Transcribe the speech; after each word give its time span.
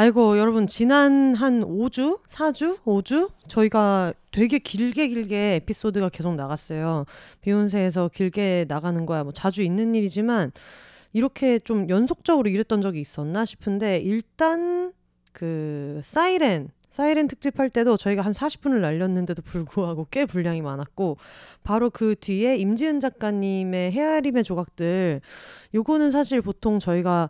아이고, 0.00 0.38
여러분, 0.38 0.68
지난 0.68 1.34
한 1.34 1.60
5주? 1.64 2.20
4주? 2.28 2.78
5주? 2.84 3.32
저희가 3.48 4.14
되게 4.30 4.60
길게 4.60 5.08
길게 5.08 5.56
에피소드가 5.56 6.08
계속 6.10 6.36
나갔어요. 6.36 7.04
비욘세에서 7.40 8.08
길게 8.14 8.66
나가는 8.68 9.04
거야. 9.06 9.24
뭐 9.24 9.32
자주 9.32 9.60
있는 9.60 9.96
일이지만, 9.96 10.52
이렇게 11.12 11.58
좀 11.58 11.88
연속적으로 11.88 12.48
이랬던 12.48 12.80
적이 12.80 13.00
있었나 13.00 13.44
싶은데, 13.44 13.96
일단, 13.96 14.92
그, 15.32 16.00
사이렌. 16.04 16.68
사이렌 16.90 17.26
특집할 17.26 17.68
때도 17.68 17.96
저희가 17.96 18.22
한 18.22 18.32
40분을 18.32 18.80
날렸는데도 18.80 19.42
불구하고 19.42 20.06
꽤 20.10 20.24
분량이 20.24 20.62
많았고 20.62 21.18
바로 21.62 21.90
그 21.90 22.14
뒤에 22.18 22.56
임지은 22.56 22.98
작가님의 23.00 23.92
헤아림의 23.92 24.42
조각들 24.42 25.20
요거는 25.74 26.10
사실 26.10 26.40
보통 26.40 26.78
저희가 26.78 27.28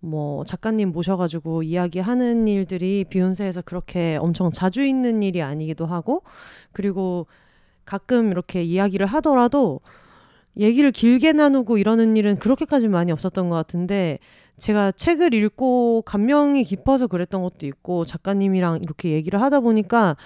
뭐 0.00 0.44
작가님 0.44 0.92
모셔가지고 0.92 1.64
이야기하는 1.64 2.46
일들이 2.46 3.04
비욘세에서 3.08 3.62
그렇게 3.62 4.16
엄청 4.20 4.50
자주 4.52 4.84
있는 4.84 5.22
일이 5.22 5.42
아니기도 5.42 5.86
하고 5.86 6.22
그리고 6.72 7.26
가끔 7.84 8.30
이렇게 8.30 8.62
이야기를 8.62 9.06
하더라도 9.06 9.80
얘기를 10.56 10.90
길게 10.92 11.32
나누고 11.32 11.78
이러는 11.78 12.16
일은 12.16 12.36
그렇게까지 12.36 12.88
많이 12.88 13.12
없었던 13.12 13.48
것 13.48 13.56
같은데 13.56 14.18
제가 14.56 14.92
책을 14.92 15.34
읽고 15.34 16.02
감명이 16.02 16.64
깊어서 16.64 17.06
그랬던 17.06 17.42
것도 17.42 17.66
있고 17.66 18.04
작가님이랑 18.04 18.80
이렇게 18.82 19.10
얘기를 19.10 19.40
하다 19.40 19.60
보니까 19.60 20.16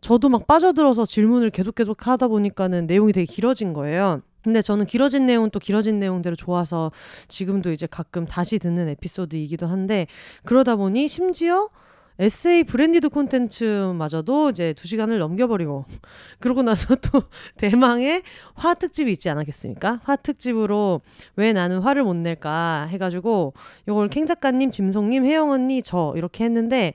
저도 0.00 0.28
막 0.28 0.46
빠져들어서 0.46 1.04
질문을 1.04 1.50
계속 1.50 1.74
계속 1.74 2.06
하다 2.06 2.28
보니까는 2.28 2.86
내용이 2.86 3.12
되게 3.12 3.24
길어진 3.24 3.72
거예요. 3.72 4.20
근데 4.46 4.62
저는 4.62 4.86
길어진 4.86 5.26
내용은 5.26 5.50
또 5.50 5.58
길어진 5.58 5.98
내용대로 5.98 6.36
좋아서 6.36 6.92
지금도 7.26 7.72
이제 7.72 7.88
가끔 7.90 8.26
다시 8.26 8.60
듣는 8.60 8.86
에피소드이기도 8.90 9.66
한데 9.66 10.06
그러다 10.44 10.76
보니 10.76 11.08
심지어 11.08 11.68
에세이 12.20 12.62
브랜디드 12.62 13.08
콘텐츠마저도 13.08 14.50
이제 14.50 14.72
두 14.74 14.86
시간을 14.86 15.18
넘겨버리고 15.18 15.84
그러고 16.38 16.62
나서 16.62 16.94
또 16.94 17.24
대망의 17.58 18.22
화 18.54 18.74
특집이 18.74 19.10
있지 19.10 19.28
않았겠습니까? 19.30 19.98
화 20.04 20.14
특집으로 20.14 21.00
왜 21.34 21.52
나는 21.52 21.80
화를 21.80 22.04
못 22.04 22.14
낼까 22.14 22.86
해가지고 22.88 23.52
요걸 23.88 24.10
캥 24.10 24.26
작가님, 24.26 24.70
짐송님, 24.70 25.24
혜영 25.24 25.50
언니 25.50 25.82
저 25.82 26.14
이렇게 26.16 26.44
했는데 26.44 26.94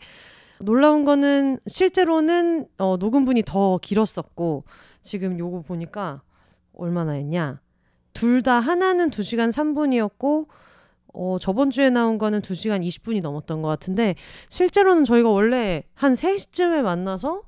놀라운 0.61 1.03
거는 1.03 1.59
실제로는 1.67 2.67
어, 2.77 2.95
녹음분이 2.97 3.43
더 3.45 3.77
길었었고 3.81 4.63
지금 5.01 5.37
요거 5.37 5.63
보니까 5.63 6.21
얼마나 6.77 7.13
했냐? 7.13 7.59
둘 8.13 8.41
다 8.41 8.59
하나는 8.59 9.09
2시간 9.09 9.51
3분이었고 9.51 10.47
어, 11.13 11.37
저번 11.39 11.69
주에 11.69 11.89
나온 11.89 12.17
거는 12.17 12.41
2시간 12.41 12.85
20분이 12.85 13.21
넘었던 13.21 13.61
것 13.61 13.67
같은데 13.67 14.15
실제로는 14.49 15.03
저희가 15.05 15.29
원래 15.29 15.83
한 15.93 16.13
3시쯤에 16.13 16.81
만나서 16.81 17.43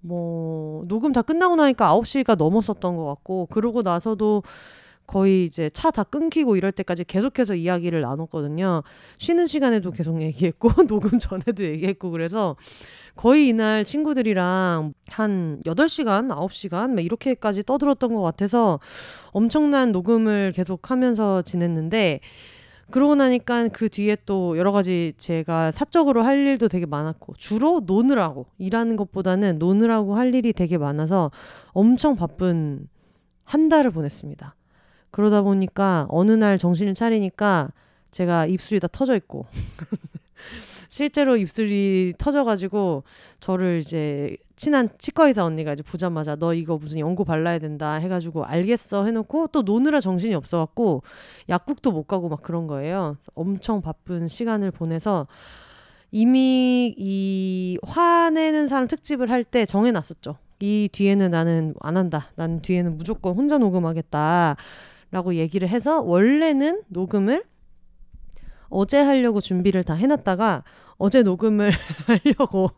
뭐 0.00 0.84
녹음 0.86 1.12
다 1.12 1.22
끝나고 1.22 1.56
나니까 1.56 1.88
9시가 1.98 2.36
넘었었던 2.36 2.96
것 2.96 3.04
같고 3.06 3.46
그러고 3.46 3.82
나서도 3.82 4.42
거의 5.06 5.44
이제 5.44 5.68
차 5.70 5.90
다 5.90 6.02
끊기고 6.02 6.56
이럴 6.56 6.72
때까지 6.72 7.04
계속해서 7.04 7.54
이야기를 7.54 8.00
나눴거든요. 8.00 8.82
쉬는 9.18 9.46
시간에도 9.46 9.90
계속 9.90 10.20
얘기했고 10.20 10.68
녹음 10.88 11.18
전에도 11.18 11.64
얘기했고 11.64 12.10
그래서 12.10 12.56
거의 13.14 13.48
이날 13.48 13.84
친구들이랑 13.84 14.92
한 15.08 15.62
8시간, 15.64 16.28
9시간 16.28 16.94
막 16.94 17.04
이렇게까지 17.04 17.62
떠들었던 17.62 18.12
것 18.12 18.22
같아서 18.22 18.80
엄청난 19.30 19.92
녹음을 19.92 20.52
계속 20.52 20.90
하면서 20.90 21.40
지냈는데 21.42 22.20
그러고 22.90 23.14
나니까 23.14 23.68
그 23.68 23.88
뒤에 23.88 24.16
또 24.26 24.58
여러 24.58 24.72
가지 24.72 25.12
제가 25.16 25.70
사적으로 25.70 26.22
할 26.22 26.38
일도 26.38 26.68
되게 26.68 26.86
많았고 26.86 27.34
주로 27.38 27.80
노느라고 27.86 28.46
일하는 28.58 28.96
것보다는 28.96 29.58
노느라고 29.58 30.16
할 30.16 30.34
일이 30.34 30.52
되게 30.52 30.76
많아서 30.76 31.30
엄청 31.72 32.16
바쁜 32.16 32.88
한 33.44 33.68
달을 33.68 33.90
보냈습니다. 33.90 34.54
그러다 35.14 35.42
보니까 35.42 36.06
어느 36.08 36.32
날 36.32 36.58
정신을 36.58 36.94
차리니까 36.94 37.70
제가 38.10 38.46
입술이 38.46 38.80
다 38.80 38.88
터져 38.90 39.14
있고 39.14 39.46
실제로 40.90 41.36
입술이 41.36 42.14
터져가지고 42.18 43.04
저를 43.38 43.78
이제 43.78 44.36
친한 44.56 44.88
치과 44.98 45.28
의사 45.28 45.44
언니가 45.44 45.72
이제 45.72 45.84
보자마자 45.84 46.34
너 46.34 46.52
이거 46.52 46.78
무슨 46.78 46.98
연고 46.98 47.24
발라야 47.24 47.60
된다 47.60 47.94
해가지고 47.94 48.44
알겠어 48.44 49.04
해놓고 49.04 49.48
또 49.48 49.62
노느라 49.62 50.00
정신이 50.00 50.34
없어갖고 50.34 51.04
약국도 51.48 51.92
못 51.92 52.08
가고 52.08 52.28
막 52.28 52.42
그런 52.42 52.66
거예요. 52.66 53.16
엄청 53.36 53.82
바쁜 53.82 54.26
시간을 54.26 54.72
보내서 54.72 55.28
이미 56.10 56.92
이 56.98 57.78
화내는 57.84 58.66
사람 58.66 58.88
특집을 58.88 59.30
할 59.30 59.44
때 59.44 59.64
정해놨었죠. 59.64 60.38
이 60.58 60.88
뒤에는 60.90 61.30
나는 61.30 61.74
안 61.80 61.96
한다. 61.96 62.30
나는 62.34 62.62
뒤에는 62.62 62.96
무조건 62.96 63.36
혼자 63.36 63.58
녹음하겠다. 63.58 64.56
라고 65.14 65.36
얘기를 65.36 65.68
해서 65.68 66.02
원래는 66.02 66.82
녹음을 66.88 67.44
어제 68.68 68.98
하려고 68.98 69.40
준비를 69.40 69.84
다 69.84 69.94
해놨다가 69.94 70.64
어제 70.96 71.22
녹음을 71.22 71.70
하려고 72.08 72.72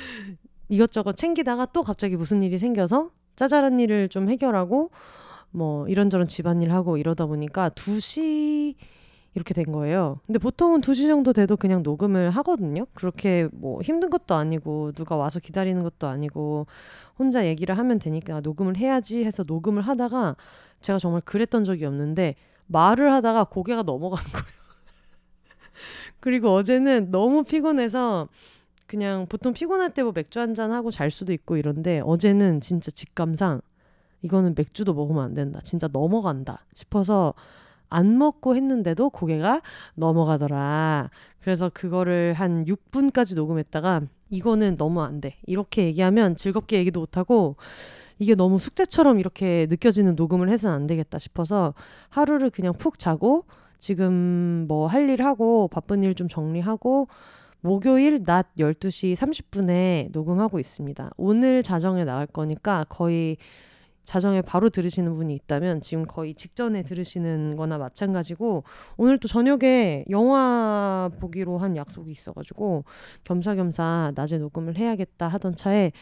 이것저것 0.70 1.16
챙기다가 1.16 1.66
또 1.66 1.82
갑자기 1.82 2.16
무슨 2.16 2.42
일이 2.42 2.56
생겨서 2.56 3.10
짜잘한 3.36 3.78
일을 3.78 4.08
좀 4.08 4.30
해결하고 4.30 4.90
뭐 5.50 5.86
이런저런 5.86 6.28
집안일 6.28 6.72
하고 6.72 6.96
이러다 6.96 7.26
보니까 7.26 7.68
2시 7.68 8.76
이렇게 9.34 9.52
된 9.52 9.66
거예요. 9.70 10.18
근데 10.26 10.38
보통은 10.38 10.80
2시 10.80 11.08
정도 11.08 11.34
돼도 11.34 11.58
그냥 11.58 11.82
녹음을 11.82 12.30
하거든요. 12.30 12.86
그렇게 12.94 13.48
뭐 13.52 13.82
힘든 13.82 14.08
것도 14.08 14.34
아니고 14.34 14.92
누가 14.92 15.14
와서 15.14 15.40
기다리는 15.40 15.82
것도 15.82 16.06
아니고 16.06 16.66
혼자 17.18 17.46
얘기를 17.46 17.76
하면 17.76 17.98
되니까 17.98 18.40
녹음을 18.40 18.78
해야지 18.78 19.24
해서 19.24 19.44
녹음을 19.46 19.82
하다가 19.82 20.36
제가 20.80 20.98
정말 20.98 21.20
그랬던 21.22 21.64
적이 21.64 21.86
없는데 21.86 22.36
말을 22.66 23.12
하다가 23.12 23.44
고개가 23.44 23.82
넘어간 23.82 24.22
거예요. 24.32 24.60
그리고 26.20 26.52
어제는 26.54 27.10
너무 27.10 27.42
피곤해서 27.44 28.28
그냥 28.86 29.26
보통 29.28 29.52
피곤할 29.52 29.94
때 29.94 30.02
뭐 30.02 30.12
맥주 30.14 30.40
한 30.40 30.54
잔 30.54 30.72
하고 30.72 30.90
잘 30.90 31.10
수도 31.10 31.32
있고 31.32 31.56
이런데 31.56 32.00
어제는 32.04 32.60
진짜 32.60 32.90
직감상 32.90 33.60
이거는 34.22 34.54
맥주도 34.56 34.92
먹으면 34.94 35.24
안 35.24 35.34
된다. 35.34 35.60
진짜 35.62 35.88
넘어간다 35.92 36.64
싶어서 36.74 37.34
안 37.88 38.18
먹고 38.18 38.54
했는데도 38.56 39.10
고개가 39.10 39.62
넘어가더라. 39.94 41.10
그래서 41.40 41.70
그거를 41.72 42.34
한 42.34 42.64
6분까지 42.66 43.34
녹음했다가 43.36 44.02
이거는 44.30 44.76
너무 44.76 45.02
안 45.02 45.20
돼. 45.20 45.36
이렇게 45.46 45.84
얘기하면 45.86 46.36
즐겁게 46.36 46.78
얘기도 46.78 47.00
못하고 47.00 47.56
이게 48.20 48.34
너무 48.36 48.58
숙제처럼 48.60 49.18
이렇게 49.18 49.66
느껴지는 49.70 50.14
녹음을 50.14 50.50
해서는 50.50 50.76
안 50.76 50.86
되겠다 50.86 51.18
싶어서 51.18 51.74
하루를 52.10 52.50
그냥 52.50 52.72
푹 52.74 52.98
자고 52.98 53.46
지금 53.80 54.66
뭐 54.68 54.86
할 54.86 55.08
일 55.08 55.22
하고 55.24 55.66
바쁜 55.68 56.02
일 56.04 56.14
좀 56.14 56.28
정리하고 56.28 57.08
목요일 57.62 58.22
낮 58.24 58.46
12시 58.58 59.14
30분에 59.16 60.12
녹음하고 60.12 60.58
있습니다. 60.58 61.10
오늘 61.16 61.62
자정에 61.62 62.04
나갈 62.04 62.26
거니까 62.26 62.84
거의 62.88 63.36
자정에 64.04 64.42
바로 64.42 64.70
들으시는 64.70 65.12
분이 65.12 65.34
있다면 65.34 65.82
지금 65.82 66.04
거의 66.04 66.34
직전에 66.34 66.82
들으시는 66.82 67.56
거나 67.56 67.78
마찬가지고 67.78 68.64
오늘 68.96 69.18
또 69.18 69.28
저녁에 69.28 70.04
영화 70.10 71.10
보기로 71.20 71.58
한 71.58 71.76
약속이 71.76 72.10
있어가지고 72.10 72.84
겸사겸사 73.24 74.12
낮에 74.14 74.38
녹음을 74.38 74.76
해야겠다 74.76 75.28
하던 75.28 75.54
차에 75.54 75.92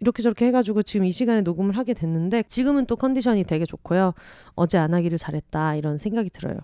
이렇게 0.00 0.22
저렇게 0.22 0.46
해가지고 0.46 0.82
지금 0.82 1.06
이 1.06 1.12
시간에 1.12 1.40
녹음을 1.40 1.76
하게 1.76 1.94
됐는데 1.94 2.44
지금은 2.44 2.86
또 2.86 2.96
컨디션이 2.96 3.44
되게 3.44 3.64
좋고요. 3.64 4.14
어제 4.54 4.78
안 4.78 4.94
하기를 4.94 5.18
잘했다 5.18 5.76
이런 5.76 5.98
생각이 5.98 6.30
들어요. 6.30 6.58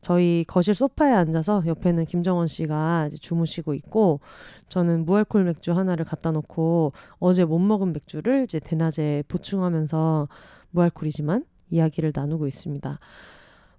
저희 0.00 0.44
거실 0.46 0.74
소파에 0.74 1.12
앉아서 1.12 1.62
옆에는 1.66 2.04
김정원 2.04 2.46
씨가 2.46 3.10
주무시고 3.20 3.74
있고 3.74 4.20
저는 4.68 5.04
무알콜 5.04 5.44
맥주 5.44 5.72
하나를 5.72 6.04
갖다 6.04 6.30
놓고 6.30 6.92
어제 7.18 7.44
못 7.44 7.58
먹은 7.58 7.92
맥주를 7.92 8.44
이제 8.44 8.58
대낮에 8.58 9.24
보충하면서 9.28 10.28
무알콜이지만 10.70 11.44
이야기를 11.70 12.12
나누고 12.14 12.46
있습니다. 12.46 12.98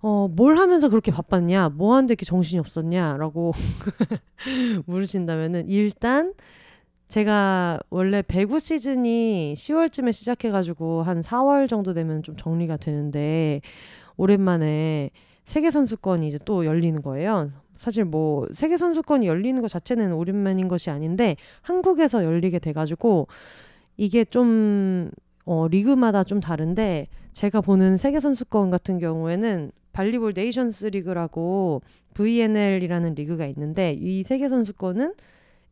어, 0.02 0.28
뭘 0.32 0.58
하면서 0.58 0.90
그렇게 0.90 1.12
바빴냐? 1.12 1.70
뭐 1.70 1.96
하는데 1.96 2.12
이렇게 2.12 2.26
정신이 2.26 2.60
없었냐? 2.60 3.18
라고 3.18 3.52
물으신다면은 4.86 5.70
일단 5.70 6.34
제가 7.08 7.80
원래 7.90 8.22
배구 8.22 8.60
시즌이 8.60 9.54
10월쯤에 9.56 10.12
시작해가지고 10.12 11.04
한 11.04 11.22
4월 11.22 11.70
정도 11.70 11.94
되면 11.94 12.22
좀 12.22 12.36
정리가 12.36 12.78
되는데 12.78 13.62
오랜만에 14.18 15.12
세계 15.46 15.72
선수권이 15.72 16.28
이제 16.28 16.38
또 16.44 16.66
열리는 16.66 17.02
거예요. 17.02 17.52
사실 17.78 18.04
뭐 18.04 18.48
세계 18.54 18.76
선수권이 18.76 19.28
열리는 19.28 19.62
것 19.62 19.70
자체는 19.70 20.12
오랜만인 20.12 20.68
것이 20.68 20.90
아닌데 20.90 21.38
한국에서 21.62 22.26
열리게 22.26 22.60
돼가지고 22.60 23.28
이게 23.96 24.26
좀 24.26 25.10
어, 25.46 25.68
리그마다 25.70 26.26
좀 26.26 26.42
다른데 26.42 27.08
제가 27.32 27.62
보는 27.62 27.96
세계 27.96 28.20
선수권 28.20 28.70
같은 28.70 29.00
경우에는 29.00 29.72
발리볼 29.94 30.34
네이션스 30.36 30.88
리그라고 30.88 31.82
VNL이라는 32.16 33.16
리그가 33.16 33.46
있는데 33.46 33.94
이 33.94 34.24
세계 34.24 34.50
선수권은 34.50 35.14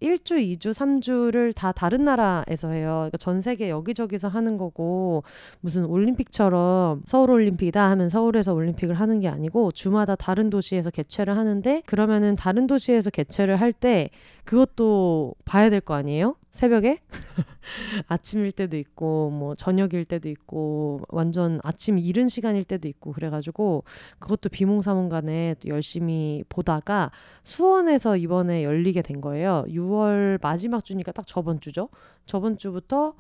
1주, 0.02 0.38
2주, 0.58 0.74
3주를 0.74 1.56
다 1.56 1.72
다른 1.72 2.04
나라에서 2.04 2.70
해요. 2.70 2.96
그러니까 3.10 3.18
전 3.18 3.40
세계 3.42 3.70
여기저기서 3.70 4.28
하는 4.28 4.58
거고 4.58 5.24
무슨 5.62 5.86
올림픽처럼 5.86 7.04
서울 7.06 7.32
올림픽이다 7.32 7.90
하면 7.92 8.10
서울에서 8.10 8.54
올림픽을 8.54 8.96
하는 8.96 9.20
게 9.22 9.28
아니고 9.30 9.72
주마다 9.72 10.16
다른 10.16 10.50
도시에서 10.50 10.90
개최를 10.92 11.38
하는데 11.38 11.82
그러면은 11.86 12.36
다른 12.36 12.68
도시에서 12.68 13.10
개최를 13.10 13.56
할 13.62 13.72
때 13.74 14.10
그것도 14.46 15.36
봐야 15.46 15.70
될 15.70 15.82
거 15.82 15.94
아니에요? 15.96 16.36
새벽에 16.56 17.00
아침일 18.08 18.54
때도 18.54 18.78
있고 18.78 19.30
뭐 19.30 19.56
저녁일 19.56 20.06
때도 20.06 20.30
있고 20.30 21.02
완전 21.10 21.60
아침 21.64 22.00
이른 22.00 22.30
시간일 22.30 22.64
때도 22.64 22.88
있고 22.88 23.12
그래가지고 23.12 23.84
그것도 24.20 24.48
비몽사몽간에 24.48 25.56
열심히 25.66 26.46
보다가 26.48 27.12
수원에서 27.44 28.16
이번에 28.16 28.64
열리게 28.64 29.02
된 29.02 29.20
거예요. 29.20 29.66
6월 29.68 30.40
마지막 30.42 30.86
주니까 30.86 31.12
딱 31.12 31.28
저번 31.28 31.60
주죠. 31.60 31.90
저번 32.26 32.58
주부터 32.58 33.16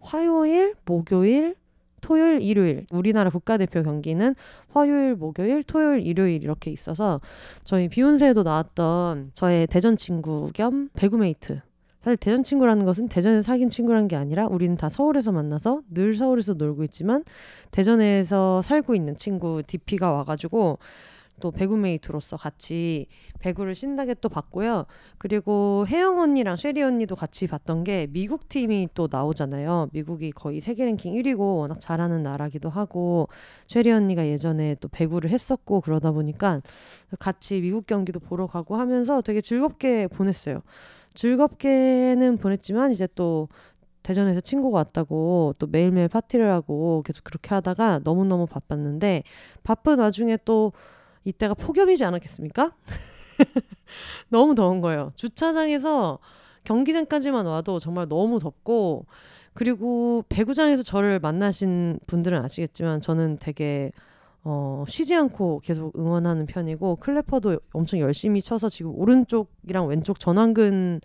화요일, 0.00 0.74
목요일, 0.84 1.54
토요일, 2.00 2.42
일요일 2.42 2.86
우리나라 2.90 3.30
국가대표 3.30 3.84
경기는 3.84 4.34
화요일, 4.70 5.14
목요일, 5.14 5.62
토요일, 5.62 6.04
일요일 6.04 6.42
이렇게 6.42 6.72
있어서 6.72 7.20
저희 7.62 7.88
비욘세에도 7.88 8.42
나왔던 8.42 9.30
저의 9.34 9.68
대전 9.68 9.96
친구 9.96 10.50
겸 10.52 10.88
배구메이트 10.94 11.60
사실 12.02 12.16
대전 12.16 12.42
친구라는 12.42 12.84
것은 12.84 13.08
대전에서 13.08 13.42
사귄 13.42 13.70
친구라는 13.70 14.08
게 14.08 14.16
아니라 14.16 14.46
우리는 14.46 14.76
다 14.76 14.88
서울에서 14.88 15.32
만나서 15.32 15.82
늘 15.88 16.14
서울에서 16.14 16.54
놀고 16.54 16.82
있지만 16.84 17.24
대전에서 17.70 18.60
살고 18.62 18.94
있는 18.94 19.16
친구 19.16 19.62
DP가 19.66 20.10
와가지고 20.10 20.78
또 21.40 21.50
배구메이트로서 21.50 22.36
같이 22.36 23.06
배구를 23.40 23.74
신나게 23.74 24.14
또 24.20 24.28
봤고요. 24.28 24.86
그리고 25.18 25.84
혜영 25.88 26.20
언니랑 26.20 26.56
쉐리 26.56 26.82
언니도 26.82 27.16
같이 27.16 27.46
봤던 27.48 27.84
게 27.84 28.06
미국 28.10 28.48
팀이 28.48 28.90
또 28.94 29.08
나오잖아요. 29.10 29.88
미국이 29.92 30.30
거의 30.30 30.60
세계 30.60 30.84
랭킹 30.84 31.14
1위고 31.14 31.58
워낙 31.58 31.80
잘하는 31.80 32.22
나라기도 32.22 32.68
하고 32.68 33.28
쉐리 33.66 33.90
언니가 33.90 34.26
예전에 34.26 34.76
또 34.80 34.88
배구를 34.88 35.30
했었고 35.30 35.80
그러다 35.80 36.12
보니까 36.12 36.60
같이 37.18 37.60
미국 37.60 37.86
경기도 37.86 38.20
보러 38.20 38.46
가고 38.46 38.76
하면서 38.76 39.20
되게 39.20 39.40
즐겁게 39.40 40.06
보냈어요. 40.06 40.62
즐겁게는 41.14 42.38
보냈지만 42.38 42.92
이제 42.92 43.08
또 43.14 43.48
대전에서 44.02 44.40
친구가 44.40 44.78
왔다고 44.78 45.54
또 45.58 45.66
매일매일 45.66 46.08
파티를 46.08 46.50
하고 46.50 47.02
계속 47.04 47.24
그렇게 47.24 47.50
하다가 47.54 48.00
너무너무 48.04 48.46
바빴는데 48.46 49.22
바쁜 49.62 49.98
와중에 49.98 50.38
또 50.44 50.72
이때가 51.24 51.54
폭염이지 51.54 52.04
않았겠습니까? 52.04 52.72
너무 54.28 54.54
더운 54.54 54.80
거예요. 54.80 55.10
주차장에서 55.14 56.18
경기장까지만 56.64 57.46
와도 57.46 57.78
정말 57.78 58.08
너무 58.08 58.38
덥고 58.38 59.06
그리고 59.54 60.24
배구장에서 60.28 60.82
저를 60.82 61.18
만나신 61.18 61.98
분들은 62.06 62.42
아시겠지만 62.42 63.00
저는 63.00 63.38
되게 63.38 63.92
어, 64.44 64.84
쉬지 64.88 65.14
않고 65.14 65.60
계속 65.62 65.96
응원하는 65.98 66.46
편이고 66.46 66.96
클래퍼도 66.96 67.60
엄청 67.72 68.00
열심히 68.00 68.40
쳐서 68.42 68.68
지금 68.68 68.92
오른쪽이랑 68.98 69.86
왼쪽 69.86 70.18
전완근 70.18 71.00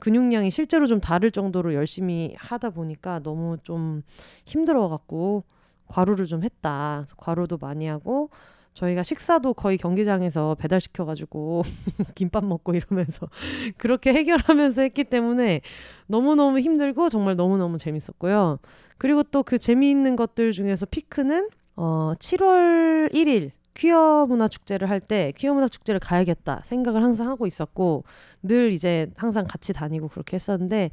근육량이 0.00 0.50
실제로 0.50 0.86
좀 0.86 1.00
다를 1.00 1.30
정도로 1.30 1.74
열심히 1.74 2.34
하다 2.36 2.70
보니까 2.70 3.20
너무 3.20 3.56
좀 3.62 4.02
힘들어 4.44 4.88
갖고 4.88 5.44
과로를 5.86 6.26
좀 6.26 6.42
했다. 6.42 7.06
과로도 7.16 7.58
많이 7.58 7.86
하고 7.86 8.30
저희가 8.74 9.04
식사도 9.04 9.54
거의 9.54 9.78
경기장에서 9.78 10.56
배달시켜가지고 10.56 11.62
김밥 12.16 12.44
먹고 12.44 12.74
이러면서 12.74 13.28
그렇게 13.78 14.12
해결하면서 14.12 14.82
했기 14.82 15.04
때문에 15.04 15.60
너무너무 16.08 16.58
힘들고 16.58 17.08
정말 17.08 17.36
너무너무 17.36 17.78
재밌었고요. 17.78 18.58
그리고 18.98 19.22
또 19.22 19.44
그 19.44 19.58
재미있는 19.58 20.16
것들 20.16 20.50
중에서 20.52 20.86
피크는 20.86 21.50
어, 21.76 22.12
7월 22.18 23.12
1일 23.12 23.50
퀴어 23.74 24.26
문화 24.28 24.46
축제를 24.46 24.88
할 24.88 25.00
때 25.00 25.32
퀴어 25.36 25.52
문화 25.54 25.68
축제를 25.68 25.98
가야겠다 26.00 26.60
생각을 26.64 27.02
항상 27.02 27.28
하고 27.28 27.46
있었고 27.46 28.04
늘 28.42 28.72
이제 28.72 29.10
항상 29.16 29.46
같이 29.48 29.72
다니고 29.72 30.08
그렇게 30.08 30.36
했었는데 30.36 30.90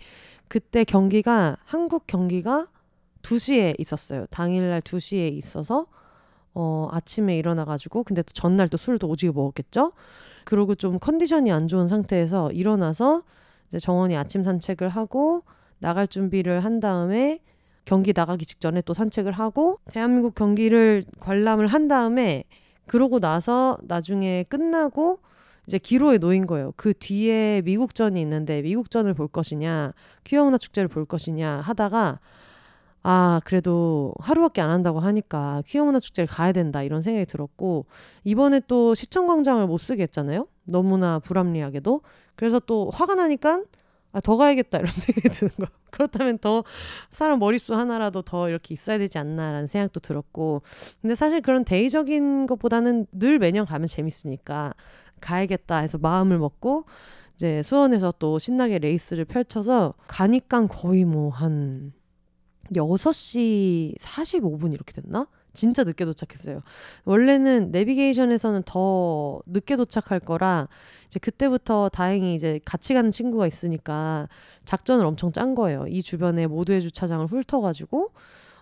그때 0.48 0.84
경기가 0.84 1.58
한국 1.66 2.08
경기가 2.08 2.68
2시에 3.22 3.76
있었어요. 3.80 4.26
당일날 4.32 4.82
2시에 4.82 5.32
있어서 5.34 5.86
어, 6.54 6.90
아침에 6.92 7.38
일어나 7.38 7.66
가지고 7.66 8.04
근데 8.04 8.24
또 8.24 8.34
전날 8.34 8.68
또 8.68 8.78
술도 8.78 9.08
오지게 9.08 9.32
먹었겠죠. 9.32 9.94
그리고 10.44 10.74
좀 10.74 10.98
컨디션이 11.00 11.52
안 11.52 11.68
좋은 11.68 11.88
상태에서 11.88 12.52
일어나서 12.52 13.22
이제 13.68 13.78
정원이 13.78 14.18
아침 14.18 14.44
산책을 14.44 14.90
하고 14.90 15.44
나갈 15.80 16.08
준비를 16.08 16.66
한 16.66 16.80
다음에 16.80 17.40
경기 17.86 18.14
나가기 18.16 18.46
직전에 18.46 18.82
또 18.82 18.94
산책을 18.94 19.32
하고 19.32 19.80
대한민국 19.92 20.36
경기를 20.36 21.04
관람을 21.20 21.68
한 21.68 21.88
다음에 21.88 22.44
그러고 22.88 23.20
나서 23.20 23.78
나중에 23.84 24.44
끝나고 24.50 25.20
이제 25.68 25.78
기로에 25.78 26.18
놓인 26.18 26.48
거예요. 26.48 26.74
그 26.76 26.94
뒤에 26.94 27.62
미국전이 27.64 28.20
있는데 28.22 28.62
미국전을 28.62 29.14
볼 29.14 29.28
것이냐, 29.28 29.94
퀴어 30.24 30.44
문화 30.44 30.58
축제를 30.58 30.88
볼 30.88 31.06
것이냐 31.06 31.62
하다가 31.62 32.20
아, 33.04 33.42
그래도 33.46 34.14
하루밖에 34.20 34.62
안 34.62 34.70
한다고 34.70 35.00
하니까 35.00 35.64
퀴어 35.66 35.86
문화 35.86 36.00
축제를 36.00 36.28
가야 36.28 36.52
된다 36.52 36.84
이런 36.84 37.02
생각이 37.02 37.26
들었고 37.26 37.86
이번에 38.24 38.62
또 38.68 38.94
시청 38.94 39.28
광장을 39.28 39.66
못 39.66 39.78
쓰게 39.80 40.04
했잖아요. 40.04 40.48
너무나 40.66 41.20
불합리하게도. 41.20 42.02
그래서 42.36 42.60
또 42.60 42.90
화가 42.92 43.16
나니까 43.16 43.64
아, 44.14 44.20
더 44.20 44.36
가야겠다 44.38 44.80
이런 44.80 44.92
생각이 44.92 45.30
드는 45.30 45.52
거야. 45.58 45.70
그렇다면 45.90 46.38
더 46.40 46.64
사람 47.12 47.40
머릿수 47.40 47.76
하나라도 47.76 48.22
더 48.22 48.50
이렇게 48.50 48.74
있어야 48.74 48.98
되지 48.98 49.18
않나라는 49.18 49.68
생각도 49.68 50.00
들었고. 50.00 50.62
근데 51.02 51.16
사실 51.16 51.42
그런 51.42 51.64
대의적인 51.64 52.46
것보다는 52.48 53.08
늘 53.12 53.40
매년 53.40 53.66
가면 53.66 53.88
재밌으니까 53.88 54.74
가야겠다 55.22 55.78
해서 55.78 55.98
마음을 55.98 56.38
먹고 56.40 56.86
이제 57.36 57.62
수원에서 57.64 58.14
또 58.20 58.40
신나게 58.40 58.80
레이스를 58.80 59.26
펼쳐서 59.26 59.94
가니까 60.08 60.66
거의 60.68 61.06
뭐 61.06 61.30
한 61.30 61.94
6시 62.76 63.98
45분 64.00 64.74
이렇게 64.74 64.94
됐나? 64.94 65.28
진짜 65.54 65.84
늦게 65.84 66.06
도착했어요. 66.06 66.62
원래는 67.06 67.72
내비게이션에서는 67.72 68.64
더 68.66 69.42
늦게 69.46 69.76
도착할 69.76 70.20
거라 70.20 70.68
이제 71.08 71.20
그때부터 71.20 71.90
다행히 71.90 72.36
이제 72.36 72.60
같이 72.66 72.94
가는 72.94 73.12
친구가 73.12 73.48
있으니까 73.48 74.28
작전을 74.66 75.06
엄청 75.06 75.32
짠 75.32 75.56
거예요. 75.56 75.86
이 75.88 76.02
주변에 76.02 76.48
모두의 76.48 76.82
주차장을 76.82 77.26
훑어가지고 77.26 78.12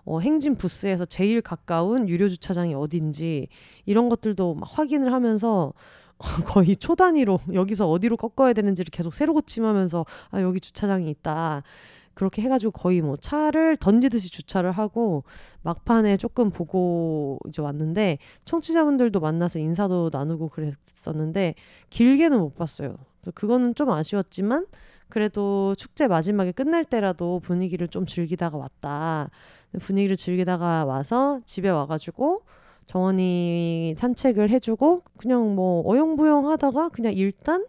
어, 0.06 0.20
행진 0.20 0.56
부스에서 0.56 1.06
제일 1.06 1.42
가까운 1.42 2.10
유료 2.10 2.28
주차장이 2.30 2.74
어딘지 2.74 3.48
이런 3.86 4.10
것들도 4.10 4.56
막 4.56 4.70
확인을 4.72 5.14
하면서 5.14 5.74
거의 6.46 6.76
초 6.76 6.96
단위로 6.96 7.40
여기서 7.54 7.90
어디로 7.90 8.18
꺾어야 8.18 8.54
되는지를 8.54 8.90
계속 8.92 9.14
새로 9.14 9.34
고침하면서 9.34 10.06
아 10.32 10.42
여기 10.42 10.60
주차장이 10.60 11.10
있다. 11.10 11.64
그렇게 12.20 12.42
해가지고 12.42 12.72
거의 12.72 13.00
뭐 13.00 13.16
차를 13.16 13.78
던지듯이 13.78 14.30
주차를 14.30 14.74
하고 14.74 15.24
막판에 15.62 16.18
조금 16.18 16.50
보고 16.50 17.40
이제 17.48 17.62
왔는데 17.62 18.18
청취자분들도 18.44 19.22
만나서 19.22 19.60
인사도 19.60 20.10
나누고 20.12 20.50
그랬었는데 20.50 21.56
길게는 21.90 22.38
못 22.38 22.58
봤어요. 22.58 22.98
그거는 23.34 23.74
좀 23.74 23.90
아쉬웠지만 23.92 24.66
그래도 25.08 25.74
축제 25.76 26.10
마지막에 26.10 26.52
끝날 26.52 26.84
때라도 26.84 27.40
분위기를 27.40 27.88
좀 27.88 28.06
즐기다가 28.06 28.58
왔다. 28.58 29.30
분위기를 29.80 30.18
즐기다가 30.18 30.84
와서 30.84 31.40
집에 31.46 31.70
와가지고 31.70 32.42
정원이 32.88 33.96
산책을 33.98 34.50
해주고 34.50 35.04
그냥 35.16 35.56
뭐 35.56 35.90
어영부영 35.90 36.50
하다가 36.50 36.90
그냥 36.90 37.14
일단 37.14 37.66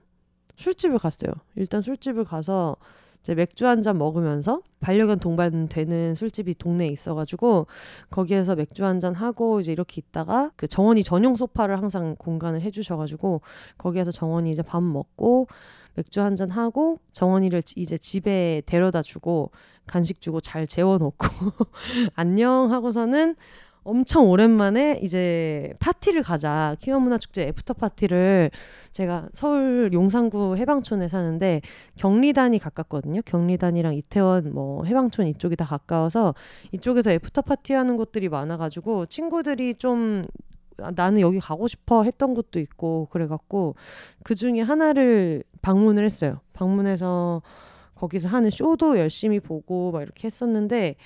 술집을 0.56 0.98
갔어요. 0.98 1.30
일단 1.54 1.82
술집을 1.82 2.24
가서 2.24 2.74
이제 3.22 3.34
맥주 3.34 3.66
한 3.66 3.82
잔 3.82 3.98
먹으면서 3.98 4.62
반려견 4.80 5.18
동반되는 5.20 6.14
술집이 6.14 6.54
동네에 6.54 6.88
있어가지고 6.88 7.66
거기에서 8.10 8.54
맥주 8.56 8.84
한 8.84 8.98
잔 9.00 9.14
하고 9.14 9.60
이제 9.60 9.72
이렇게 9.72 10.00
있다가 10.00 10.50
그 10.56 10.66
정원이 10.66 11.02
전용 11.04 11.34
소파를 11.34 11.78
항상 11.78 12.16
공간을 12.18 12.60
해주셔가지고 12.62 13.42
거기에서 13.78 14.10
정원이 14.10 14.50
이제 14.50 14.62
밥 14.62 14.82
먹고 14.82 15.46
맥주 15.94 16.20
한 16.22 16.34
잔 16.36 16.50
하고 16.50 16.98
정원이를 17.12 17.62
이제 17.76 17.98
집에 17.98 18.62
데려다 18.66 19.02
주고 19.02 19.50
간식 19.86 20.20
주고 20.20 20.40
잘 20.40 20.66
재워놓고 20.66 21.26
안녕 22.14 22.70
하고서는 22.72 23.36
엄청 23.82 24.28
오랜만에 24.28 25.00
이제 25.02 25.72
파티를 25.80 26.22
가자. 26.22 26.76
퀴어문화 26.80 27.18
축제 27.18 27.42
after 27.48 27.74
party를 27.74 28.50
제가 28.92 29.28
서울 29.32 29.90
용산구 29.92 30.56
해방촌에 30.56 31.08
사는데 31.08 31.62
경리단이 31.96 32.58
가깝거든요. 32.58 33.22
경리단이랑 33.24 33.94
이태원 33.94 34.52
뭐 34.52 34.84
해방촌 34.84 35.26
이쪽이 35.28 35.56
다 35.56 35.64
가까워서 35.64 36.34
이쪽에서 36.72 37.10
after 37.12 37.42
party 37.42 37.72
하는 37.72 37.96
곳들이 37.96 38.28
많아 38.28 38.56
가지고 38.58 39.06
친구들이 39.06 39.76
좀 39.76 40.22
아, 40.82 40.90
나는 40.94 41.20
여기 41.20 41.38
가고 41.38 41.68
싶어 41.68 42.04
했던 42.04 42.34
곳도 42.34 42.58
있고 42.60 43.08
그래 43.10 43.26
갖고 43.26 43.74
그 44.24 44.34
중에 44.34 44.60
하나를 44.60 45.42
방문을 45.62 46.04
했어요. 46.04 46.40
방문해서 46.52 47.42
거기서 47.94 48.28
하는 48.28 48.50
쇼도 48.50 48.98
열심히 48.98 49.40
보고 49.40 49.92
막 49.92 50.02
이렇게 50.02 50.26
했었는데 50.26 50.96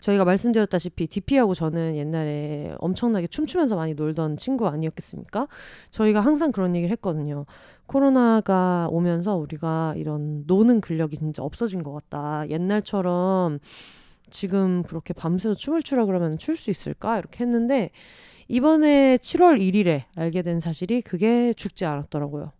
저희가 0.00 0.24
말씀드렸다시피 0.24 1.06
DP하고 1.06 1.54
저는 1.54 1.96
옛날에 1.96 2.74
엄청나게 2.78 3.26
춤추면서 3.26 3.76
많이 3.76 3.94
놀던 3.94 4.36
친구 4.36 4.68
아니었겠습니까? 4.68 5.48
저희가 5.90 6.20
항상 6.20 6.52
그런 6.52 6.74
얘기를 6.76 6.90
했거든요. 6.92 7.46
코로나가 7.86 8.88
오면서 8.90 9.36
우리가 9.36 9.94
이런 9.96 10.44
노는 10.46 10.80
근력이 10.80 11.16
진짜 11.16 11.42
없어진 11.42 11.82
것 11.82 11.92
같다. 11.92 12.44
옛날처럼 12.48 13.58
지금 14.30 14.82
그렇게 14.82 15.14
밤새서 15.14 15.54
춤을 15.54 15.82
추라 15.82 16.04
그러면 16.04 16.36
출 16.38 16.56
수 16.56 16.70
있을까? 16.70 17.18
이렇게 17.18 17.44
했는데 17.44 17.90
이번에 18.48 19.16
7월 19.18 19.60
1일에 19.60 20.04
알게 20.16 20.42
된 20.42 20.60
사실이 20.60 21.02
그게 21.02 21.52
죽지 21.54 21.84
않았더라고요. 21.84 22.52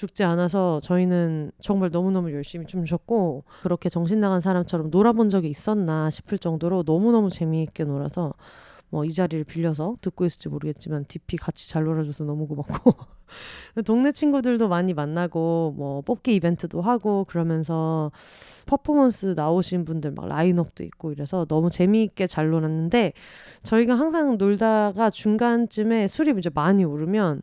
죽지 0.00 0.24
않아서 0.24 0.80
저희는 0.80 1.52
정말 1.60 1.90
너무너무 1.90 2.32
열심히 2.32 2.66
춤췄고 2.66 3.44
그렇게 3.62 3.90
정신 3.90 4.18
나간 4.18 4.40
사람처럼 4.40 4.90
놀아본 4.90 5.28
적이 5.28 5.50
있었나 5.50 6.08
싶을 6.08 6.38
정도로 6.38 6.84
너무너무 6.86 7.28
재미있게 7.28 7.84
놀아서 7.84 8.32
뭐 8.88 9.04
이 9.04 9.12
자리를 9.12 9.44
빌려서 9.44 9.96
듣고 10.00 10.24
있을지 10.24 10.48
모르겠지만 10.48 11.04
DP 11.06 11.36
같이 11.36 11.68
잘 11.68 11.84
놀아줘서 11.84 12.24
너무 12.24 12.46
고맙고 12.46 12.94
동네 13.86 14.10
친구들도 14.10 14.68
많이 14.68 14.94
만나고 14.94 15.74
뭐 15.76 16.00
뽑기 16.00 16.34
이벤트도 16.34 16.80
하고 16.80 17.24
그러면서 17.24 18.10
퍼포먼스 18.66 19.34
나오신 19.36 19.84
분들 19.84 20.12
막 20.12 20.26
라인업도 20.26 20.82
있고 20.84 21.12
이래서 21.12 21.44
너무 21.44 21.70
재미있게 21.70 22.26
잘 22.26 22.50
놀았는데 22.50 23.12
저희가 23.62 23.94
항상 23.94 24.38
놀다가 24.38 25.10
중간쯤에 25.10 26.08
술이 26.08 26.34
이제 26.38 26.50
많이 26.52 26.84
오르면 26.84 27.42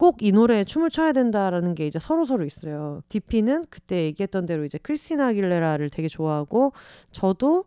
꼭 0.00 0.22
이 0.22 0.32
노래에 0.32 0.64
춤을 0.64 0.88
춰야 0.88 1.12
된다라는 1.12 1.74
게 1.74 1.86
이제 1.86 1.98
서로 1.98 2.24
서로 2.24 2.46
있어요. 2.46 3.02
디피는 3.10 3.66
그때 3.68 4.04
얘기했던 4.04 4.46
대로 4.46 4.64
이제 4.64 4.78
크리스티나 4.78 5.28
아길레라를 5.28 5.90
되게 5.90 6.08
좋아하고 6.08 6.72
저도 7.10 7.66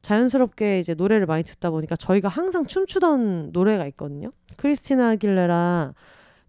자연스럽게 0.00 0.78
이제 0.78 0.94
노래를 0.94 1.26
많이 1.26 1.44
듣다 1.44 1.70
보니까 1.70 1.94
저희가 1.94 2.28
항상 2.28 2.64
춤추던 2.64 3.50
노래가 3.52 3.86
있거든요. 3.88 4.32
크리스티나 4.56 5.10
아길레라 5.10 5.92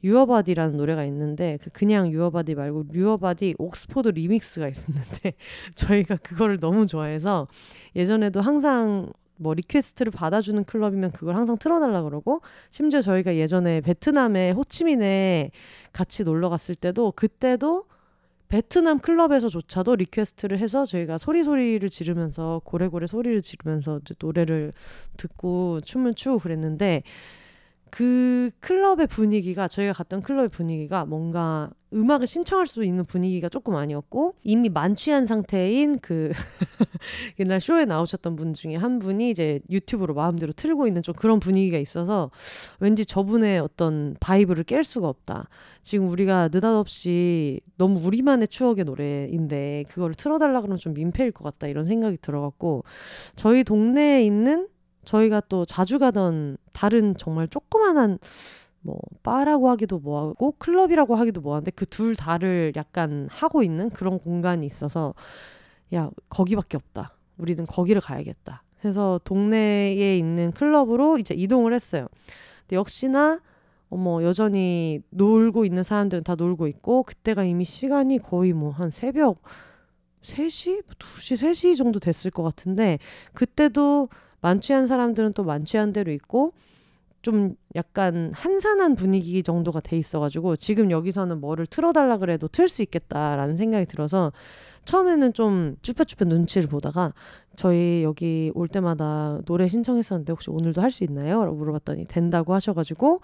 Your 0.06 0.26
Body라는 0.26 0.78
노래가 0.78 1.04
있는데 1.04 1.58
그 1.62 1.72
그냥 1.72 2.10
Your 2.10 2.33
Body 2.33 2.56
말고 2.56 2.86
Your 2.94 3.25
Body 3.25 3.56
Oxford 3.58 4.10
Remix가 4.10 4.70
있었는데 4.70 5.34
저희가 5.76 6.16
그거를 6.18 6.58
너무 6.58 6.86
좋아해서 6.86 7.50
예전에도 7.98 8.40
항상 8.40 9.12
뭐 9.38 9.54
request를 9.54 10.12
받아주는 10.12 10.64
클럽이면 10.64 11.12
그걸 11.12 11.36
항상 11.36 11.58
틀어달라 11.58 12.04
그러고 12.04 12.42
심지어 12.70 13.02
저희가 13.02 13.36
예전에 13.36 13.82
베트남의 13.82 14.54
호치민에 14.54 15.52
같이 15.94 16.24
놀러 16.24 16.50
갔을 16.50 16.76
때도 16.76 17.14
그때도 17.16 17.86
베트남 18.48 19.00
클럽에서조차도 19.00 19.98
request를 19.98 20.60
해서 20.60 20.86
저희가 20.86 21.18
소리 21.18 21.44
소리를 21.44 21.88
지르면서 21.90 22.62
고래고래 22.64 23.08
소리를 23.08 23.42
지르면서 23.42 24.00
노래를 24.20 24.72
듣고 25.18 25.82
춤을 25.82 26.14
추고 26.14 26.40
그랬는데 26.40 27.04
그 27.90 28.52
클럽의 28.60 29.08
분위기가 29.08 29.68
저희가 29.68 29.94
갔던 29.94 30.22
클럽의 30.22 30.50
분위기가 30.50 31.06
뭔가 31.06 31.70
음악을 31.94 32.28
신청할 32.28 32.66
수 32.66 32.84
있는 32.84 33.06
분위기가 33.06 33.48
조금 33.48 33.76
아니었고 33.76 34.36
이미 34.44 34.68
만취한 34.68 35.26
상태인 35.26 36.00
그 36.00 36.32
옛날 37.40 37.62
쇼에 37.62 37.86
나오셨던 37.86 38.36
분 38.36 38.54
중에 38.54 38.76
한 38.76 39.00
분이 39.00 39.30
이제 39.30 39.62
유튜브로 39.70 40.14
마음대로 40.14 40.52
틀고 40.52 40.88
있는 40.88 41.02
좀 41.02 41.16
그런 41.16 41.40
분위기가 41.40 41.78
있어서 41.78 42.30
왠지 42.80 43.06
저분의 43.06 43.60
어떤 43.60 44.16
vibe를 44.20 44.66
깰 44.66 44.84
수가 44.84 45.08
없다. 45.08 45.48
지금 45.82 46.10
우리가 46.10 46.50
느닷없이 46.52 47.62
너무 47.78 48.06
우리만의 48.06 48.50
추억의 48.50 48.84
노래인데 48.84 49.86
그거를 49.88 50.14
틀어달라 50.16 50.60
그러면 50.60 50.78
좀 50.78 50.94
민폐일 50.94 51.32
것 51.32 51.46
같다 51.46 51.68
이런 51.68 51.86
생각이 51.88 52.18
들어갖고 52.18 52.84
저희 53.36 53.64
동네에 53.64 54.26
있는 54.26 54.68
저희가 55.08 55.42
또 55.50 55.66
자주 55.66 56.00
가던 56.00 56.58
다른 56.74 57.16
정말 57.16 57.48
조그만한 57.48 58.20
뭐 58.82 59.00
바라고 59.24 59.70
하기도 59.70 60.00
뭐하고 60.00 60.54
클럽이라고 60.60 61.16
하기도 61.16 61.42
뭐한데 61.42 61.72
그 61.72 61.86
둘 61.88 62.16
다를 62.16 62.74
약간 62.76 63.28
하고 63.32 63.64
있는 63.64 63.90
그런 63.90 64.20
공간이 64.20 64.66
있어서 64.66 65.14
야 65.94 66.10
거기밖에 66.30 66.78
없다. 66.78 67.16
우리는 67.38 67.66
거기를 67.66 68.02
가야겠다. 68.02 68.64
그래서 68.82 69.20
동네에 69.24 70.18
있는 70.18 70.52
클럽으로 70.52 71.18
이제 71.18 71.34
이동을 71.34 71.74
했어요. 71.74 72.08
근데 72.62 72.76
역시나 72.76 73.40
어머 73.90 74.22
여전히 74.24 75.02
놀고 75.12 75.66
있는 75.66 75.84
사람들은 75.84 76.24
다 76.24 76.36
놀고 76.36 76.68
있고 76.68 77.04
그때가 77.04 77.46
이미 77.46 77.64
시간이 77.64 78.20
거의 78.20 78.54
뭐 78.54 78.72
한 78.72 78.92
새벽 78.92 79.42
3시, 80.24 80.84
2시, 81.00 81.36
3시 81.38 81.78
정도 81.78 82.00
됐을 82.00 82.32
것 82.32 82.44
같은데 82.44 83.00
그때도 83.34 84.10
만취한 84.48 84.88
사람들은 84.88 85.34
또 85.34 85.44
만취한 85.44 85.92
대로 85.92 86.12
있고 86.12 86.54
좀 87.22 87.56
약간 87.76 88.32
한산한 88.34 88.96
분위기 88.96 89.44
정도가 89.44 89.82
돼 89.82 89.98
있어가지고 89.98 90.56
지금 90.56 90.92
여기서는 90.92 91.42
뭐를 91.42 91.66
틀어달라 91.66 92.18
그래도 92.18 92.48
틀 92.48 92.70
수 92.70 92.82
있겠다라는 92.82 93.58
생각이 93.58 93.86
들어서 93.86 94.32
처음에는 94.86 95.34
좀 95.34 95.76
쭈뼛쭈뼛 95.82 96.30
눈치를 96.30 96.70
보다가 96.70 97.14
저희 97.58 98.04
여기 98.04 98.52
올 98.56 98.70
때마다 98.70 99.40
노래 99.46 99.68
신청했었는데 99.68 100.32
혹시 100.32 100.50
오늘도 100.50 100.82
할 100.82 100.92
수 100.92 101.04
있나요? 101.04 101.44
라고 101.44 101.58
물어봤더니 101.58 102.06
된다고 102.06 102.54
하셔가지고 102.54 103.20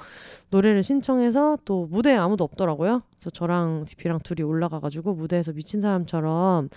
노래를 0.50 0.84
신청해서 0.84 1.60
또 1.64 1.88
무대에 1.90 2.16
아무도 2.18 2.44
없더라고요. 2.44 3.04
그래서 3.18 3.30
저랑 3.30 3.86
디피랑 3.86 4.20
둘이 4.24 4.42
올라가가지고 4.44 5.14
무대에서 5.14 5.54
미친 5.54 5.80
사람처럼 5.80 6.68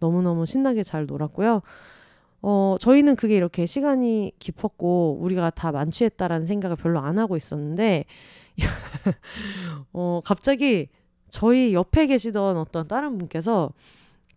너무너무 0.00 0.44
신나게 0.44 0.82
잘 0.82 1.06
놀았고요. 1.06 1.62
어, 2.42 2.76
저희는 2.80 3.16
그게 3.16 3.36
이렇게 3.36 3.66
시간이 3.66 4.32
깊었고 4.38 5.18
우리가 5.20 5.50
다 5.50 5.70
만취했다라는 5.70 6.44
생각을 6.46 6.76
별로 6.76 6.98
안 6.98 7.18
하고 7.18 7.36
있었는데 7.36 8.04
어, 9.92 10.20
갑자기 10.24 10.88
저희 11.30 11.72
옆에 11.72 12.06
계시던 12.06 12.56
어떤 12.56 12.88
다른 12.88 13.16
분께서 13.16 13.70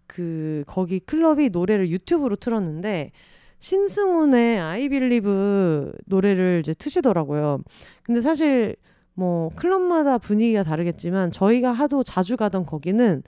그 0.08 0.64
거기 0.68 1.00
클럽이 1.00 1.50
노래를 1.50 1.90
유튜브로 1.90 2.36
틀었는데 2.36 3.12
신승훈의 3.60 4.90
Believe 4.90 5.92
노래를 6.06 6.60
이제 6.60 6.74
트시더라고요. 6.74 7.60
근데 8.04 8.22
사실 8.22 8.76
뭐 9.16 9.50
클럽마다 9.56 10.18
분위기가 10.18 10.62
다르겠지만 10.62 11.32
저희가 11.32 11.72
하도 11.72 12.04
자주 12.04 12.38
가던 12.38 12.66
거기는 12.66 13.24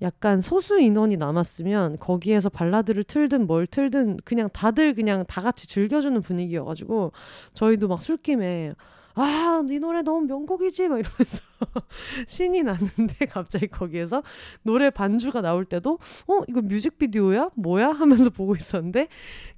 약간 0.00 0.40
소수 0.40 0.80
인원이 0.80 1.16
남았으면 1.16 1.98
거기에서 1.98 2.48
발라드를 2.48 3.04
틀든 3.04 3.46
뭘 3.46 3.66
틀든 3.66 4.18
그냥 4.24 4.48
다들 4.52 4.94
그냥 4.94 5.24
다 5.26 5.40
같이 5.40 5.66
즐겨주는 5.66 6.20
분위기여가지고 6.20 7.12
저희도 7.52 7.88
막 7.88 8.00
술김에 8.00 8.74
아, 9.20 9.62
네 9.66 9.80
노래 9.80 10.02
너무 10.02 10.26
명곡이지 10.26 10.88
막 10.88 11.00
이러면서 11.00 11.42
신이 12.28 12.62
났는데 12.62 13.26
갑자기 13.26 13.66
거기에서 13.66 14.22
노래 14.62 14.90
반주가 14.90 15.40
나올 15.40 15.64
때도 15.64 15.98
어, 16.28 16.42
이거 16.46 16.60
뮤직비디오야? 16.62 17.50
뭐야? 17.56 17.90
하면서 17.90 18.30
보고 18.30 18.54
있었는데 18.54 19.08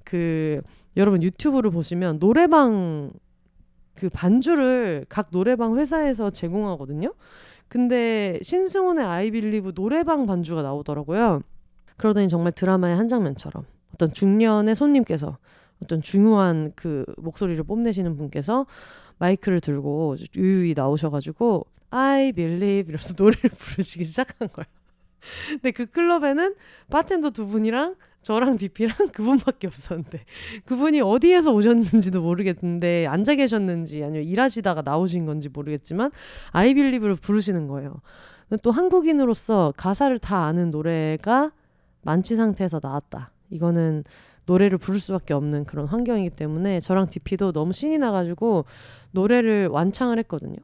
그 0.03 0.61
여러분 0.97 1.21
유튜브를 1.21 1.69
보시면 1.69 2.19
노래방 2.19 3.11
그 3.93 4.09
반주를 4.09 5.05
각 5.09 5.29
노래방 5.29 5.77
회사에서 5.77 6.31
제공하거든요. 6.31 7.13
근데 7.71 8.37
신승훈의 8.41 9.05
아이빌리브 9.05 9.73
노래방 9.73 10.25
반주가 10.25 10.61
나오더라고요. 10.61 11.39
그러더니 11.95 12.27
정말 12.27 12.51
드라마의 12.51 12.97
한 12.97 13.07
장면처럼 13.07 13.63
어떤 13.93 14.11
중년의 14.11 14.75
손님께서 14.75 15.37
어떤 15.81 16.01
중요한 16.01 16.73
그 16.75 17.05
목소리를 17.15 17.63
뽐내시는 17.63 18.17
분께서 18.17 18.65
마이크를 19.19 19.61
들고 19.61 20.17
유유히 20.35 20.73
나오셔가지고 20.75 21.65
I 21.91 22.33
believe 22.33 22.89
이러면서 22.89 23.13
노래를 23.17 23.49
부르시기 23.51 24.03
시작한 24.03 24.49
거예요. 24.49 24.67
근데 25.51 25.71
그 25.71 25.85
클럽에는 25.85 26.55
바텐더 26.89 27.29
두 27.29 27.47
분이랑 27.47 27.95
저랑 28.21 28.57
DP랑 28.57 28.95
그분밖에 29.13 29.67
없었는데 29.67 30.23
그분이 30.65 31.01
어디에서 31.01 31.51
오셨는지도 31.53 32.21
모르겠는데 32.21 33.07
앉아 33.07 33.35
계셨는지 33.35 34.03
아니면 34.03 34.23
일하시다가 34.23 34.83
나오신 34.83 35.25
건지 35.25 35.49
모르겠지만 35.49 36.11
아이빌리브를 36.51 37.15
부르시는 37.15 37.67
거예요. 37.67 38.01
또 38.63 38.71
한국인으로서 38.71 39.73
가사를 39.77 40.17
다 40.19 40.45
아는 40.45 40.71
노래가 40.71 41.51
만취 42.03 42.35
상태에서 42.35 42.79
나왔다. 42.81 43.31
이거는 43.49 44.03
노래를 44.45 44.77
부를 44.77 44.99
수밖에 44.99 45.33
없는 45.33 45.65
그런 45.65 45.87
환경이기 45.87 46.31
때문에 46.31 46.79
저랑 46.79 47.07
DP도 47.07 47.53
너무 47.53 47.73
신이 47.73 47.97
나가지고 47.97 48.65
노래를 49.11 49.67
완창을 49.67 50.19
했거든요. 50.19 50.57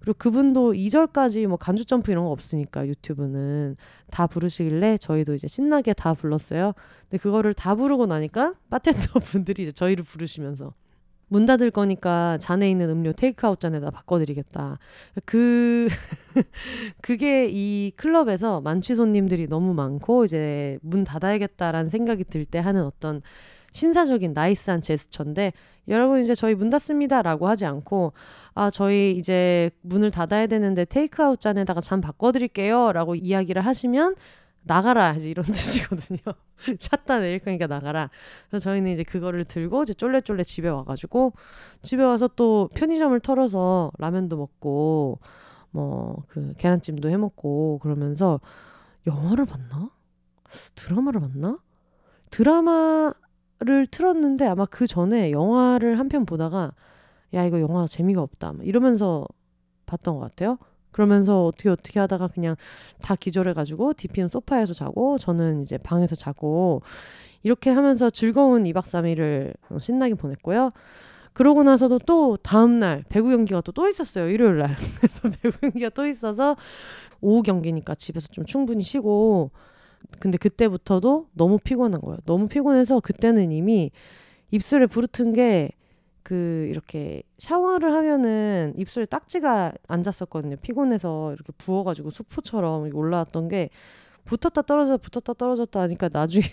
그리고 0.00 0.14
그분도 0.18 0.72
2절까지 0.72 1.46
뭐 1.46 1.56
간주 1.56 1.84
점프 1.84 2.10
이런 2.10 2.24
거 2.24 2.30
없으니까 2.30 2.86
유튜브는 2.86 3.76
다 4.10 4.26
부르시길래 4.26 4.98
저희도 4.98 5.34
이제 5.34 5.46
신나게 5.46 5.92
다 5.92 6.14
불렀어요. 6.14 6.72
근데 7.08 7.18
그거를 7.22 7.54
다 7.54 7.74
부르고 7.74 8.06
나니까 8.06 8.54
바텐더 8.70 9.20
분들이 9.20 9.64
이제 9.64 9.72
저희를 9.72 10.04
부르시면서 10.04 10.72
문 11.28 11.46
닫을 11.46 11.70
거니까 11.70 12.38
잔에 12.38 12.68
있는 12.70 12.90
음료 12.90 13.12
테이크아웃 13.12 13.60
잔에다 13.60 13.90
바꿔드리겠다. 13.90 14.78
그 15.24 15.86
그게 17.02 17.46
이 17.50 17.92
클럽에서 17.96 18.60
만취 18.60 18.96
손님들이 18.96 19.46
너무 19.46 19.74
많고 19.74 20.24
이제 20.24 20.78
문 20.82 21.04
닫아야겠다라는 21.04 21.88
생각이 21.90 22.24
들 22.24 22.44
때 22.46 22.58
하는 22.58 22.84
어떤 22.84 23.22
신사적인 23.72 24.32
나이스한 24.32 24.82
제스처인데 24.82 25.52
여러분 25.88 26.20
이제 26.20 26.34
저희 26.34 26.54
문 26.54 26.70
닫습니다라고 26.70 27.48
하지 27.48 27.66
않고 27.66 28.12
아 28.54 28.70
저희 28.70 29.12
이제 29.12 29.70
문을 29.82 30.10
닫아야 30.10 30.46
되는데 30.46 30.84
테이크아웃 30.84 31.40
잔에다가 31.40 31.80
잔 31.80 32.00
바꿔드릴게요라고 32.00 33.14
이야기를 33.16 33.64
하시면 33.64 34.16
나가라 34.62 35.12
이제 35.12 35.30
이런 35.30 35.44
뜻이거든요. 35.46 36.18
샷다 36.78 37.20
내릴 37.20 37.38
거니까 37.38 37.66
나가라. 37.66 38.10
그래서 38.48 38.64
저희는 38.64 38.92
이제 38.92 39.02
그거를 39.02 39.44
들고 39.44 39.84
이제 39.84 39.94
쫄래쫄래 39.94 40.42
집에 40.42 40.68
와가지고 40.68 41.32
집에 41.82 42.02
와서 42.02 42.28
또 42.28 42.68
편의점을 42.74 43.18
털어서 43.20 43.90
라면도 43.98 44.36
먹고 44.36 45.18
뭐 45.70 46.22
그 46.28 46.52
계란찜도 46.58 47.08
해 47.10 47.16
먹고 47.16 47.78
그러면서 47.82 48.40
영화를 49.06 49.46
봤나? 49.46 49.90
드라마를 50.74 51.20
봤나? 51.20 51.58
드라마 52.30 53.12
를 53.60 53.86
틀었는데 53.86 54.46
아마 54.46 54.64
그 54.66 54.86
전에 54.86 55.32
영화를 55.32 55.98
한 55.98 56.08
편 56.08 56.24
보다가 56.24 56.72
야 57.34 57.44
이거 57.44 57.60
영화 57.60 57.86
재미가 57.86 58.22
없다 58.22 58.54
이러면서 58.62 59.26
봤던 59.86 60.14
것 60.14 60.20
같아요. 60.20 60.58
그러면서 60.92 61.44
어떻게 61.46 61.68
어떻게 61.68 62.00
하다가 62.00 62.28
그냥 62.28 62.56
다 63.02 63.14
기절해가지고 63.14 63.94
DP는 63.94 64.28
소파에서 64.28 64.72
자고 64.74 65.18
저는 65.18 65.62
이제 65.62 65.76
방에서 65.78 66.16
자고 66.16 66.82
이렇게 67.42 67.70
하면서 67.70 68.10
즐거운 68.10 68.64
2박 68.64 68.82
3일을 68.82 69.54
신나게 69.80 70.14
보냈고요. 70.14 70.72
그러고 71.32 71.62
나서도 71.62 72.00
또 72.00 72.36
다음날 72.38 73.04
배구 73.08 73.28
경기가 73.30 73.60
또, 73.60 73.72
또 73.72 73.88
있었어요. 73.88 74.28
일요일 74.30 74.58
날. 74.58 74.76
그래서 75.00 75.28
배구 75.42 75.60
경기가 75.60 75.90
또 75.90 76.06
있어서 76.06 76.56
오후 77.20 77.42
경기니까 77.42 77.94
집에서 77.96 78.28
좀 78.28 78.44
충분히 78.46 78.82
쉬고 78.82 79.50
근데 80.18 80.38
그때부터도 80.38 81.28
너무 81.34 81.58
피곤한 81.58 82.00
거예요. 82.00 82.18
너무 82.26 82.46
피곤해서 82.46 83.00
그때는 83.00 83.52
이미 83.52 83.90
입술에 84.50 84.86
부르튼 84.86 85.32
게 85.32 85.72
그 86.22 86.68
이렇게 86.70 87.22
샤워를 87.38 87.92
하면은 87.92 88.74
입술에 88.76 89.06
딱지가 89.06 89.72
앉았었거든요. 89.88 90.56
피곤해서 90.56 91.32
이렇게 91.32 91.52
부어가지고 91.58 92.10
수포처럼 92.10 92.94
올라왔던 92.94 93.48
게 93.48 93.70
붙었다 94.24 94.62
떨어졌다 94.62 94.98
붙었다 94.98 95.32
떨어졌다 95.32 95.80
하니까 95.80 96.08
나중에는 96.12 96.50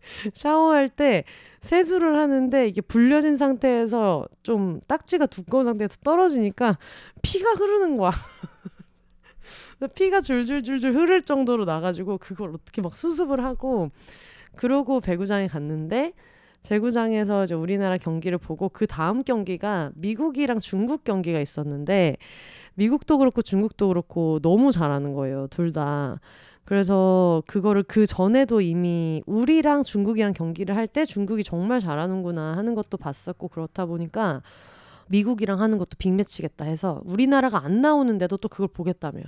샤워할 0.32 0.88
때 0.88 1.24
세수를 1.60 2.16
하는데 2.16 2.66
이게 2.66 2.80
불려진 2.80 3.36
상태에서 3.36 4.26
좀 4.42 4.80
딱지가 4.86 5.26
두꺼운 5.26 5.64
상태에서 5.64 5.98
떨어지니까 6.02 6.78
피가 7.20 7.50
흐르는 7.52 7.96
거야. 7.96 8.12
피가 9.88 10.20
줄줄줄줄 10.20 10.94
흐를 10.94 11.22
정도로 11.22 11.64
나가지고 11.64 12.18
그걸 12.18 12.50
어떻게 12.54 12.82
막 12.82 12.96
수습을 12.96 13.44
하고 13.44 13.90
그러고 14.56 15.00
배구장에 15.00 15.46
갔는데 15.46 16.12
배구장에서 16.64 17.44
이제 17.44 17.54
우리나라 17.54 17.96
경기를 17.96 18.38
보고 18.38 18.68
그 18.68 18.86
다음 18.86 19.22
경기가 19.22 19.90
미국이랑 19.94 20.60
중국 20.60 21.04
경기가 21.04 21.40
있었는데 21.40 22.16
미국도 22.74 23.18
그렇고 23.18 23.42
중국도 23.42 23.88
그렇고 23.88 24.40
너무 24.40 24.72
잘하는 24.72 25.14
거예요 25.14 25.46
둘 25.48 25.72
다. 25.72 26.20
그래서 26.64 27.42
그거를 27.46 27.82
그 27.82 28.06
전에도 28.06 28.60
이미 28.60 29.22
우리랑 29.26 29.82
중국이랑 29.82 30.34
경기를 30.34 30.76
할 30.76 30.86
때 30.86 31.04
중국이 31.04 31.42
정말 31.42 31.80
잘하는구나 31.80 32.56
하는 32.56 32.74
것도 32.74 32.96
봤었고 32.96 33.48
그렇다 33.48 33.86
보니까 33.86 34.42
미국이랑 35.08 35.60
하는 35.60 35.78
것도 35.78 35.90
빅매치겠다 35.98 36.64
해서 36.66 37.00
우리나라가 37.04 37.64
안 37.64 37.80
나오는데도 37.80 38.36
또 38.36 38.48
그걸 38.48 38.68
보겠다며. 38.68 39.22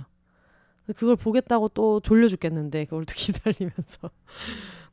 그걸 0.95 1.15
보겠다고 1.15 1.69
또 1.69 1.99
졸려 2.01 2.27
죽겠는데 2.27 2.85
그걸 2.85 3.05
또 3.05 3.13
기다리면서 3.15 4.09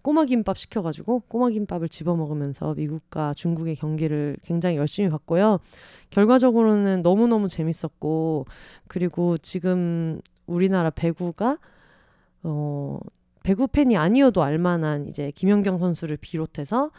꼬마 0.03 0.25
김밥 0.25 0.57
시켜가지고 0.57 1.21
꼬마 1.29 1.51
김밥을 1.51 1.89
집어 1.89 2.17
먹으면서 2.17 2.75
미국과 2.75 3.35
중국의 3.35 3.77
경기를 3.77 4.37
굉장히 4.43 4.77
열심히 4.77 5.11
봤고요. 5.11 5.59
결과적으로는 6.11 7.03
너무 7.03 7.27
너무 7.27 7.49
재밌었고 7.49 8.47
그리고 8.89 9.37
지금 9.39 10.21
우리나라 10.47 10.91
배구가 10.91 11.59
어 12.43 12.99
배구 13.43 13.69
팬이 13.69 13.97
아니어도 13.97 14.43
알만한 14.43 15.07
이제 15.07 15.31
김연경 15.35 15.79
선수를 15.79 16.17
비롯해서 16.17 16.91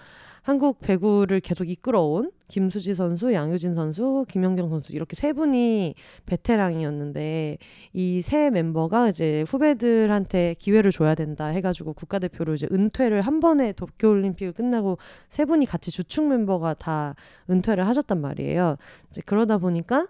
한국 0.43 0.79
배구를 0.79 1.39
계속 1.39 1.69
이끌어온 1.69 2.31
김수지 2.47 2.95
선수, 2.95 3.31
양효진 3.31 3.75
선수, 3.75 4.25
김연경 4.27 4.69
선수 4.69 4.91
이렇게 4.93 5.15
세 5.15 5.33
분이 5.33 5.93
베테랑이었는데 6.25 7.57
이 7.93 8.21
세 8.21 8.49
멤버가 8.49 9.09
이제 9.09 9.43
후배들한테 9.47 10.55
기회를 10.57 10.91
줘야 10.91 11.13
된다 11.15 11.45
해가지고 11.47 11.93
국가대표로 11.93 12.55
이제 12.55 12.67
은퇴를 12.71 13.21
한 13.21 13.39
번에 13.39 13.71
도쿄올림픽을 13.73 14.53
끝나고 14.53 14.97
세 15.29 15.45
분이 15.45 15.65
같이 15.67 15.91
주축 15.91 16.27
멤버가 16.27 16.73
다 16.73 17.15
은퇴를 17.49 17.87
하셨단 17.87 18.19
말이에요. 18.19 18.77
이제 19.09 19.21
그러다 19.25 19.59
보니까 19.59 20.07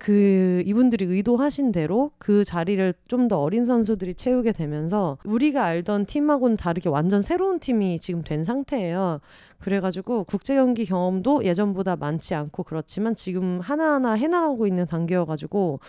그 0.00 0.62
이분들이 0.64 1.04
의도하신 1.04 1.72
대로 1.72 2.10
그 2.16 2.42
자리를 2.42 2.94
좀 3.06 3.28
더 3.28 3.38
어린 3.38 3.66
선수들이 3.66 4.14
채우게 4.14 4.52
되면서 4.52 5.18
우리가 5.24 5.62
알던 5.62 6.06
팀하고는 6.06 6.56
다르게 6.56 6.88
완전 6.88 7.20
새로운 7.20 7.60
팀이 7.60 7.98
지금 7.98 8.22
된 8.22 8.44
상태예요. 8.44 9.20
그래가지고 9.58 10.24
국제 10.24 10.54
경기 10.54 10.86
경험도 10.86 11.44
예전보다 11.44 11.96
많지 11.96 12.34
않고 12.34 12.62
그렇지만 12.62 13.14
지금 13.14 13.60
하나하나 13.60 14.14
해나가고 14.14 14.66
있는 14.66 14.86
단계여가지고 14.86 15.80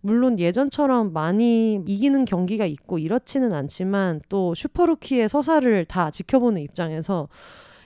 물론 0.00 0.40
예전처럼 0.40 1.12
많이 1.12 1.80
이기는 1.86 2.24
경기가 2.24 2.66
있고 2.66 2.98
이렇지는 2.98 3.52
않지만 3.52 4.20
또 4.28 4.52
슈퍼루키의 4.54 5.28
서사를 5.28 5.84
다 5.84 6.10
지켜보는 6.10 6.60
입장에서 6.60 7.28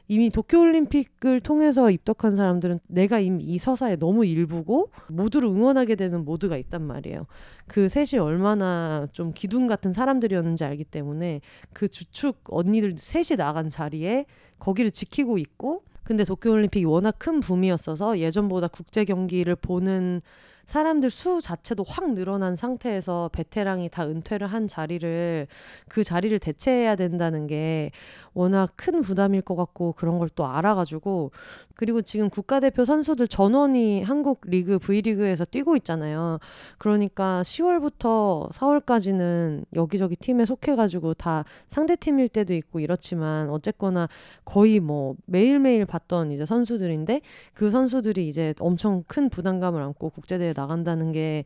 이미 0.07 0.29
도쿄올림픽을 0.29 1.41
통해서 1.41 1.91
입덕한 1.91 2.37
사람들은 2.37 2.81
내가 2.89 3.21
이미 3.21 3.43
이 3.43 3.59
서사에 3.59 3.97
너무 3.97 4.27
일부고 4.27 4.91
모두를 5.09 5.49
응원하게 5.49 5.95
되는 5.95 6.25
모두가 6.25 6.57
있단 6.59 6.83
말이에요. 6.83 7.27
그 7.67 7.89
셋이 7.89 8.21
얼마나 8.21 9.07
좀 9.13 9.33
기둥 9.35 9.67
같은 9.67 9.93
사람들이었는지 9.93 10.65
알기 10.65 10.85
때문에 10.85 11.41
그 11.73 11.89
주축 11.89 12.43
언니들 12.45 12.97
셋이 12.99 13.39
나간 13.39 13.69
자리에 13.69 14.27
거기를 14.59 14.91
지키고 14.91 15.39
있고 15.39 15.85
근데 16.03 16.23
도쿄올림픽이 16.25 16.85
워낙 16.85 17.17
큰 17.19 17.41
붐이었어서 17.41 18.19
예전보다 18.19 18.69
국제 18.69 19.05
경기를 19.05 19.57
보는 19.57 20.21
사람들 20.67 21.11
수 21.11 21.41
자체도 21.41 21.85
확 21.87 22.13
늘어난 22.13 22.57
상태에서 22.57 23.31
베테랑이 23.33 23.89
다 23.89 24.07
은퇴를 24.07 24.47
한 24.47 24.69
자리를 24.69 25.47
그 25.89 26.05
자리를 26.05 26.39
대체해야 26.39 26.97
된다는 26.97 27.47
게 27.47 27.91
워낙 28.35 28.73
큰 28.77 29.01
부담일 29.01 29.43
것 29.43 29.57
같고 29.57 29.93
그런 29.93 30.19
걸 30.19 30.35
또 30.35 30.47
알아가지고 30.47 31.31
그리고 31.77 32.03
지금 32.03 32.31
국가대표 32.31 32.85
선수들 32.85 33.27
전원이 33.27 34.03
한국 34.05 34.41
리그 34.45 34.79
V리그에서 34.79 35.45
뛰고 35.45 35.77
있잖아요. 35.77 36.39
그러니까 36.79 37.43
10월부터 37.43 38.51
4월까지는 38.53 39.65
여기저기 39.75 40.15
팀에 40.15 40.45
속해가지고 40.45 41.15
다 41.15 41.45
상대 41.67 41.97
팀일 41.97 42.29
때도 42.29 42.55
있고 42.55 42.79
이렇지만 42.79 43.51
어쨌거나 43.51 44.09
거의 44.45 44.79
뭐 44.79 45.17
매일매일 45.27 45.85
봤던 45.85 46.31
이제 46.31 46.47
선수들인데 46.47 47.21
그 47.55 47.71
선수들이 47.71 48.29
이제 48.29 48.55
엄청 48.61 49.03
큰 49.09 49.29
부담감을 49.29 49.83
안고 49.83 50.11
국제대회 50.11 50.53
나간다는 50.55 51.13
게 51.13 51.45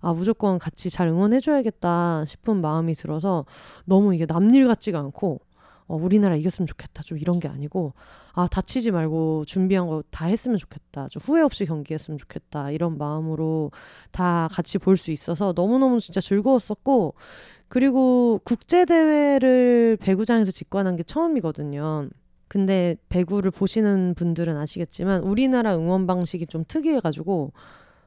아, 0.00 0.12
무조건 0.12 0.58
같이 0.58 0.90
잘 0.90 1.08
응원해줘야겠다 1.08 2.24
싶은 2.26 2.60
마음이 2.60 2.94
들어서 2.94 3.44
너무 3.84 4.14
이게 4.14 4.26
남일 4.26 4.66
같지가 4.68 4.98
않고 4.98 5.40
어, 5.86 5.96
우리나라 5.96 6.36
이겼으면 6.36 6.66
좋겠다. 6.66 7.02
좀 7.02 7.16
이런 7.16 7.40
게 7.40 7.48
아니고, 7.48 7.94
아, 8.34 8.46
다치지 8.46 8.90
말고 8.90 9.46
준비한 9.46 9.86
거 9.86 10.02
다 10.10 10.26
했으면 10.26 10.58
좋겠다. 10.58 11.08
좀 11.08 11.22
후회 11.24 11.40
없이 11.40 11.64
경기했으면 11.64 12.18
좋겠다. 12.18 12.70
이런 12.72 12.98
마음으로 12.98 13.70
다 14.10 14.48
같이 14.52 14.76
볼 14.76 14.98
수 14.98 15.12
있어서 15.12 15.54
너무너무 15.56 15.98
진짜 15.98 16.20
즐거웠었고, 16.20 17.14
그리고 17.68 18.38
국제 18.44 18.84
대회를 18.84 19.96
배구장에서 20.00 20.50
직관한 20.52 20.96
게 20.96 21.02
처음이거든요. 21.04 22.08
근데 22.48 22.96
배구를 23.08 23.50
보시는 23.50 24.14
분들은 24.14 24.56
아시겠지만 24.58 25.22
우리나라 25.22 25.74
응원 25.76 26.06
방식이 26.06 26.46
좀 26.46 26.64
특이해가지고 26.68 27.52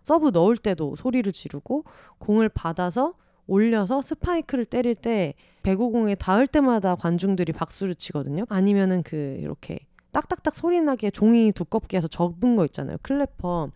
서브 0.03 0.29
넣을 0.29 0.57
때도 0.57 0.95
소리를 0.95 1.31
지르고 1.31 1.83
공을 2.19 2.49
받아서 2.49 3.13
올려서 3.47 4.01
스파이크를 4.01 4.65
때릴 4.65 4.95
때 4.95 5.33
배구공에 5.63 6.15
닿을 6.15 6.47
때마다 6.47 6.95
관중들이 6.95 7.53
박수를 7.53 7.95
치거든요. 7.95 8.45
아니면은 8.49 9.03
그 9.03 9.37
이렇게 9.39 9.79
딱딱딱 10.11 10.53
소리 10.53 10.81
나게 10.81 11.09
종이 11.09 11.51
두껍게 11.53 11.97
해서 11.97 12.07
접은 12.07 12.55
거 12.57 12.65
있잖아요. 12.65 12.97
clapper. 13.01 13.69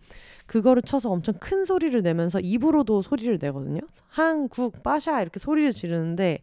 그거를 0.46 0.82
쳐서 0.82 1.10
엄청 1.10 1.34
큰 1.40 1.64
소리를 1.64 2.00
내면서 2.02 2.38
입으로도 2.40 3.02
소리를 3.02 3.38
내거든요. 3.40 3.80
한국, 4.08 4.82
빠샤 4.82 5.20
이렇게 5.22 5.40
소리를 5.40 5.72
지르는데 5.72 6.38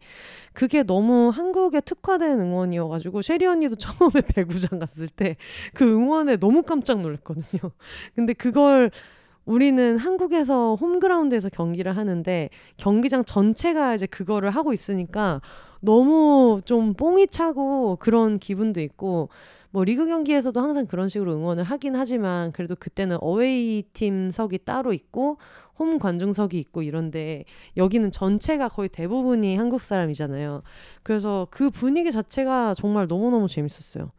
그게 0.52 0.82
너무 0.82 1.30
한국에 1.30 1.80
특화된 1.80 2.40
응원이어가지고 2.40 3.22
쉐리 3.22 3.46
언니도 3.46 3.76
처음에 3.78 4.20
배구장 4.34 4.78
갔을 4.78 5.06
때 5.06 5.36
그 5.74 5.84
응원에 5.90 6.36
너무 6.36 6.62
깜짝 6.62 7.00
놀랐거든요. 7.00 7.70
근데 8.14 8.32
그걸 8.32 8.90
우리는 9.44 9.98
한국에서 9.98 10.74
홈그라운드에서 10.74 11.48
경기를 11.50 11.96
하는데 11.96 12.48
경기장 12.76 13.24
전체가 13.24 13.94
이제 13.94 14.06
그거를 14.06 14.50
하고 14.50 14.72
있으니까 14.72 15.40
너무 15.80 16.60
좀 16.64 16.94
뽕이 16.94 17.26
차고 17.26 17.96
그런 17.96 18.38
기분도 18.38 18.80
있고 18.80 19.28
뭐 19.70 19.84
리그 19.84 20.06
경기에서도 20.06 20.58
항상 20.58 20.86
그런 20.86 21.08
식으로 21.08 21.34
응원을 21.34 21.64
하긴 21.64 21.96
하지만 21.96 22.52
그래도 22.52 22.74
그때는 22.76 23.18
어웨이 23.20 23.82
팀석이 23.92 24.58
따로 24.64 24.92
있고 24.92 25.38
홈 25.78 25.98
관중석이 25.98 26.56
있고 26.58 26.82
이런데 26.82 27.44
여기는 27.76 28.12
전체가 28.12 28.68
거의 28.68 28.88
대부분이 28.88 29.56
한국 29.56 29.80
사람이잖아요. 29.80 30.62
그래서 31.02 31.48
그 31.50 31.70
분위기 31.70 32.12
자체가 32.12 32.74
정말 32.74 33.08
너무너무 33.08 33.48
재밌었어요. 33.48 34.12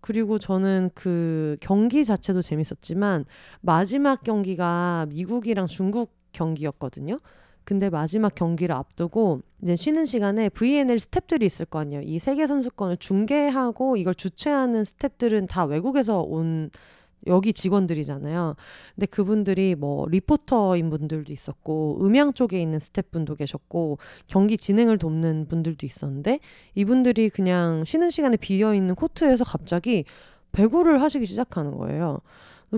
그리고 0.00 0.38
저는 0.38 0.90
그 0.94 1.56
경기 1.60 2.04
자체도 2.04 2.42
재밌었지만 2.42 3.24
마지막 3.60 4.22
경기가 4.22 5.06
미국이랑 5.10 5.66
중국 5.66 6.12
경기였거든요. 6.32 7.20
근데 7.64 7.90
마지막 7.90 8.34
경기를 8.34 8.74
앞두고 8.74 9.42
이제 9.62 9.76
쉬는 9.76 10.04
시간에 10.04 10.48
VNL 10.48 10.96
스탭들이 10.96 11.42
있을 11.42 11.66
거 11.66 11.78
아니에요. 11.78 12.02
이 12.02 12.18
세계 12.18 12.46
선수권을 12.46 12.96
중계하고 12.96 13.96
이걸 13.96 14.14
주최하는 14.14 14.82
스탭들은 14.82 15.48
다 15.48 15.64
외국에서 15.64 16.20
온 16.20 16.70
여기 17.26 17.52
직원들이잖아요. 17.52 18.56
근데 18.94 19.06
그분들이 19.06 19.74
뭐 19.74 20.06
리포터인 20.08 20.90
분들도 20.90 21.32
있었고 21.32 21.98
음향 22.02 22.32
쪽에 22.32 22.60
있는 22.60 22.78
스태프분도 22.78 23.36
계셨고 23.36 23.98
경기 24.26 24.56
진행을 24.56 24.98
돕는 24.98 25.46
분들도 25.48 25.86
있었는데 25.86 26.40
이분들이 26.74 27.28
그냥 27.30 27.84
쉬는 27.84 28.10
시간에 28.10 28.36
비어 28.36 28.74
있는 28.74 28.94
코트에서 28.94 29.44
갑자기 29.44 30.04
배구를 30.52 31.00
하시기 31.00 31.26
시작하는 31.26 31.76
거예요. 31.76 32.20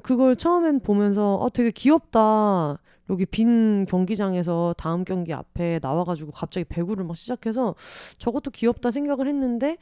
그걸 0.03 0.37
처음엔 0.37 0.81
보면서 0.81 1.37
어 1.37 1.51
되게 1.51 1.71
귀엽다. 1.71 2.79
여기 3.11 3.27
빈 3.27 3.85
경기장에서 3.87 4.75
다음 4.79 5.05
경기 5.05 5.35
앞에 5.35 5.81
나와가지고 5.83 6.33
갑자기 6.33 6.65
배구를 6.65 7.05
막 7.05 7.17
시작해서 7.17 7.75
저것도 8.19 8.53
귀엽다 8.53 8.91
생각을 8.91 9.27
했는데 9.27 9.77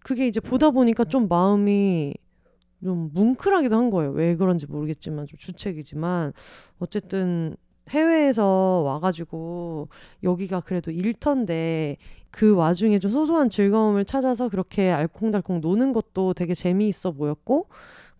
그게 0.00 0.26
이제 0.26 0.40
보다 0.40 0.70
보니까 0.70 1.04
좀 1.04 1.28
마음이 1.28 2.14
좀 2.84 3.10
뭉클하기도 3.14 3.74
한 3.74 3.88
거예요. 3.88 4.12
왜 4.12 4.36
그런지 4.36 4.66
모르겠지만 4.66 5.26
좀 5.26 5.38
주책이지만 5.38 6.34
어쨌든 6.78 7.56
해외에서 7.88 8.82
와가지고 8.84 9.88
여기가 10.22 10.60
그래도 10.60 10.90
일터인데 10.90 11.96
그 12.30 12.54
와중에 12.54 12.98
좀 12.98 13.10
소소한 13.10 13.48
즐거움을 13.48 14.04
찾아서 14.04 14.48
그렇게 14.48 14.90
알콩달콩 14.90 15.60
노는 15.60 15.92
것도 15.92 16.34
되게 16.34 16.54
재미있어 16.54 17.12
보였고 17.12 17.68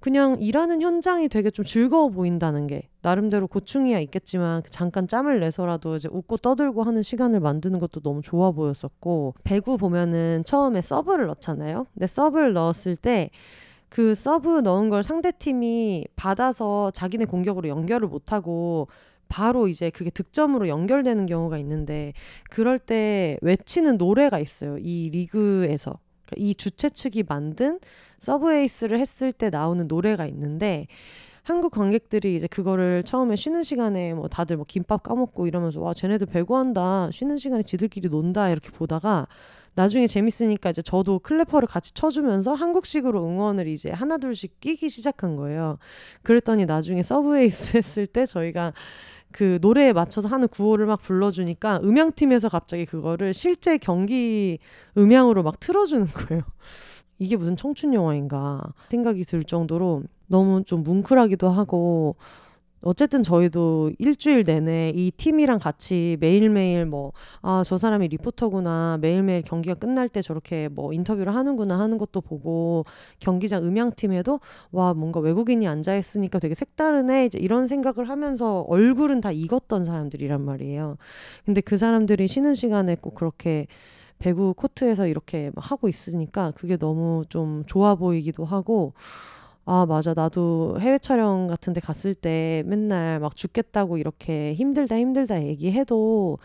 그냥 0.01 0.37
일하는 0.39 0.83
현장이 0.83 1.29
되게 1.29 1.51
좀 1.51 1.65
즐거워 1.65 2.11
보인다는 2.11 2.67
게 2.67 2.89
나름대로 3.01 3.47
고충이야 3.47 4.01
있겠지만 4.01 4.63
그 4.63 4.71
잠깐 4.71 5.09
짬을 5.09 5.41
내서라도 5.41 5.97
이제 5.97 6.09
웃고 6.13 6.39
떠들고 6.39 6.83
하는 6.83 7.03
시간을 7.03 7.41
만드는 7.41 7.79
것도 7.81 8.01
너무 8.01 8.21
좋아 8.23 8.51
보였었고 8.51 9.35
배구 9.45 9.79
보면은 9.79 10.43
처음에 10.45 10.83
서브를 10.83 11.27
넣잖아요. 11.29 11.87
근데 11.95 12.07
서브를 12.07 12.53
넣었을 12.53 12.97
때 12.97 13.31
그 13.95 14.17
서브 14.17 14.59
넣은 14.59 14.89
걸 14.89 15.05
상대 15.05 15.31
팀이 15.31 16.09
받아서 16.17 16.91
자기네 16.91 17.27
공격으로 17.27 17.69
연결을 17.69 18.09
못하고 18.09 18.89
바로 19.29 19.69
이제 19.69 19.89
그게 19.91 20.11
득점으로 20.11 20.67
연결되는 20.67 21.27
경우가 21.27 21.59
있는데 21.59 22.13
그럴 22.51 22.77
때 22.77 23.39
외치는 23.41 23.97
노래가 23.97 24.41
있어요. 24.41 24.79
이 24.79 25.11
리그에서. 25.11 26.01
그러니까 26.27 26.35
이 26.37 26.57
주최 26.57 26.89
측이 26.89 27.23
만든 27.29 27.79
서브에이스를 28.19 28.99
했을 28.99 29.31
때 29.31 29.49
나오는 29.49 29.87
노래가 29.87 30.27
있는데 30.27 30.89
한국 31.45 31.71
관객들이 31.71 32.35
이제 32.35 32.49
그거를 32.49 33.05
처음에 33.05 33.37
쉬는 33.37 33.63
시간에 33.63 34.13
뭐 34.13 34.27
다들 34.27 34.57
뭐 34.57 34.67
김밥 34.67 35.05
까먹고 35.05 35.47
이러면서 35.47 35.81
와 35.81 35.95
쟤네들 35.95 36.27
배구한다 36.27 37.11
쉬는 37.13 37.37
시간에 37.37 37.63
지들끼리 37.63 38.09
논다 38.09 38.51
이렇게 38.51 38.71
보다가 38.71 39.29
나중에 39.75 40.07
재밌으니까 40.07 40.71
이제 40.71 40.83
저도 40.83 41.19
clapper를 41.19 41.67
같이 41.69 41.93
쳐주면서 41.93 42.55
한국식으로 42.55 43.27
응원을 43.27 43.67
이제 43.67 43.91
하나 43.91 44.19
둘씩 44.19 44.61
끼기 44.61 44.89
시작한 44.89 45.37
거예요. 45.37 45.79
그랬더니 46.23 46.67
나중에 46.67 47.03
서브에이스 47.03 47.77
했을 47.77 48.07
때 48.07 48.27
저희가 48.27 48.73
그 49.33 49.59
노래에 49.61 49.93
맞춰서 49.93 50.29
하는 50.29 50.47
구호를 50.47 50.87
막 50.87 51.03
불러주니까 51.03 51.81
음향팀에서 51.83 52.49
갑자기 52.49 52.87
그거를 52.87 53.35
실제 53.35 53.79
경기 53.79 54.61
음향으로 54.97 55.43
막 55.43 55.59
틀어주는 55.59 56.07
거예요. 56.07 56.43
이게 57.19 57.37
무슨 57.37 57.57
청춘 57.57 57.95
영화인가 57.95 58.63
생각이 58.91 59.25
들 59.25 59.43
정도로 59.43 60.05
너무 60.29 60.63
좀 60.65 60.85
뭉클하기도 60.85 61.49
하고 61.49 62.17
어쨌든 62.85 63.23
저희도 63.23 63.93
일주일 63.99 64.45
내내 64.45 64.93
이 64.95 65.11
팀이랑 65.11 65.59
같이 65.59 66.17
매일매일 66.21 66.87
뭐, 66.87 67.13
아, 67.43 67.63
저 67.65 67.79
사람이 67.79 68.09
리포터구나. 68.09 68.99
매일매일 69.01 69.43
경기가 69.43 69.75
끝날 69.75 70.09
때 70.09 70.23
저렇게 70.23 70.69
뭐 70.69 70.93
인터뷰를 70.93 71.35
하는구나 71.35 71.79
하는 71.79 71.99
것도 71.99 72.21
보고 72.21 72.85
경기장 73.19 73.65
음향팀에도 73.65 74.41
와, 74.73 74.95
뭔가 74.95 75.21
외국인이 75.21 75.67
앉아있으니까 75.67 76.39
되게 76.39 76.55
색다르네. 76.55 77.27
이제 77.27 77.39
이런 77.39 77.67
생각을 77.67 78.09
하면서 78.09 78.61
얼굴은 78.69 79.21
다 79.21 79.33
익었던 79.33 79.85
사람들이란 79.85 80.41
말이에요. 80.43 80.97
근데 81.45 81.61
그 81.61 81.77
사람들이 81.77 82.29
쉬는 82.29 82.55
시간에 82.55 82.97
꼭 82.97 83.15
그렇게 83.15 83.67
배구 84.19 84.55
코트에서 84.55 85.07
이렇게 85.07 85.51
하고 85.57 85.89
있으니까 85.89 86.53
그게 86.53 86.77
너무 86.77 87.25
좀 87.29 87.65
좋아 87.67 87.95
보이기도 87.95 88.45
하고 88.45 88.93
아, 89.67 89.87
맞아. 89.87 90.13
나도 90.15 90.77
해외 90.81 90.99
촬영 90.99 91.47
같은 91.47 91.73
데 91.73 91.81
갔을 91.81 92.15
때 92.15 92.63
맨날 92.67 93.19
막 93.21 93.35
죽겠다고 93.35 93.97
이렇게 93.97 94.53
힘들다 94.55 94.99
힘들다 94.99 95.43
얘기해도 95.45 96.39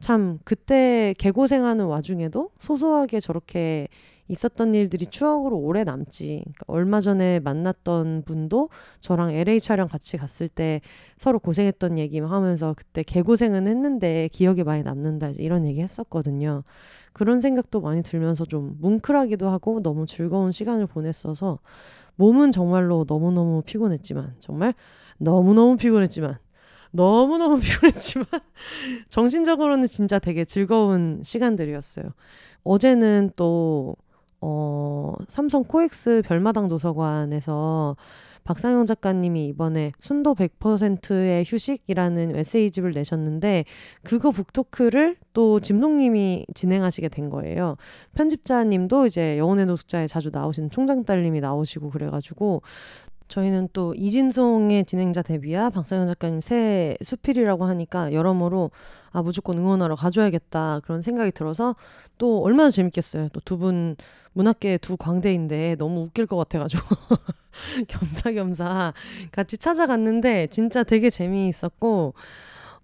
참 0.00 0.38
그때 0.44 1.14
개고생하는 1.18 1.86
와중에도 1.86 2.50
소소하게 2.58 3.20
저렇게 3.20 3.88
있었던 4.28 4.74
일들이 4.74 5.06
추억으로 5.06 5.56
오래 5.56 5.84
남지. 5.84 6.42
그러니까 6.42 6.64
얼마 6.66 7.00
전에 7.00 7.38
만났던 7.38 8.24
분도 8.26 8.70
저랑 9.00 9.32
LA 9.32 9.60
촬영 9.60 9.86
같이 9.86 10.16
갔을 10.16 10.48
때 10.48 10.80
서로 11.16 11.38
고생했던 11.38 11.98
얘기 11.98 12.18
하면서 12.18 12.74
그때 12.76 13.04
개고생은 13.04 13.68
했는데 13.68 14.28
기억에 14.32 14.64
많이 14.64 14.82
남는다. 14.82 15.30
이런 15.38 15.64
얘기 15.64 15.80
했었거든요. 15.80 16.64
그런 17.12 17.40
생각도 17.40 17.80
많이 17.80 18.02
들면서 18.02 18.44
좀 18.44 18.76
뭉클하기도 18.80 19.48
하고 19.48 19.80
너무 19.80 20.06
즐거운 20.06 20.50
시간을 20.50 20.86
보냈어서 20.88 21.60
몸은 22.16 22.50
정말로 22.50 23.04
너무너무 23.08 23.62
피곤했지만 23.62 24.34
정말 24.40 24.74
너무너무 25.18 25.76
피곤했지만 25.76 26.36
너무너무 26.90 27.58
피곤했지만 27.60 28.26
정신적으로는 29.08 29.86
진짜 29.86 30.18
되게 30.18 30.44
즐거운 30.44 31.20
시간들이었어요. 31.22 32.06
어제는 32.64 33.30
또 33.36 33.96
어, 34.40 35.14
삼성 35.28 35.64
코엑스 35.64 36.22
별마당 36.24 36.68
도서관에서 36.68 37.96
박상영 38.46 38.86
작가님이 38.86 39.48
이번에 39.48 39.92
순도 39.98 40.34
100%의 40.34 41.44
휴식이라는 41.46 42.36
에세이집을 42.36 42.92
내셨는데 42.92 43.64
그거 44.04 44.30
북토크를 44.30 45.16
또 45.32 45.60
짐송님이 45.60 46.46
진행하시게 46.54 47.08
된 47.08 47.28
거예요. 47.28 47.76
편집자님도 48.14 49.06
이제 49.06 49.36
영혼의 49.36 49.66
노숙자에 49.66 50.06
자주 50.06 50.30
나오시는 50.32 50.70
총장 50.70 51.04
딸님이 51.04 51.40
나오시고 51.40 51.90
그래가지고 51.90 52.62
저희는 53.28 53.68
또 53.72 53.92
이진송의 53.94 54.84
진행자 54.84 55.22
데뷔와 55.22 55.70
박상현 55.70 56.06
작가님 56.06 56.40
새 56.40 56.96
수필이라고 57.02 57.64
하니까 57.64 58.12
여러모로 58.12 58.70
아 59.12 59.22
무조건 59.22 59.58
응원하러 59.58 59.96
가줘야겠다 59.96 60.80
그런 60.84 61.02
생각이 61.02 61.32
들어서 61.32 61.74
또 62.18 62.42
얼마나 62.42 62.70
재밌겠어요. 62.70 63.28
또 63.30 63.40
두 63.40 63.56
분 63.58 63.96
문학계 64.34 64.78
두 64.78 64.96
광대인데 64.96 65.76
너무 65.78 66.02
웃길 66.02 66.26
것 66.26 66.36
같아가지고 66.36 66.84
겸사겸사 67.88 68.92
같이 69.32 69.58
찾아갔는데 69.58 70.48
진짜 70.48 70.82
되게 70.82 71.10
재미있었고 71.10 72.14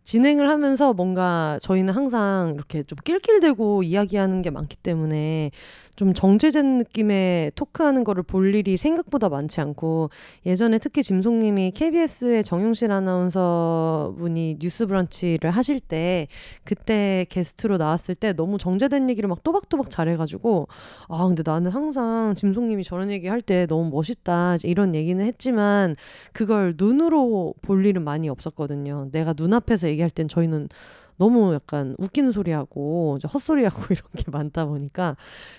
진행을 0.05 0.49
하면서 0.49 0.93
뭔가 0.93 1.59
저희는 1.63 1.95
항상 1.95 2.53
이렇게 2.57 2.83
좀 2.83 2.99
낄낄대고 3.05 3.85
이야기하는 3.85 4.43
게 4.43 4.51
많기 4.51 4.77
때문에 4.77 5.53
좀 5.95 6.15
정제된 6.15 6.79
느낌의 6.79 7.53
토크하는 7.55 8.05
거를 8.05 8.23
볼 8.23 8.55
일이 8.55 8.77
생각보다 8.77 9.29
많지 9.29 9.61
않고 9.61 10.09
예전에 10.47 10.79
특히 10.79 11.03
짐송님이 11.03 11.73
KBS의 11.73 12.45
정용실 12.45 12.91
아나운서 12.91 14.15
분이 14.19 14.57
뉴스 14.59 14.87
브런치를 14.87 15.51
하실 15.51 15.81
때 15.81 16.29
그때 16.65 17.27
게스트로 17.29 17.77
나왔을 17.77 18.15
때 18.15 18.33
너무 18.33 18.57
정제된 18.57 19.11
얘기를 19.11 19.29
막 19.29 19.43
또박또박 19.43 19.91
잘해가지고 19.91 20.69
아 21.09 21.27
근데 21.27 21.43
나는 21.45 21.71
항상 21.71 22.35
짐송님이 22.35 22.85
저런 22.85 23.11
얘기 23.11 23.29
할 23.29 23.43
때 23.43 23.67
너무 23.67 23.91
멋있다 23.91 24.57
이런 24.63 24.95
얘기는 24.95 25.23
했지만 25.25 25.97
그걸 26.33 26.75
눈으로 26.77 27.55
볼 27.61 27.85
일은 27.85 28.05
많이 28.05 28.29
없었거든요. 28.29 29.09
내가 29.11 29.35
눈앞에서 29.37 29.89
얘기할 29.89 30.11
땐 30.11 30.29
저희는 30.29 30.69
너무 31.17 31.55
약간 31.55 31.95
웃기는 31.99 32.33
소리하고 32.33 33.19
헛소리하고 33.33 33.83
이런 33.95 34.03
게 34.17 34.25
많다 34.31 34.67
보니까 34.67 35.17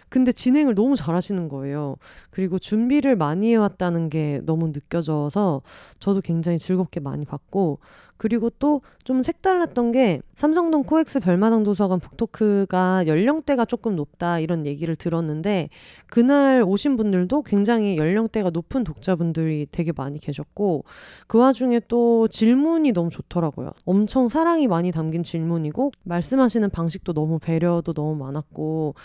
근데 0.09 0.31
진행을 0.31 0.75
너무 0.75 0.95
잘하시는 0.95 1.49
거예요. 1.49 1.95
그리고 2.29 2.59
준비를 2.59 3.15
많이 3.15 3.51
해왔다는 3.51 4.09
게 4.09 4.41
너무 4.45 4.67
느껴져서 4.67 5.61
저도 5.99 6.21
굉장히 6.21 6.59
즐겁게 6.59 6.99
많이 6.99 7.25
봤고 7.25 7.79
그리고 8.23 8.49
또 8.49 8.79
좀 9.03 9.21
색달랐던 9.21 9.91
게 9.91 10.21
삼성동 10.35 10.83
코엑스 10.83 11.19
별마당 11.19 11.63
도서관 11.63 11.99
북토크가 11.99 13.05
연령대가 13.05 13.65
조금 13.65 13.95
높다 13.95 14.39
이런 14.39 14.65
얘기를 14.65 14.95
들었는데 14.95 15.69
그날 16.07 16.63
오신 16.65 16.95
분들도 16.95 17.41
굉장히 17.43 17.97
연령대가 17.97 18.49
높은 18.49 18.85
독자분들이 18.85 19.67
되게 19.71 19.91
많이 19.95 20.19
계셨고 20.19 20.85
그 21.27 21.37
와중에 21.37 21.81
또 21.87 22.27
질문이 22.29 22.93
너무 22.93 23.09
좋더라고요. 23.09 23.71
엄청 23.85 24.29
사랑이 24.29 24.67
많이 24.67 24.91
담긴 24.91 25.23
질문이고 25.23 25.91
말씀하시는 26.03 26.69
방식도 26.69 27.13
너무 27.13 27.39
배려도 27.39 27.93
너무 27.93 28.15
많았고 28.15 28.95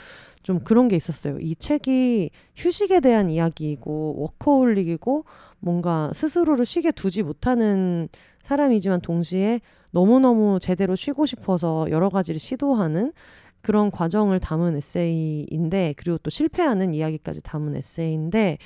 좀 0.44 0.60
그런 0.60 0.86
게 0.86 0.94
있었어요. 0.94 1.38
이 1.40 1.56
책이 1.56 2.30
휴식에 2.56 3.00
대한 3.00 3.30
이야기이고 3.30 4.14
워커홀릭이고 4.18 5.24
뭔가 5.60 6.12
스스로를 6.14 6.64
쉬게 6.64 6.92
두지 6.92 7.24
못하는 7.24 8.08
사람이지만 8.48 9.02
동시에 9.02 9.60
너무너무 9.90 10.58
제대로 10.58 10.96
쉬고 10.96 11.26
싶어서 11.26 11.86
여러 11.90 12.08
가지를 12.08 12.40
시도하는 12.40 13.12
그런 13.60 13.90
과정을 13.90 14.40
담은 14.40 14.76
에세이인데 14.76 15.94
그리고 15.98 16.16
또 16.18 16.30
실패하는 16.30 16.94
이야기까지 16.94 17.42
담은 17.42 17.76
에세이인데 17.76 18.56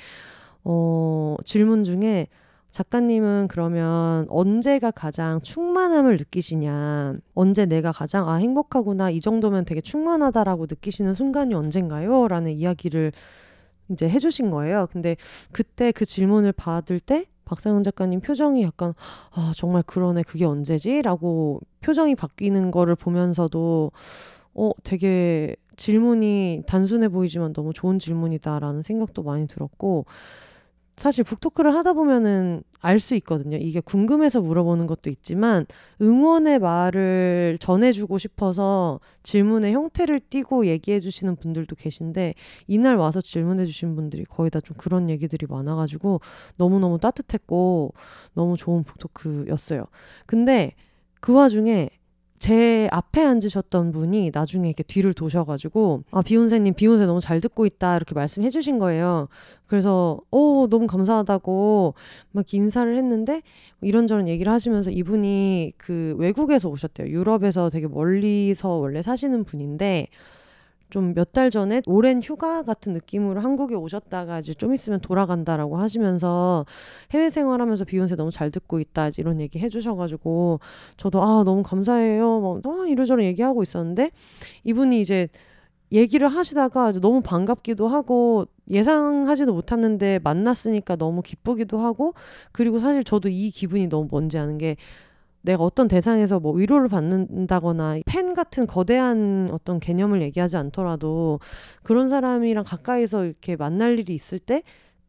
어 0.63 1.35
질문 1.43 1.83
중에 1.83 2.27
작가님은 2.71 3.49
그러면 3.49 4.25
언제가 4.29 4.89
가장 4.89 5.41
충만함을 5.41 6.15
느끼시냐? 6.15 7.15
언제 7.35 7.65
내가 7.65 7.91
가장 7.91 8.29
아 8.29 8.35
행복하구나 8.35 9.09
이 9.09 9.19
정도면 9.19 9.65
되게 9.65 9.81
충만하다라고 9.81 10.67
느끼시는 10.69 11.13
순간이 11.13 11.53
언젠가요? 11.53 12.29
라는 12.29 12.53
이야기를 12.53 13.11
이제 13.89 14.09
해주신 14.09 14.49
거예요. 14.49 14.87
근데 14.91 15.17
그때 15.51 15.91
그 15.91 16.05
질문을 16.05 16.53
받을 16.53 17.01
때 17.01 17.25
박상현 17.45 17.83
작가님 17.83 18.21
표정이 18.21 18.63
약간 18.63 18.93
아 19.31 19.53
정말 19.55 19.83
그러네 19.83 20.23
그게 20.23 20.45
언제지?라고 20.45 21.61
표정이 21.81 22.15
바뀌는 22.15 22.71
거를 22.71 22.95
보면서도 22.95 23.91
어 24.55 24.71
되게 24.83 25.55
질문이 25.75 26.63
단순해 26.67 27.09
보이지만 27.09 27.53
너무 27.53 27.73
좋은 27.73 27.99
질문이다라는 27.99 28.83
생각도 28.83 29.23
많이 29.23 29.47
들었고 29.47 30.05
사실 30.95 31.23
북토크를 31.23 31.73
하다 31.73 31.93
보면은 31.93 32.63
알 32.79 32.99
수 32.99 33.15
있거든요. 33.15 33.57
이게 33.57 33.79
궁금해서 33.79 34.41
물어보는 34.41 34.87
것도 34.87 35.09
있지만 35.09 35.65
응원의 36.01 36.59
말을 36.59 37.57
전해주고 37.59 38.17
싶어서 38.17 38.99
질문의 39.23 39.73
형태를 39.73 40.19
띠고 40.19 40.67
얘기해 40.67 40.99
주시는 40.99 41.37
분들도 41.37 41.75
계신데 41.75 42.35
이날 42.67 42.97
와서 42.97 43.21
질문해 43.21 43.65
주신 43.65 43.95
분들이 43.95 44.25
거의 44.25 44.49
다 44.49 44.59
좀 44.59 44.77
그런 44.77 45.09
얘기들이 45.09 45.45
많아가지고 45.49 46.21
너무너무 46.57 46.99
따뜻했고 46.99 47.93
너무 48.33 48.55
좋은 48.57 48.83
북토크였어요. 48.83 49.85
근데 50.25 50.73
그 51.21 51.33
와중에 51.33 51.89
제 52.43 52.89
앞에 52.91 53.23
앉으셨던 53.23 53.93
분이 53.93 54.31
나중에 54.33 54.67
이렇게 54.67 54.83
뒤를 54.83 55.13
도셔가지고 55.13 56.03
아 56.11 56.21
비욘세님 56.21 56.73
비욘세 56.73 57.05
너무 57.05 57.21
잘 57.21 57.39
듣고 57.39 57.65
있다 57.65 57.95
이렇게 57.95 58.13
말씀해 58.13 58.49
주신 58.49 58.79
거예요. 58.79 59.29
그래서 59.65 60.19
어 60.29 60.67
너무 60.69 60.85
감사하다고 60.85 61.93
막 62.33 62.53
인사를 62.53 62.97
했는데 62.97 63.41
이런저런 63.79 64.27
얘기를 64.27 64.51
하시면서 64.51 64.91
이분이 64.91 65.71
그 65.77 66.15
외국에서 66.17 66.67
오셨대요. 66.67 67.07
유럽에서 67.07 67.69
되게 67.69 67.87
멀리서 67.87 68.71
원래 68.71 69.01
사시는 69.01 69.45
분인데 69.45 70.07
좀 70.93 71.13
몇 71.15 71.31
달 71.33 71.49
전에 71.49 71.81
오랜 71.87 72.21
휴가 72.21 72.61
같은 72.63 72.93
느낌으로 72.93 73.41
한국에 73.41 73.73
오셨다가 73.75 74.39
이제 74.39 74.53
좀 74.53 74.73
있으면 74.73 74.99
돌아간다라고 75.01 75.77
하시면서 75.77 76.65
해외 77.11 77.29
생활하면서 77.31 77.85
비욘세 77.85 78.15
너무 78.15 78.29
잘 78.31 78.51
듣고 78.51 78.79
있다 78.79 79.09
이런 79.17 79.41
얘기 79.41 79.57
해주셔가지고 79.59 80.59
저도 80.97 81.21
아 81.23 81.43
너무 81.43 81.63
감사해요. 81.63 82.39
뭐 82.39 82.61
어, 82.63 82.85
이러저러 82.85 83.23
얘기하고 83.23 83.63
있었는데 83.63 84.11
이분이 84.63 85.01
이제 85.01 85.27
얘기를 85.91 86.27
하시다가 86.27 86.91
너무 87.01 87.21
반갑기도 87.21 87.87
하고 87.87 88.45
예상하지도 88.69 89.53
못했는데 89.53 90.19
만났으니까 90.23 90.95
너무 90.95 91.21
기쁘기도 91.21 91.77
하고 91.77 92.13
그리고 92.51 92.79
사실 92.79 93.03
저도 93.03 93.29
이 93.29 93.51
기분이 93.51 93.87
너무 93.87 94.07
뭔지 94.09 94.37
아는 94.39 94.57
게 94.57 94.75
내가 95.43 95.63
어떤 95.63 95.87
대상에서 95.87 96.39
뭐 96.39 96.53
위로를 96.53 96.87
받는다거나 96.89 97.99
팬 98.05 98.33
같은 98.33 98.65
거대한 98.65 99.49
어떤 99.51 99.79
개념을 99.79 100.21
얘기하지 100.23 100.57
않더라도 100.57 101.39
그런 101.83 102.09
사람이랑 102.09 102.63
가까이서 102.63 103.25
이렇게 103.25 103.55
만날 103.55 103.99
일이 103.99 104.15
있을 104.15 104.39
때 104.39 104.63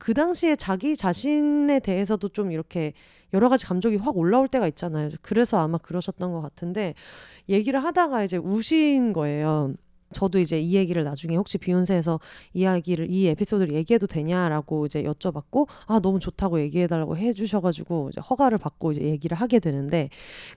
그 0.04 0.12
당시에 0.12 0.54
자기 0.56 0.96
자신에 0.96 1.80
대해서도 1.80 2.28
좀 2.28 2.52
이렇게 2.52 2.92
여러 3.32 3.48
가지 3.48 3.64
감정이 3.64 3.96
확 3.96 4.16
올라올 4.18 4.48
때가 4.48 4.68
있잖아요. 4.68 5.08
그래서 5.22 5.58
아마 5.58 5.78
그러셨던 5.78 6.30
것 6.30 6.42
같은데 6.42 6.94
얘기를 7.48 7.82
하다가 7.82 8.22
이제 8.22 8.36
우신 8.36 9.14
거예요. 9.14 9.72
저도 10.14 10.38
이제 10.38 10.60
이 10.60 10.74
얘기를 10.74 11.04
나중에 11.04 11.36
혹시 11.36 11.58
비욘세에서 11.58 12.20
이야기를 12.54 13.10
이 13.10 13.26
에피소드를 13.28 13.74
얘기해도 13.74 14.06
되냐라고 14.06 14.86
이제 14.86 15.02
여쭤봤고 15.02 15.66
아 15.86 16.00
너무 16.00 16.18
좋다고 16.18 16.60
얘기해달라고 16.60 17.16
해주셔가지고 17.16 18.10
이제 18.10 18.20
허가를 18.20 18.58
받고 18.58 18.92
이제 18.92 19.02
얘기를 19.02 19.36
하게 19.36 19.58
되는데 19.58 20.08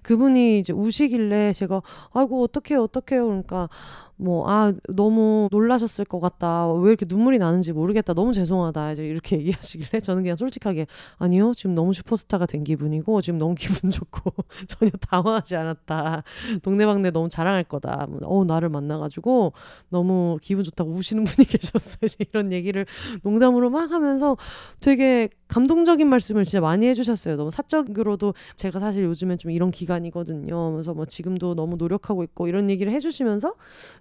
그분이 0.03 0.59
이제 0.59 0.71
우시길래 0.71 1.53
제가 1.53 1.81
아이고 2.13 2.43
어떡해요 2.43 2.83
어떡해요. 2.83 3.25
그러니까 3.25 3.69
뭐, 4.17 4.49
아, 4.49 4.73
너무 4.89 5.47
놀라셨을 5.51 6.05
것 6.05 6.19
같다. 6.19 6.71
왜 6.73 6.89
이렇게 6.89 7.05
눈물이 7.07 7.37
나는지 7.37 7.71
모르겠다. 7.71 8.13
너무 8.13 8.33
죄송하다. 8.33 8.93
이제 8.93 9.05
이렇게 9.05 9.37
얘기하시길래 9.39 9.99
저는 9.99 10.23
그냥 10.23 10.35
솔직하게 10.37 10.87
아니요. 11.17 11.53
지금 11.55 11.75
너무 11.75 11.93
슈퍼스타가 11.93 12.47
된 12.47 12.63
기분이고 12.63 13.21
지금 13.21 13.37
너무 13.37 13.53
기분 13.57 13.89
좋고 13.89 14.31
전혀 14.67 14.91
당황하지 15.09 15.55
않았다. 15.55 16.23
동네방네 16.63 17.11
너무 17.11 17.29
자랑할 17.29 17.63
거다. 17.63 18.07
뭐, 18.09 18.19
어, 18.23 18.43
나를 18.43 18.69
만나가지고 18.69 19.53
너무 19.89 20.37
기분 20.41 20.63
좋다고 20.63 20.91
우시는 20.91 21.23
분이 21.23 21.45
계셨어요. 21.47 22.07
이런 22.31 22.51
얘기를 22.51 22.85
농담으로 23.23 23.69
막 23.69 23.91
하면서 23.91 24.35
되게 24.79 25.29
감동적인 25.47 26.07
말씀을 26.07 26.43
진짜 26.43 26.59
많이 26.59 26.87
해주셨어요. 26.87 27.37
너무 27.37 27.51
사적으로도 27.51 28.33
제가 28.55 28.79
사실 28.79 29.03
요즘엔 29.05 29.37
좀 29.37 29.51
이런 29.51 29.71
기간이거든요. 29.71 30.73
그래서 30.73 30.93
뭐 30.93 31.05
지금도 31.05 31.55
너무 31.55 31.77
노력하고 31.77 32.23
있고 32.23 32.47
이런 32.47 32.69
얘기를 32.69 32.91
해주시면서 32.91 33.53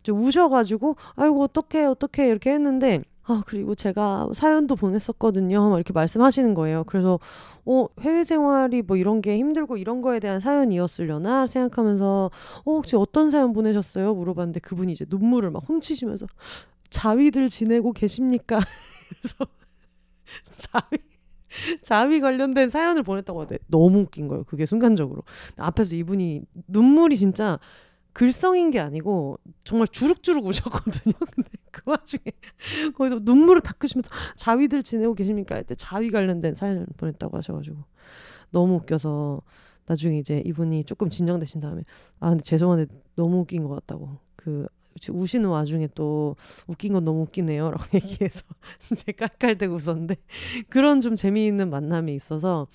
좀 0.06 0.22
우셔가지고 0.22 0.96
아이고 1.16 1.42
어떡해 1.42 1.84
어떡해 1.86 2.28
이렇게 2.28 2.52
했는데 2.52 3.02
아 3.24 3.42
그리고 3.44 3.74
제가 3.74 4.28
사연도 4.32 4.76
보냈었거든요. 4.76 5.68
막 5.68 5.76
이렇게 5.76 5.92
말씀하시는 5.92 6.54
거예요. 6.54 6.84
그래서 6.84 7.18
어 7.64 7.88
해외 8.00 8.22
생활이 8.22 8.82
뭐 8.82 8.96
이런 8.96 9.20
게 9.20 9.36
힘들고 9.36 9.76
이런 9.78 10.00
거에 10.00 10.20
대한 10.20 10.38
사연이었으려나 10.38 11.48
생각하면서 11.48 12.30
어 12.64 12.72
혹시 12.72 12.94
어떤 12.94 13.30
사연 13.30 13.52
보내셨어요? 13.52 14.14
물어봤는데 14.14 14.60
그분이 14.60 14.92
이제 14.92 15.04
눈물을 15.08 15.50
막 15.50 15.64
훔치시면서 15.68 16.26
자위들 16.90 17.48
지내고 17.48 17.92
계십니까? 17.92 18.60
그래서 19.20 19.46
자위 20.56 21.02
자위 21.82 22.20
관련된 22.20 22.68
사연을 22.68 23.02
보냈다고 23.02 23.40
하대. 23.40 23.58
너무 23.66 24.00
웃긴 24.00 24.28
거예요. 24.28 24.44
그게 24.44 24.66
순간적으로 24.66 25.22
앞에서 25.56 25.96
이분이 25.96 26.42
눈물이 26.68 27.16
진짜 27.16 27.58
글썽인 28.16 28.70
게 28.70 28.80
아니고 28.80 29.38
정말 29.62 29.88
주룩주룩 29.88 30.46
우셨거든요. 30.46 31.12
근데 31.34 31.50
그 31.70 31.82
와중에 31.84 32.22
거기서 32.94 33.18
눈물을 33.22 33.60
닦으시면서 33.60 34.08
자위들 34.36 34.82
지내고 34.84 35.12
계십니까? 35.12 35.56
그때 35.56 35.74
자위 35.74 36.08
관련된 36.08 36.54
사연을 36.54 36.86
보냈다고 36.96 37.36
하셔가지고 37.36 37.76
너무 38.52 38.76
웃겨서 38.76 39.42
나중에 39.84 40.18
이제 40.18 40.42
이분이 40.46 40.84
조금 40.84 41.10
진정되신 41.10 41.60
다음에 41.60 41.82
아 42.18 42.30
근데 42.30 42.42
죄송한데 42.42 42.86
너무 43.16 43.40
웃긴 43.40 43.64
것 43.64 43.74
같다고 43.74 44.16
그 44.34 44.66
우시는 45.10 45.50
와중에 45.50 45.86
또 45.94 46.36
웃긴 46.68 46.94
건 46.94 47.04
너무 47.04 47.20
웃기네요 47.20 47.70
라고 47.70 47.84
얘기해서 47.92 48.40
제 48.78 49.12
깔깔대고 49.12 49.74
웃었는데 49.74 50.16
그런 50.70 51.02
좀 51.02 51.16
재미있는 51.16 51.68
만남이 51.68 52.14
있어서 52.14 52.66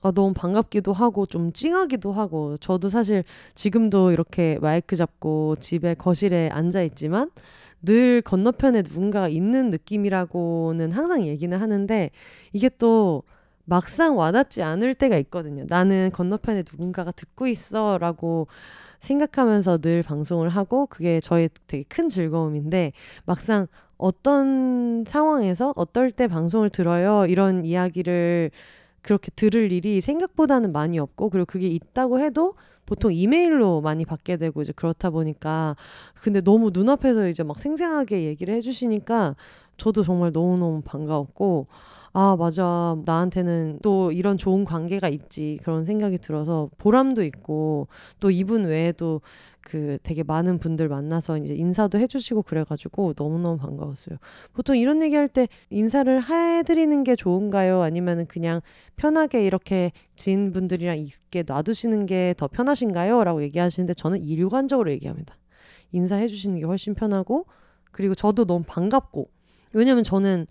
아, 0.00 0.12
너무 0.12 0.32
반갑기도 0.32 0.92
하고 0.92 1.26
좀 1.26 1.52
찡하기도 1.52 2.12
하고 2.12 2.56
저도 2.58 2.88
사실 2.88 3.24
지금도 3.54 4.12
이렇게 4.12 4.58
마이크 4.60 4.96
잡고 4.96 5.56
집에 5.56 5.94
거실에 5.94 6.48
앉아 6.50 6.82
있지만 6.82 7.30
늘 7.82 8.22
건너편에 8.22 8.82
누군가가 8.82 9.28
있는 9.28 9.70
느낌이라고는 9.70 10.92
항상 10.92 11.26
얘기는 11.26 11.56
하는데 11.56 12.10
이게 12.52 12.68
또 12.78 13.22
막상 13.64 14.16
와닿지 14.16 14.62
않을 14.62 14.94
때가 14.94 15.18
있거든요. 15.18 15.64
나는 15.68 16.10
건너편에 16.12 16.64
누군가가 16.70 17.12
듣고 17.12 17.46
있어 17.48 17.98
라고 17.98 18.46
생각하면서 19.00 19.78
늘 19.78 20.02
방송을 20.02 20.48
하고 20.48 20.86
그게 20.86 21.20
저의 21.20 21.50
되게 21.66 21.84
큰 21.88 22.08
즐거움인데 22.08 22.92
막상 23.26 23.66
어떤 23.96 25.04
상황에서 25.06 25.72
어떨 25.76 26.10
때 26.10 26.26
방송을 26.28 26.70
들어요 26.70 27.26
이런 27.26 27.64
이야기를 27.64 28.50
그렇게 29.02 29.30
들을 29.34 29.72
일이 29.72 30.00
생각보다는 30.00 30.72
많이 30.72 30.98
없고 30.98 31.30
그리고 31.30 31.46
그게 31.46 31.68
있다고 31.68 32.20
해도 32.20 32.54
보통 32.86 33.12
이메일로 33.12 33.80
많이 33.80 34.04
받게 34.04 34.38
되고 34.38 34.62
이제 34.62 34.72
그렇다 34.72 35.10
보니까 35.10 35.76
근데 36.14 36.40
너무 36.40 36.70
눈앞에서 36.72 37.28
이제 37.28 37.42
막 37.42 37.58
생생하게 37.58 38.24
얘기를 38.24 38.54
해주시니까 38.54 39.36
저도 39.76 40.02
정말 40.02 40.32
너무너무 40.32 40.80
반가웠고 40.82 41.66
아, 42.12 42.36
맞아. 42.38 42.96
나한테는 43.04 43.80
또 43.82 44.10
이런 44.12 44.36
좋은 44.36 44.64
관계가 44.64 45.08
있지. 45.08 45.58
그런 45.62 45.84
생각이 45.84 46.18
들어서 46.18 46.70
보람도 46.78 47.22
있고 47.24 47.86
또 48.18 48.30
이분 48.30 48.64
외에도 48.64 49.20
그 49.60 49.98
되게 50.02 50.22
많은 50.22 50.58
분들 50.58 50.88
만나서 50.88 51.36
이제 51.38 51.54
인사도 51.54 51.98
해주시고 51.98 52.42
그래가지고 52.42 53.12
너무너무 53.16 53.58
반가웠어요. 53.58 54.18
보통 54.54 54.76
이런 54.78 55.02
얘기할 55.02 55.28
때 55.28 55.46
인사를 55.70 56.22
해드리는 56.24 57.04
게 57.04 57.14
좋은가요? 57.14 57.82
아니면은 57.82 58.26
그냥 58.26 58.62
편하게 58.96 59.44
이렇게 59.44 59.92
지인분들이랑 60.16 60.98
있게 60.98 61.44
놔두시는 61.46 62.06
게 62.06 62.34
더 62.38 62.48
편하신가요? 62.48 63.22
라고 63.24 63.42
얘기하시는데 63.42 63.94
저는 63.94 64.22
일관적으로 64.24 64.90
얘기합니다. 64.90 65.36
인사해주시는 65.92 66.60
게 66.60 66.64
훨씬 66.64 66.94
편하고 66.94 67.46
그리고 67.92 68.14
저도 68.14 68.44
너무 68.46 68.64
반갑고 68.66 69.28
왜냐면 69.74 70.02
저는 70.04 70.46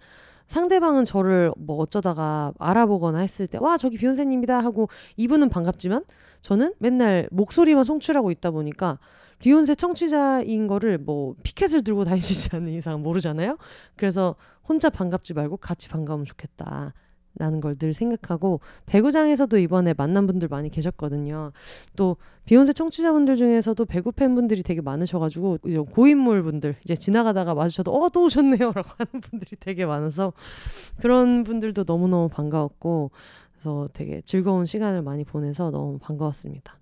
상대방은 0.48 1.04
저를 1.06 1.52
뭐 1.58 1.78
어쩌다가 1.78 2.54
알아보거나 2.60 3.20
했을 3.20 3.48
때 3.48 3.58
와 3.60 3.78
저기 3.78 3.98
비욘세님이다 3.98 4.60
하고 4.60 4.88
이분은 5.18 5.50
반갑지만 5.50 6.04
저는 6.42 6.74
맨날 6.80 7.28
목소리만 7.32 7.84
송출하고 7.84 8.32
있다 8.32 8.52
보니까 8.52 9.00
비욘세 9.40 9.76
청취자인 9.76 10.68
거를 10.68 10.98
뭐 10.98 11.36
피켓을 11.44 11.84
들고 11.84 12.06
다니시지 12.06 12.56
않는 12.56 12.72
이상 12.74 13.04
모르잖아요. 13.04 13.58
그래서 13.96 14.36
혼자 14.68 14.90
반갑지 14.90 15.34
말고 15.34 15.58
같이 15.58 15.90
반가우면 15.90 16.26
좋겠다. 16.26 16.94
라는 17.40 17.62
걸 17.62 17.78
늘 17.78 17.94
생각하고 17.94 18.60
배구장에서도 18.88 19.58
이번에 19.60 19.94
만난 19.96 20.26
분들 20.26 20.48
많이 20.48 20.70
계셨거든요. 20.70 21.52
또 21.96 22.18
비욘세 22.46 22.74
청취자분들 22.74 23.36
중에서도 23.36 23.86
배구 23.86 24.14
팬분들이 24.14 24.64
되게 24.64 24.82
많으셔가지고 24.82 25.60
이런 25.66 25.86
고인물 25.86 26.44
분들 26.44 26.76
이제 26.84 26.96
지나가다가 26.96 27.54
마주쳐도 27.54 27.92
어 27.94 28.10
또 28.10 28.24
오셨네요라고 28.26 28.90
하는 28.98 29.22
분들이 29.22 29.58
되게 29.60 29.86
많아서 29.86 30.34
그런 31.02 31.44
분들도 31.44 31.84
너무너무 31.86 32.30
반가웠고 32.30 33.12
그래서 33.54 33.88
되게 33.94 34.22
즐거운 34.24 34.66
시간을 34.66 35.02
많이 35.02 35.24
보내서 35.24 35.70
너무 35.72 36.00
반가웠습니다. 36.00 36.78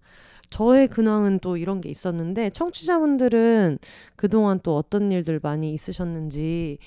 저의 0.51 0.87
근황은 0.87 1.39
또 1.39 1.57
이런 1.57 1.81
게 1.81 1.89
있었는데 1.89 2.51
청취자분들은 2.51 3.79
그동안 4.15 4.59
또 4.61 4.77
어떤 4.77 5.11
일들 5.11 5.39
많이 5.41 5.73
있으셨는지 5.73 6.77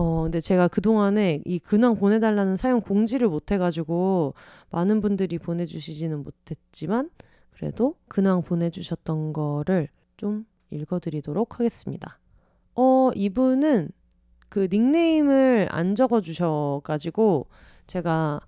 어, 0.00 0.22
근데 0.22 0.38
제가 0.38 0.68
그동안에 0.68 1.42
이 1.44 1.58
근황 1.58 1.96
보내달라는 1.96 2.56
사연 2.56 2.80
공지를 2.80 3.26
못 3.28 3.50
해가지고 3.50 4.34
많은 4.70 5.00
분들이 5.00 5.38
보내주시지는 5.38 6.22
못했지만 6.22 7.10
그래도 7.50 7.96
근황 8.06 8.42
보내주셨던 8.42 9.32
거를 9.32 9.88
좀 10.16 10.46
읽어드리도록 10.70 11.58
하겠습니다. 11.58 12.20
어, 12.76 13.10
이분은 13.16 13.90
그 14.48 14.68
닉네임을 14.70 15.66
안 15.72 15.96
적어주셔가지고 15.96 17.48
제가 17.88 18.38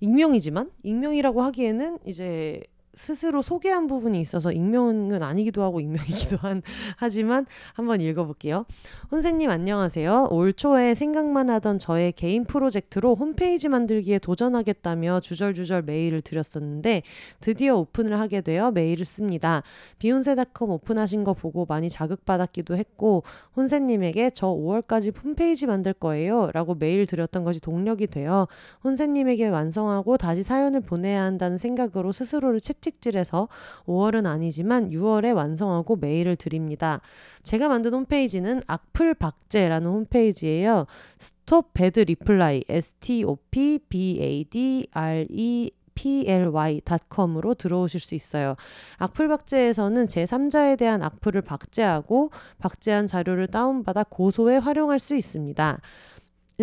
익명이지만 0.00 0.72
익명이라고 0.82 1.40
하기에는 1.40 2.00
이제 2.04 2.64
스스로 3.00 3.40
소개한 3.40 3.86
부분이 3.86 4.20
있어서 4.20 4.52
익명은 4.52 5.22
아니기도 5.22 5.62
하고 5.62 5.80
익명이기도 5.80 6.36
한 6.36 6.60
하지만 6.96 7.46
한번 7.72 8.02
읽어볼게요. 8.02 8.66
혼세님 9.10 9.48
안녕하세요. 9.48 10.28
올 10.30 10.52
초에 10.52 10.94
생각만 10.94 11.48
하던 11.48 11.78
저의 11.78 12.12
개인 12.12 12.44
프로젝트로 12.44 13.14
홈페이지 13.14 13.70
만들기에 13.70 14.18
도전하겠다며 14.18 15.20
주절주절 15.20 15.82
메일을 15.82 16.20
드렸었는데 16.20 17.02
드디어 17.40 17.78
오픈을 17.78 18.20
하게 18.20 18.42
되어 18.42 18.70
메일을 18.70 19.06
씁니다. 19.06 19.62
비욘세닷컴 19.98 20.70
오픈하신 20.70 21.24
거 21.24 21.32
보고 21.32 21.64
많이 21.64 21.88
자극받았기도 21.88 22.76
했고 22.76 23.22
혼세님에게 23.56 24.32
저 24.34 24.48
5월까지 24.48 25.16
홈페이지 25.24 25.66
만들 25.66 25.94
거예요 25.94 26.50
라고 26.52 26.74
메일 26.74 27.06
드렸던 27.06 27.44
것이 27.44 27.60
동력이 27.60 28.08
되어 28.08 28.46
혼세님에게 28.84 29.48
완성하고 29.48 30.18
다시 30.18 30.42
사연을 30.42 30.82
보내야 30.82 31.22
한다는 31.22 31.56
생각으로 31.56 32.12
스스로를 32.12 32.60
채 32.60 32.74
채찍질해서 32.90 33.48
5월은 33.86 34.26
아니지만 34.26 34.90
6월에 34.90 35.34
완성하고 35.34 35.96
메일을 35.96 36.36
드립니다. 36.36 37.00
제가 37.42 37.68
만든 37.68 37.94
홈페이지는 37.94 38.60
악플박제라는 38.66 39.90
홈페이지예요. 39.90 40.86
stop 41.18 41.72
bad 41.72 42.00
reply 42.00 42.64
S 42.68 42.94
T 43.00 43.24
O 43.24 43.36
P 43.50 43.78
B 43.88 44.18
A 44.20 44.44
D 44.44 44.88
R 44.92 45.26
E 45.30 45.70
ply.com으로 45.94 47.54
들어오실 47.54 48.00
수 48.00 48.14
있어요. 48.14 48.56
악플 48.96 49.28
박제에서는 49.28 50.06
제3자에 50.06 50.78
대한 50.78 51.02
악플을 51.02 51.42
박제하고 51.42 52.30
박제한 52.58 53.06
자료를 53.06 53.48
다운받아 53.48 54.04
고소에 54.04 54.56
활용할 54.56 54.98
수 54.98 55.14
있습니다. 55.14 55.78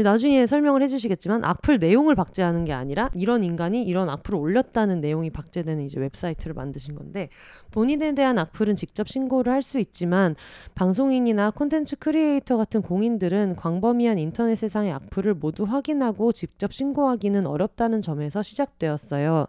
나중에 0.01 0.45
설명을 0.47 0.81
해주시겠지만 0.83 1.45
악플 1.45 1.77
내용을 1.77 2.15
박제하는 2.15 2.65
게 2.65 2.73
아니라 2.73 3.09
이런 3.13 3.43
인간이 3.43 3.83
이런 3.83 4.09
악플을 4.09 4.39
올렸다는 4.39 5.01
내용이 5.01 5.29
박제되는 5.29 5.83
이제 5.83 5.99
웹사이트를 5.99 6.53
만드신 6.55 6.95
건데 6.95 7.29
본인에 7.71 8.13
대한 8.13 8.39
악플은 8.39 8.75
직접 8.75 9.07
신고를 9.07 9.53
할 9.53 9.67
수 9.67 9.79
있지만 9.79 10.35
방송인이나 10.75 11.51
콘텐츠 11.51 11.97
크리에이터 11.97 12.57
같은 12.57 12.81
공인들은 12.81 13.57
광범위한 13.57 14.17
인터넷 14.17 14.55
세상의 14.55 14.93
악플을 14.93 15.33
모두 15.33 15.65
확인하고 15.65 16.31
직접 16.31 16.73
신고하기는 16.73 17.45
어렵다는 17.45 18.01
점에서 18.01 18.41
시작되었어요. 18.41 19.47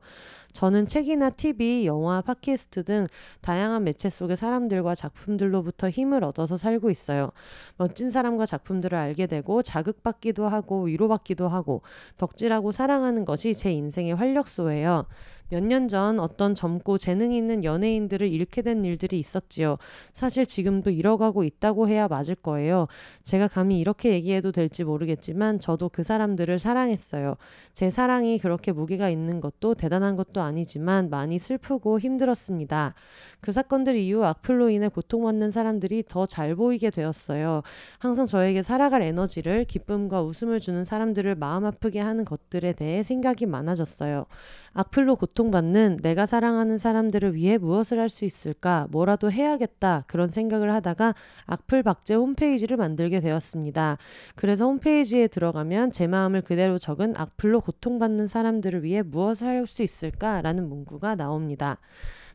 저는 0.58 0.88
책이나 0.88 1.30
TV, 1.30 1.86
영화, 1.86 2.20
팟캐스트 2.20 2.82
등 2.82 3.06
다양한 3.42 3.84
매체 3.84 4.10
속의 4.10 4.36
사람들과 4.36 4.96
작품들로부터 4.96 5.88
힘을 5.88 6.24
얻어서 6.24 6.56
살고 6.56 6.90
있어요. 6.90 7.30
멋진 7.76 8.10
사람과 8.10 8.44
작품들을 8.44 8.98
알게 8.98 9.28
되고 9.28 9.62
자극받기도 9.62 10.48
하고 10.48 10.82
위로받기도 10.82 11.46
하고 11.46 11.82
덕질하고 12.16 12.72
사랑하는 12.72 13.24
것이 13.24 13.54
제 13.54 13.70
인생의 13.70 14.16
활력소예요. 14.16 15.06
몇 15.50 15.62
년 15.64 15.88
전 15.88 16.20
어떤 16.20 16.54
젊고 16.54 16.98
재능 16.98 17.32
있는 17.32 17.64
연예인들을 17.64 18.26
잃게 18.28 18.62
된 18.62 18.84
일들이 18.84 19.18
있었지요. 19.18 19.78
사실 20.12 20.46
지금도 20.46 20.90
잃어가고 20.90 21.44
있다고 21.44 21.88
해야 21.88 22.06
맞을 22.08 22.34
거예요. 22.34 22.86
제가 23.22 23.48
감히 23.48 23.78
이렇게 23.80 24.12
얘기해도 24.12 24.52
될지 24.52 24.84
모르겠지만 24.84 25.58
저도 25.60 25.88
그 25.88 26.02
사람들을 26.02 26.58
사랑했어요. 26.58 27.36
제 27.72 27.90
사랑이 27.90 28.38
그렇게 28.38 28.72
무게가 28.72 29.08
있는 29.08 29.40
것도 29.40 29.74
대단한 29.74 30.16
것도 30.16 30.40
아니지만 30.40 31.10
많이 31.10 31.38
슬프고 31.38 31.98
힘들었습니다. 31.98 32.94
그 33.40 33.52
사건들 33.52 33.96
이후 33.96 34.24
악플로 34.24 34.70
인해 34.70 34.88
고통받는 34.88 35.50
사람들이 35.50 36.04
더 36.08 36.26
잘 36.28 36.54
보이게 36.54 36.90
되었어요. 36.90 37.62
항상 37.98 38.26
저에게 38.26 38.62
살아갈 38.62 39.00
에너지를 39.02 39.64
기쁨과 39.64 40.22
웃음을 40.22 40.60
주는 40.60 40.84
사람들을 40.84 41.34
마음 41.36 41.64
아프게 41.64 42.00
하는 42.00 42.24
것들에 42.26 42.74
대해 42.74 43.02
생각이 43.02 43.46
많아졌어요. 43.46 44.26
악플로 44.74 45.16
고통 45.16 45.37
받는 45.50 46.00
내가 46.02 46.26
사랑하는 46.26 46.76
사람들을 46.76 47.34
위해 47.34 47.56
무엇을 47.58 47.98
할 47.98 48.08
수 48.08 48.24
있을까? 48.24 48.86
뭐라도 48.90 49.30
해야겠다. 49.30 50.04
그런 50.08 50.30
생각을 50.30 50.72
하다가 50.72 51.14
악플 51.46 51.82
박제 51.82 52.14
홈페이지를 52.14 52.76
만들게 52.76 53.20
되었습니다. 53.20 53.96
그래서 54.34 54.64
홈페이지에 54.66 55.28
들어가면 55.28 55.92
제 55.92 56.06
마음을 56.06 56.42
그대로 56.42 56.78
적은 56.78 57.14
악플로 57.16 57.60
고통받는 57.60 58.26
사람들을 58.26 58.82
위해 58.82 59.02
무엇을 59.02 59.46
할 59.46 59.66
수 59.66 59.82
있을까? 59.82 60.40
라는 60.42 60.68
문구가 60.68 61.14
나옵니다. 61.14 61.78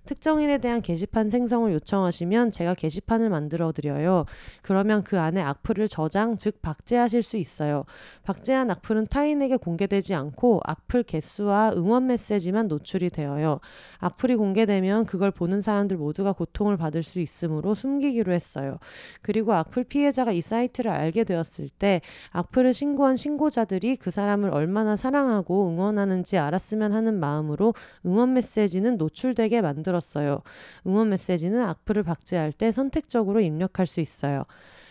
특정인에 0.06 0.58
대한 0.58 0.82
게시판 0.82 1.30
생성을 1.30 1.72
요청하시면 1.74 2.52
제가 2.52 2.74
게시판을 2.74 3.30
만들어 3.30 3.72
드려요. 3.72 4.26
그러면 4.62 5.04
그 5.04 5.20
안에 5.20 5.42
악플을 5.42 5.88
저장, 5.88 6.38
즉 6.38 6.62
박제하실 6.62 7.24
수 7.24 7.38
있어요. 7.38 7.86
박제한 8.24 8.70
악플은 8.70 9.08
타인에게 9.08 9.58
공개되지 9.58 10.14
않고 10.14 10.62
악플 10.66 11.04
개수와 11.04 11.74
응원 11.76 12.08
메시지만 12.08 12.68
노출이 12.68 13.10
되어요. 13.10 13.60
악플이 14.00 14.36
공개되면 14.36 15.06
그걸 15.06 15.32
보는 15.32 15.62
사람들 15.62 15.98
모두가 15.98 16.34
고통을 16.34 16.76
받을 16.76 17.02
수 17.02 17.20
있으므로 17.20 17.74
숨기기로 17.74 18.34
했어요. 18.34 18.80
그리고 19.22 19.54
악플 19.54 19.86
피해자가 19.86 20.34
이 20.34 20.42
사이트를 20.42 20.92
알게 20.92 21.24
되었을 21.24 21.70
때 21.70 22.02
악플을 22.32 22.74
신고한 22.74 23.16
신고자들이 23.16 23.96
그 23.96 24.12
사람을 24.12 24.50
얼마나 24.50 24.96
사랑하고 24.96 25.70
응원하는지 25.70 26.38
알았으면 26.38 26.92
하는 26.92 27.20
마음으로 27.20 27.74
응원 28.06 28.34
메시지는 28.34 28.98
노출되게 28.98 29.62
만들 29.62 29.93
었어요. 29.96 30.42
응원 30.88 31.10
메시지는 31.10 31.62
악플을 31.64 32.04
박제할 32.04 32.52
때 32.54 32.72
선택적으로 32.72 33.42
입력할 33.42 33.88
수 33.88 34.02
있어요. 34.02 34.44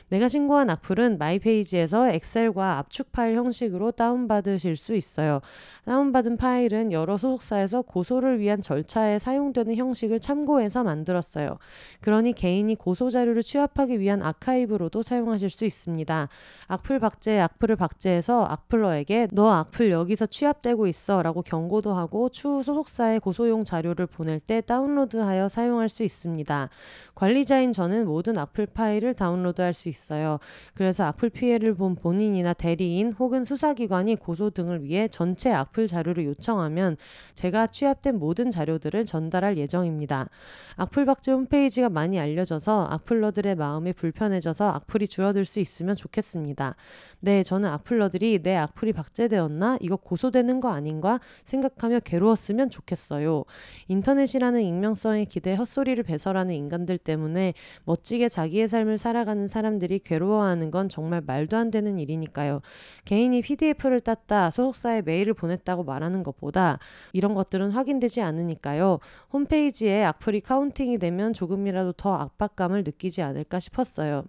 내가 0.09 0.29
신고한 0.29 0.69
악플은 0.71 1.19
my 1.19 1.37
page에서 1.37 2.11
엑셀과 2.11 2.79
압축 2.79 3.13
파일 3.13 3.37
형식으로 3.37 3.93
다운받으실 3.93 4.77
수 4.77 4.95
있어요. 4.95 5.41
다운받은 5.87 6.37
파일은 6.37 6.93
여러 6.93 7.17
소속사에서 7.17 7.83
고소를 7.83 8.39
위한 8.39 8.61
절차에 8.61 9.19
사용되는 9.19 9.75
형식을 9.77 10.21
참고해서 10.21 10.85
만들었어요. 10.85 11.59
그러니 12.01 12.35
개인이 12.35 12.75
고소 12.75 13.11
자료를 13.11 13.43
취합하기 13.43 14.01
위한 14.01 14.23
아카이브로도 14.23 15.03
사용하실 15.03 15.51
수 15.51 15.65
있습니다. 15.65 16.29
악플 16.67 16.99
박제, 16.99 17.41
악플을 17.41 17.77
박제해서 17.77 18.45
악플러에게 18.45 19.29
너 19.33 19.51
악플 19.51 19.91
여기서 19.91 20.27
취합되고 20.27 20.87
있어 20.87 21.23
라고 21.23 21.43
경고도 21.43 21.93
하고 21.95 22.29
추후 22.29 22.63
소속사에 22.63 23.19
고소용 23.19 23.65
자료를 23.65 24.07
보낼 24.07 24.41
때 24.41 24.61
다운로드하여 24.61 25.49
사용할 25.49 25.89
수 25.89 26.03
있습니다. 26.03 26.69
관리자인 27.15 27.73
저는 27.73 28.07
모든 28.07 28.37
악플 28.37 28.67
파일을 28.67 29.15
다운로드할 29.15 29.73
수 29.73 29.89
있습니다. 29.89 30.02
있어요. 30.03 30.39
그래서 30.75 31.05
악플 31.05 31.31
피해를 31.31 31.75
본 31.75 31.95
본인이나 31.95 32.53
대리인 32.53 33.13
혹은 33.13 33.45
수사기관이 33.45 34.17
고소 34.17 34.51
등을 34.51 34.83
위해 34.85 35.09
전체 35.09 35.53
악플 35.53 35.87
자료를 35.87 36.25
요청하면 36.25 36.97
제가 37.35 37.69
취합된 37.69 38.19
모든 38.19 38.51
자료들을 38.51 39.05
전달할 39.05 39.57
예정입니다. 39.57 40.29
악플 40.77 41.05
박제 41.05 41.33
홈페이지가 41.33 41.89
많이 41.89 42.19
알려져서 42.19 42.87
악플러들의 42.91 43.55
마음이 43.55 43.93
불편해져서 43.93 44.69
악플이 44.71 45.07
줄어들 45.07 45.45
수 45.45 45.61
있으면 45.61 45.97
좋겠습니다. 45.97 46.77
네, 47.21 47.43
저는 47.43 47.69
악플러들이 47.69 48.43
내 48.43 48.57
악플이 48.57 48.93
박제되었나? 48.93 49.79
이거 49.81 49.97
고소되는 49.97 50.61
거 50.61 50.71
아닌가? 50.71 51.21
생각하며 51.45 52.01
괴로웠으면 52.01 52.71
좋겠어요. 52.71 53.45
인터넷이라는 53.89 54.63
익명성에 54.63 55.27
기대 55.27 55.55
헛소리를 55.55 56.03
배설하는 56.03 56.55
인간들 56.55 56.99
때문에 56.99 57.55
멋지게 57.85 58.29
자기의 58.29 58.69
삶을 58.69 58.99
살아가는 58.99 59.47
사람들이 59.47 59.82
사람들이 59.83 59.99
괴로워하는 59.99 60.71
건 60.71 60.89
정말 60.89 61.21
말도 61.21 61.57
안 61.57 61.71
되는 61.71 61.99
일이니까요. 61.99 62.61
개인이 63.05 63.43
PDF를 63.43 64.01
땄다, 64.01 64.51
소속사에 64.51 65.03
메일을 65.03 65.35
보냈다고 65.35 65.85
말하는 65.85 66.23
것보다 66.23 66.79
이런 67.13 67.35
것들은 67.35 67.73
확인되지 67.73 68.23
않으니까요. 68.23 69.01
홈페이지에 69.33 70.05
악플이 70.05 70.41
counting이 70.41 70.99
되면 70.99 71.33
조금이라도 71.33 71.93
더 71.95 72.15
압박감을 72.15 72.85
느끼지 72.85 73.23
않을까 73.23 73.59
싶었어요. 73.59 74.25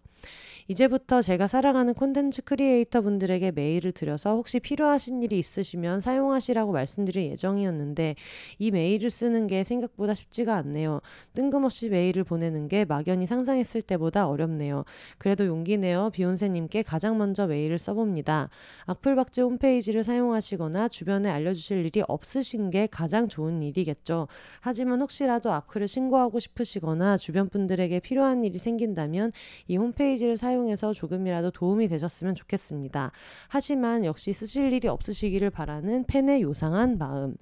이제부터 0.68 1.22
제가 1.22 1.48
사랑하는 1.48 1.94
콘텐츠 1.94 2.42
크리에이터 2.42 3.02
분들에게 3.02 3.52
메일을 3.52 3.92
드려서 3.92 4.36
혹시 4.36 4.60
필요하신 4.60 5.22
일이 5.24 5.38
있으시면 5.38 6.00
사용하시라고 6.00 6.72
말씀드릴 6.72 7.32
예정이었는데 7.32 8.16
이 8.60 8.72
메일을 8.72 9.10
쓰는 9.10 9.48
게 9.48 9.64
생각보다 9.64 10.14
쉽지가 10.14 10.56
않네요. 10.56 11.02
뜬금없이 11.34 11.90
메일을 11.90 12.24
보내는 12.24 12.70
게 12.70 12.86
막연히 12.86 13.28
상상했을 13.28 13.82
때보다 13.82 14.28
어렵네요. 14.28 14.86
그래도 15.18 15.46
용기 15.46 15.78
내어 15.78 16.10
비욘세님께 16.10 16.84
가장 16.84 17.18
먼저 17.18 17.46
메일을 17.46 17.78
써봅니다. 17.78 18.50
악플박제 18.86 19.42
홈페이지를 19.42 20.04
사용하시거나 20.04 20.88
주변에 20.88 21.30
알려주실 21.30 21.86
일이 21.86 22.04
없으신 22.08 22.70
게 22.70 22.88
가장 22.88 23.28
좋은 23.28 23.62
일이겠죠. 23.62 24.28
하지만 24.62 25.02
혹시라도 25.02 25.52
악플을 25.52 25.88
신고하고 25.88 26.40
싶으시거나 26.40 27.18
주변 27.18 27.50
분들에게 27.50 28.00
필요한 28.00 28.44
일이 28.44 28.60
생긴다면 28.60 29.32
이 29.68 29.76
홈페이지를 29.76 30.38
사용 30.38 30.53
사용해서 30.54 30.94
조금이라도 30.94 31.52
도움이 31.52 31.88
되셨으면 31.88 32.36
좋겠습니다. 32.36 33.12
하지만 33.50 34.06
역시 34.06 34.32
쓰실 34.32 34.72
일이 34.72 34.88
없으시기를 34.88 35.50
바라는 35.50 36.06
팬의 36.06 36.42
요상한 36.44 36.98
마음. 36.98 37.36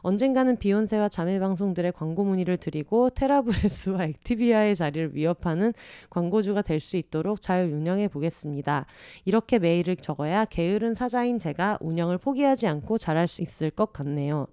언젠가는 0.00 0.56
비혼세와 0.56 1.08
자매 1.08 1.38
방송들의 1.38 1.92
광고 1.92 2.24
문의를 2.24 2.58
드리고 2.58 3.10
테라브레스와 3.10 4.04
액티비아의 4.04 4.76
자리를 4.76 5.14
위협하는 5.14 5.72
광고주가 6.10 6.62
될 6.62 6.78
수 6.78 6.96
있도록 6.96 7.40
잘 7.40 7.64
운영해 7.72 8.06
보겠습니다. 8.06 8.86
이렇게 9.24 9.58
메일을 9.58 9.96
적어야 9.96 10.44
게으른 10.44 10.94
사장인 10.94 11.40
제가 11.40 11.76
운영을 11.80 12.18
포기하지 12.18 12.68
않고 12.68 12.98
잘할 12.98 13.26
수 13.26 13.42
있을 13.42 13.70
것 13.70 13.92
같네요. 13.92 14.46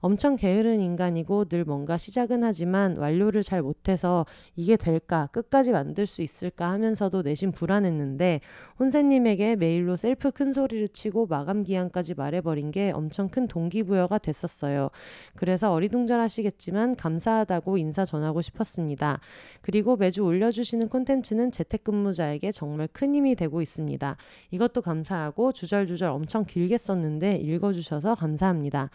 엄청 0.00 0.36
게으른 0.36 0.80
인간이고 0.80 1.46
늘 1.46 1.64
뭔가 1.64 1.98
시작은 1.98 2.44
하지만 2.44 2.96
완료를 2.96 3.42
잘 3.42 3.62
못해서 3.62 4.26
이게 4.56 4.76
될까 4.76 5.28
끝까지 5.32 5.72
만들 5.72 6.06
수 6.06 6.22
있을까 6.22 6.70
하면서도 6.70 7.22
내심 7.22 7.52
불안했는데 7.52 8.40
혼세님에게 8.78 9.56
메일로 9.56 9.96
셀프 9.96 10.30
큰 10.30 10.52
소리를 10.52 10.88
치고 10.88 11.26
마감 11.26 11.64
기한까지 11.64 12.14
말해버린 12.14 12.70
게 12.70 12.92
엄청 12.94 13.28
큰 13.28 13.48
동기부여가 13.48 14.18
됐었어요. 14.18 14.90
그래서 15.34 15.72
어리둥절하시겠지만 15.72 16.96
감사하다고 16.96 17.78
인사 17.78 18.04
전하고 18.04 18.40
싶었습니다. 18.40 19.20
그리고 19.62 19.96
매주 19.96 20.22
올려주시는 20.22 20.88
콘텐츠는 20.88 21.50
재택근무자에게 21.50 22.52
정말 22.52 22.88
큰 22.92 23.14
힘이 23.14 23.34
되고 23.34 23.60
있습니다. 23.60 24.16
이것도 24.50 24.82
감사하고 24.82 25.52
주절주절 25.52 26.10
엄청 26.10 26.44
길게 26.44 26.78
썼는데 26.78 27.36
읽어주셔서 27.36 28.14
감사합니다. 28.14 28.90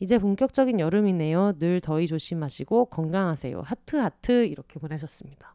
이제 0.00 0.18
본격 0.18 0.41
적인 0.50 0.80
여름이네요. 0.80 1.54
늘 1.58 1.80
더위 1.80 2.06
조심하시고 2.06 2.86
건강하세요. 2.86 3.60
하트 3.64 3.96
하트 3.96 4.46
이렇게 4.46 4.80
보내셨습니다. 4.80 5.54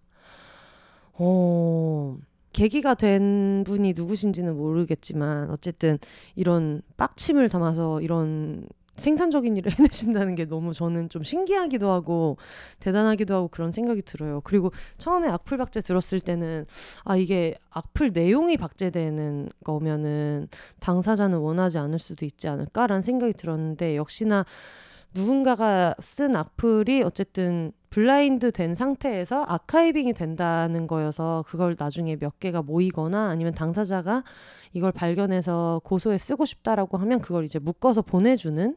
어, 1.13 2.17
계기가 2.53 2.93
된 2.95 3.63
분이 3.65 3.93
누구신지는 3.93 4.55
모르겠지만 4.55 5.49
어쨌든 5.49 5.99
이런 6.35 6.81
빡침을 6.97 7.49
담아서 7.49 8.01
이런 8.01 8.67
생산적인 8.97 9.55
일을 9.57 9.71
해내신다는 9.77 10.35
게 10.35 10.45
너무 10.45 10.73
저는 10.73 11.09
좀 11.09 11.23
신기하기도 11.23 11.89
하고 11.89 12.37
대단하기도 12.79 13.33
하고 13.33 13.47
그런 13.47 13.71
생각이 13.71 14.01
들어요. 14.01 14.41
그리고 14.43 14.71
처음에 14.97 15.29
악플 15.29 15.57
박제 15.57 15.79
들었을 15.81 16.19
때는 16.19 16.65
아 17.05 17.15
이게 17.15 17.55
악플 17.69 18.11
내용이 18.11 18.57
박제되는 18.57 19.49
거면은 19.63 20.47
당사자는 20.79 21.37
원하지 21.37 21.77
않을 21.77 21.99
수도 21.99 22.25
있지 22.25 22.47
않을까라는 22.47 23.01
생각이 23.01 23.33
들었는데 23.33 23.95
역시나 23.95 24.45
누군가가 25.13 25.95
쓴 25.99 26.35
악플이 26.35 27.01
어쨌든 27.03 27.71
블라인드 27.89 28.51
된 28.51 28.75
상태에서 28.75 29.43
아카이빙이 29.47 30.13
된다는 30.13 30.87
거여서 30.87 31.45
그걸 31.47 31.75
나중에 31.79 32.15
몇 32.17 32.39
개가 32.39 32.61
모이거나 32.61 33.29
아니면 33.29 33.53
당사자가 33.53 34.23
이걸 34.73 34.91
발견해서 34.91 35.81
고소에 35.83 36.17
쓰고 36.17 36.45
싶다라고 36.45 36.97
하면 36.97 37.19
그걸 37.19 37.45
이제 37.45 37.59
묶어서 37.59 38.01
보내주는 38.01 38.75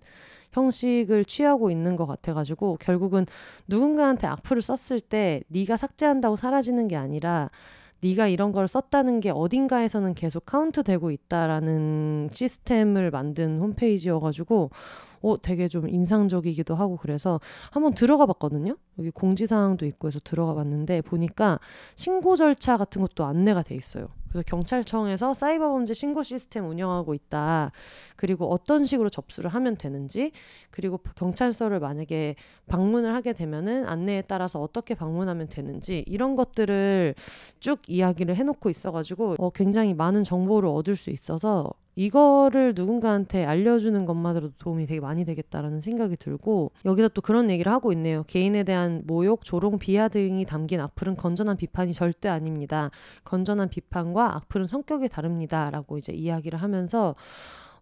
형식을 0.52 1.24
취하고 1.24 1.70
있는 1.70 1.96
것 1.96 2.06
같아가지고 2.06 2.78
결국은 2.80 3.26
누군가한테 3.68 4.26
악플을 4.26 4.62
썼을 4.62 5.00
때 5.00 5.42
네가 5.48 5.76
삭제한다고 5.76 6.36
사라지는 6.36 6.88
게 6.88 6.96
아니라 6.96 7.50
네가 8.02 8.28
이런 8.28 8.52
걸 8.52 8.66
썼다는 8.66 9.20
게 9.20 9.30
어딘가에서는 9.30 10.14
계속 10.14 10.46
카운트되고 10.46 11.10
있다라는 11.10 12.30
시스템을 12.32 13.10
만든 13.10 13.60
홈페이지여가지고 13.60 14.70
어 15.22 15.36
되게 15.42 15.68
좀 15.68 15.88
인상적이기도 15.88 16.74
하고 16.74 16.96
그래서 16.96 17.40
한번 17.70 17.92
들어가 17.92 18.24
봤거든요. 18.26 18.76
여기 18.98 19.10
공지사항도 19.10 19.84
있고 19.86 20.08
해서 20.08 20.18
들어가 20.22 20.54
봤는데 20.54 21.02
보니까 21.02 21.58
신고 21.94 22.36
절차 22.36 22.76
같은 22.76 23.02
것도 23.02 23.24
안내가 23.24 23.62
돼 23.62 23.74
있어요. 23.74 24.08
그래서 24.30 24.44
경찰청에서 24.46 25.34
사이버 25.34 25.70
범죄 25.70 25.92
신고 25.92 26.22
시스템 26.22 26.68
운영하고 26.68 27.14
있다. 27.14 27.72
그리고 28.16 28.50
어떤 28.50 28.84
식으로 28.84 29.08
접수를 29.08 29.50
하면 29.50 29.76
되는지, 29.76 30.32
그리고 30.70 30.98
경찰서를 31.16 31.80
만약에 31.80 32.36
방문을 32.66 33.14
하게 33.14 33.32
되면은 33.32 33.86
안내에 33.86 34.22
따라서 34.22 34.60
어떻게 34.60 34.94
방문하면 34.94 35.48
되는지 35.48 36.04
이런 36.06 36.36
것들을 36.36 37.14
쭉 37.58 37.80
이야기를 37.88 38.36
해놓고 38.36 38.70
있어가지고 38.70 39.36
어, 39.38 39.50
굉장히 39.50 39.94
많은 39.94 40.22
정보를 40.22 40.68
얻을 40.68 40.96
수 40.96 41.10
있어서 41.10 41.70
이거를 42.00 42.72
누군가한테 42.74 43.44
알려주는 43.44 44.06
것만으로도 44.06 44.54
도움이 44.56 44.86
되게 44.86 45.00
많이 45.00 45.26
되겠다라는 45.26 45.82
생각이 45.82 46.16
들고 46.16 46.72
여기서 46.86 47.08
또 47.08 47.20
그런 47.20 47.50
얘기를 47.50 47.70
하고 47.70 47.92
있네요. 47.92 48.24
개인에 48.26 48.62
대한 48.64 49.02
모욕, 49.06 49.44
조롱, 49.44 49.78
비하 49.78 50.08
등이 50.08 50.46
담긴 50.46 50.80
악플은 50.80 51.16
건전한 51.16 51.58
비판이 51.58 51.92
절대 51.92 52.30
아닙니다. 52.30 52.90
건전한 53.24 53.68
비판과 53.68 54.36
악플은 54.36 54.66
성격이 54.66 55.10
다릅니다라고 55.10 55.98
이제 55.98 56.14
이야기를 56.14 56.62
하면서 56.62 57.14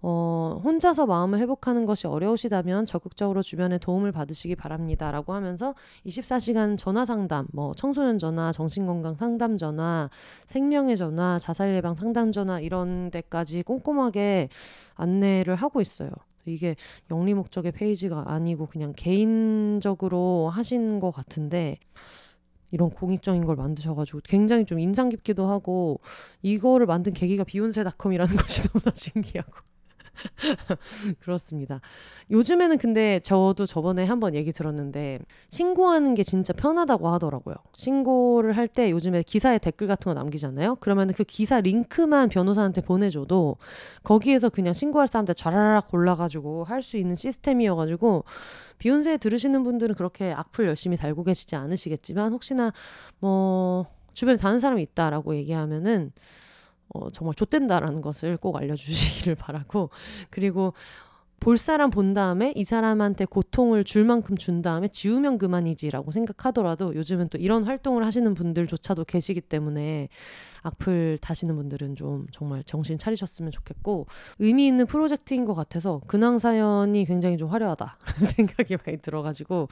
어, 0.00 0.60
혼자서 0.62 1.06
마음을 1.06 1.40
회복하는 1.40 1.84
것이 1.84 2.06
어려우시다면 2.06 2.86
적극적으로 2.86 3.42
주변의 3.42 3.80
도움을 3.80 4.12
받으시기 4.12 4.54
바랍니다. 4.54 5.10
라고 5.10 5.34
하면서 5.34 5.74
24시간 6.06 6.78
전화 6.78 7.04
상담, 7.04 7.46
뭐 7.52 7.72
청소년 7.74 8.18
전화, 8.18 8.52
정신건강 8.52 9.16
상담 9.16 9.56
전화, 9.56 10.08
생명의 10.46 10.96
전화, 10.96 11.38
자살 11.38 11.74
예방 11.74 11.94
상담 11.94 12.30
전화 12.30 12.60
이런 12.60 13.10
데까지 13.10 13.62
꼼꼼하게 13.62 14.48
안내를 14.94 15.56
하고 15.56 15.80
있어요. 15.80 16.10
이게 16.46 16.76
영리 17.10 17.34
목적의 17.34 17.72
페이지가 17.72 18.24
아니고 18.26 18.66
그냥 18.66 18.94
개인적으로 18.96 20.48
하신 20.50 20.98
것 20.98 21.10
같은데 21.10 21.78
이런 22.70 22.90
공익적인 22.90 23.44
걸 23.44 23.56
만드셔가지고 23.56 24.20
굉장히 24.24 24.64
좀 24.64 24.78
인상 24.78 25.08
깊기도 25.08 25.46
하고 25.46 26.00
이거를 26.42 26.86
만든 26.86 27.12
계기가 27.12 27.44
비욘세닷컴이라는 27.44 28.36
것이 28.36 28.62
너무나 28.68 28.92
신기하고 28.94 29.52
그렇습니다. 31.20 31.80
요즘에는 32.30 32.78
근데 32.78 33.20
저도 33.20 33.66
저번에 33.66 34.04
한번 34.04 34.34
얘기 34.34 34.52
들었는데 34.52 35.20
신고하는 35.48 36.14
게 36.14 36.22
진짜 36.22 36.52
편하다고 36.52 37.08
하더라고요. 37.08 37.56
신고를 37.72 38.56
할 38.56 38.68
때 38.68 38.90
요즘에 38.90 39.22
기사에 39.22 39.58
댓글 39.58 39.86
같은 39.86 40.10
거 40.10 40.14
남기잖아요. 40.14 40.76
그러면 40.80 41.10
그 41.14 41.24
기사 41.24 41.60
링크만 41.60 42.28
변호사한테 42.28 42.82
보내줘도 42.82 43.56
거기에서 44.04 44.50
그냥 44.50 44.74
신고할 44.74 45.08
사람들 45.08 45.34
좌라락 45.34 45.88
골라가지고 45.88 46.64
할 46.64 46.82
수 46.82 46.96
있는 46.96 47.14
시스템이어가지고 47.16 48.24
비욘세 48.78 49.16
들으시는 49.18 49.64
분들은 49.64 49.94
그렇게 49.96 50.32
악플 50.32 50.66
열심히 50.68 50.96
달고 50.96 51.24
계시지 51.24 51.56
않으시겠지만 51.56 52.32
혹시나 52.32 52.72
뭐 53.20 53.86
주변에 54.14 54.36
다른 54.38 54.58
사람이 54.58 54.82
있다라고 54.82 55.34
얘기하면은 55.36 56.12
어, 56.94 57.10
정말 57.10 57.34
좆된다라는 57.34 58.00
것을 58.00 58.36
꼭 58.36 58.56
알려주시기를 58.56 59.34
바라고. 59.36 59.90
그리고 60.30 60.74
볼 61.40 61.56
사람 61.56 61.90
본 61.90 62.14
다음에 62.14 62.52
이 62.56 62.64
사람한테 62.64 63.24
고통을 63.24 63.84
줄 63.84 64.04
만큼 64.04 64.36
준 64.36 64.60
다음에 64.60 64.88
지우면 64.88 65.38
그만이지라고 65.38 66.10
생각하더라도 66.10 66.94
요즘은 66.96 67.28
또 67.28 67.38
이런 67.38 67.62
활동을 67.62 68.04
하시는 68.04 68.34
분들조차도 68.34 69.04
계시기 69.04 69.40
때문에 69.42 70.08
악플 70.62 71.18
다시는 71.20 71.54
분들은 71.56 71.94
좀 71.96 72.26
정말 72.32 72.62
정신 72.64 72.98
차리셨으면 72.98 73.52
좋겠고 73.52 74.06
의미 74.38 74.66
있는 74.66 74.86
프로젝트인 74.86 75.44
것 75.44 75.54
같아서 75.54 76.00
근황 76.06 76.38
사연이 76.38 77.04
굉장히 77.04 77.36
좀 77.36 77.48
화려하다 77.48 77.98
생각이 78.36 78.76
많이 78.84 78.98
들어가지고 78.98 79.68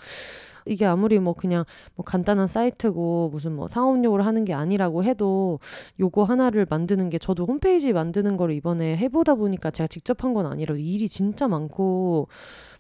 이게 0.68 0.84
아무리 0.84 1.18
뭐 1.18 1.32
그냥 1.32 1.64
뭐 1.95 2.05
간단한 2.05 2.47
사이트고 2.49 3.30
무슨 3.32 3.55
뭐 3.55 3.68
상업용으로 3.68 4.22
하는 4.24 4.45
게 4.45 4.53
아니라고 4.53 5.05
해도 5.05 5.61
요거 6.01 6.24
하나를 6.24 6.66
만드는 6.68 7.09
게 7.09 7.18
저도 7.18 7.47
홈페이지 7.47 7.93
만드는 7.93 8.37
거를 8.37 8.55
이번에 8.55 8.97
해보다 8.97 9.34
보니까 9.34 9.70
제가 9.70 9.87
직접 9.87 10.22
한 10.24 10.37
건 10.37 10.45
아니라 10.47 10.74
일이 10.76 11.09
진짜 11.09 11.49
많고 11.49 12.28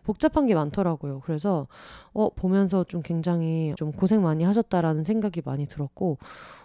복잡한 0.02 0.46
게 0.46 0.54
많더라고요. 0.54 1.20
그래서 1.24 1.66
어 2.12 2.28
보면서 2.28 2.84
좀 2.84 3.02
굉장히 3.02 3.72
좀 3.76 3.92
고생 3.92 4.22
많이 4.22 4.44
하셨다라는 4.44 5.02
생각이 5.04 5.40
많이 5.44 5.64
들었고 5.66 6.18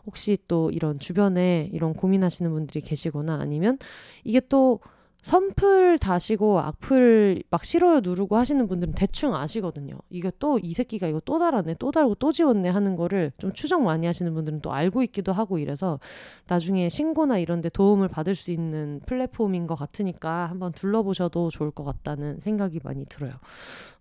혹시 0.05 0.37
또 0.47 0.71
이런 0.71 0.99
주변에 0.99 1.69
이런 1.73 1.93
고민하시는 1.93 2.51
분들이 2.51 2.81
계시거나 2.81 3.35
아니면 3.35 3.77
이게 4.23 4.39
또 4.49 4.79
선풀 5.21 5.99
다시고 5.99 6.59
악플 6.61 7.43
막 7.51 7.63
싫어요 7.63 7.99
누르고 7.99 8.37
하시는 8.37 8.67
분들은 8.67 8.93
대충 8.95 9.35
아시거든요. 9.35 9.93
이게 10.09 10.31
또 10.39 10.57
이 10.63 10.73
새끼가 10.73 11.07
이거 11.07 11.21
또 11.25 11.37
달았네, 11.37 11.75
또 11.79 11.91
달고 11.91 12.15
또 12.15 12.31
지웠네 12.31 12.69
하는 12.69 12.95
거를 12.95 13.31
좀 13.37 13.51
추정 13.53 13.83
많이 13.83 14.07
하시는 14.07 14.33
분들은 14.33 14.61
또 14.61 14.73
알고 14.73 15.03
있기도 15.03 15.31
하고 15.31 15.59
이래서 15.59 15.99
나중에 16.47 16.89
신고나 16.89 17.37
이런 17.37 17.61
데 17.61 17.69
도움을 17.69 18.07
받을 18.07 18.33
수 18.35 18.51
있는 18.51 18.99
플랫폼인 19.05 19.67
것 19.67 19.75
같으니까 19.75 20.47
한번 20.49 20.71
둘러보셔도 20.71 21.51
좋을 21.51 21.69
것 21.71 21.83
같다는 21.83 22.39
생각이 22.39 22.79
많이 22.83 23.05
들어요. 23.05 23.33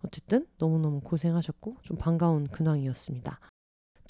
어쨌든 0.03 0.47
너무너무 0.57 1.01
고생하셨고 1.01 1.75
좀 1.83 1.97
반가운 1.97 2.47
근황이었습니다. 2.47 3.39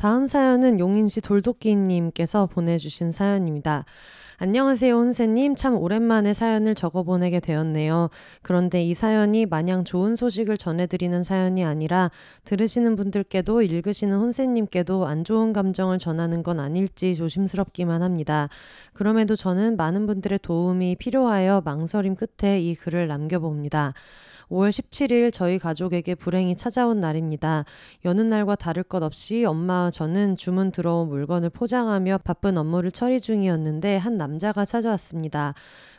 다음 0.01 0.25
사연은 0.25 0.79
용인시 0.79 1.21
돌도끼님께서 1.21 2.47
보내주신 2.47 3.11
사연입니다. 3.11 3.85
안녕하세요, 4.39 4.95
혼세님. 4.95 5.53
참 5.53 5.77
오랜만에 5.77 6.33
사연을 6.33 6.73
적어 6.73 7.03
보내게 7.03 7.39
되었네요. 7.39 8.09
그런데 8.41 8.83
이 8.83 8.95
사연이 8.95 9.45
마냥 9.45 9.83
좋은 9.83 10.15
소식을 10.15 10.57
전해드리는 10.57 11.21
사연이 11.21 11.63
아니라 11.63 12.09
들으시는 12.45 12.95
분들께도 12.95 13.61
읽으시는 13.61 14.17
혼세님께도 14.17 15.05
안 15.05 15.23
좋은 15.23 15.53
감정을 15.53 15.99
전하는 15.99 16.41
건 16.41 16.59
아닐지 16.59 17.13
조심스럽기만 17.13 18.01
합니다. 18.01 18.49
그럼에도 18.93 19.35
저는 19.35 19.77
많은 19.77 20.07
분들의 20.07 20.39
도움이 20.41 20.95
필요하여 20.95 21.61
망설임 21.63 22.15
끝에 22.15 22.59
이 22.59 22.73
글을 22.73 23.07
남겨봅니다. 23.07 23.93
5월 24.51 24.69
17일 24.69 25.31
저희 25.31 25.57
가족에게 25.57 26.13
불행이 26.13 26.57
찾아온 26.57 26.99
날입니다. 26.99 27.63
여는 28.03 28.27
날과 28.27 28.55
다를 28.55 28.83
것 28.83 29.01
없이 29.01 29.45
엄마와 29.45 29.91
저는 29.91 30.35
주문 30.35 30.71
들어온 30.71 31.07
물건을 31.07 31.49
포장하며 31.49 32.19
바쁜 32.25 32.57
업무를 32.57 32.91
처리 32.91 33.21
중이었는데 33.21 33.95
한 33.95 34.17
남자가 34.17 34.65
찾아왔습니다. 34.65 35.53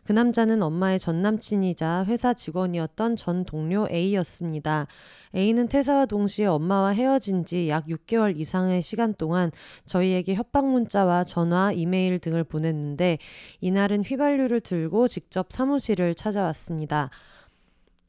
그 0.04 0.12
남자는 0.12 0.62
엄마의 0.62 0.98
전 0.98 1.22
남친이자 1.22 2.04
회사 2.08 2.34
직원이었던 2.34 3.16
전 3.16 3.44
동료 3.44 3.88
A였습니다. 3.90 4.86
A는 5.34 5.68
퇴사와 5.68 6.06
동시에 6.06 6.46
엄마와 6.46 6.90
헤어진 6.90 7.44
지 7.44 7.68
약 7.68 7.86
6개월 7.86 8.38
이상의 8.38 8.82
시간 8.82 9.14
동안 9.14 9.50
저희에게 9.86 10.34
협박 10.34 10.66
문자와 10.66 11.24
전화, 11.24 11.72
이메일 11.72 12.18
등을 12.18 12.44
보냈는데 12.44 13.18
이날은 13.60 14.02
휘발유를 14.02 14.60
들고 14.60 15.08
직접 15.08 15.46
사무실을 15.50 16.14
찾아왔습니다. 16.14 17.10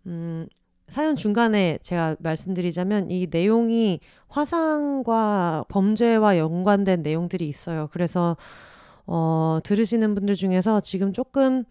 음, 0.06 0.48
사연 0.90 1.16
중간에 1.16 1.80
제가 1.82 2.18
말씀드리자면 2.20 3.10
이 3.10 3.28
내용이 3.30 4.00
화상과 4.28 5.66
범죄와 5.70 6.38
연관된 6.38 7.02
내용들이 7.02 7.48
있어요. 7.48 7.88
그래서 7.92 8.36
어, 9.06 9.60
들으시는 9.64 10.14
분들 10.16 10.36
중에서 10.36 10.82
지금 10.82 11.14
조금 11.14 11.64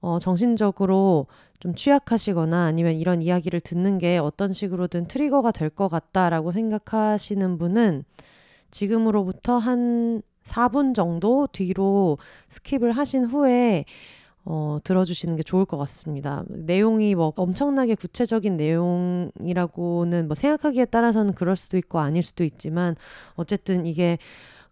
어, 0.00 0.18
정신적으로 0.18 1.26
좀 1.58 1.74
취약하시거나 1.74 2.64
아니면 2.66 2.94
이런 2.94 3.22
이야기를 3.22 3.60
듣는 3.60 3.98
게 3.98 4.18
어떤 4.18 4.52
식으로든 4.52 5.06
트리거가 5.06 5.52
될 5.52 5.70
것 5.70 5.88
같다라고 5.88 6.52
생각하시는 6.52 7.58
분은 7.58 8.04
지금으로부터 8.70 9.58
한 9.58 10.22
4분 10.44 10.94
정도 10.94 11.48
뒤로 11.50 12.18
skip을 12.50 12.92
하신 12.92 13.24
후에 13.24 13.84
어, 14.48 14.78
들어주시는 14.84 15.34
게 15.34 15.42
좋을 15.42 15.64
것 15.64 15.76
같습니다. 15.76 16.44
내용이 16.48 17.16
뭐 17.16 17.32
엄청나게 17.36 17.96
구체적인 17.96 18.56
내용이라고는 18.56 20.28
뭐 20.28 20.34
생각하기에 20.36 20.84
따라서는 20.86 21.34
그럴 21.34 21.56
수도 21.56 21.76
있고 21.76 21.98
아닐 21.98 22.22
수도 22.22 22.44
있지만 22.44 22.94
어쨌든 23.34 23.86
이게 23.86 24.18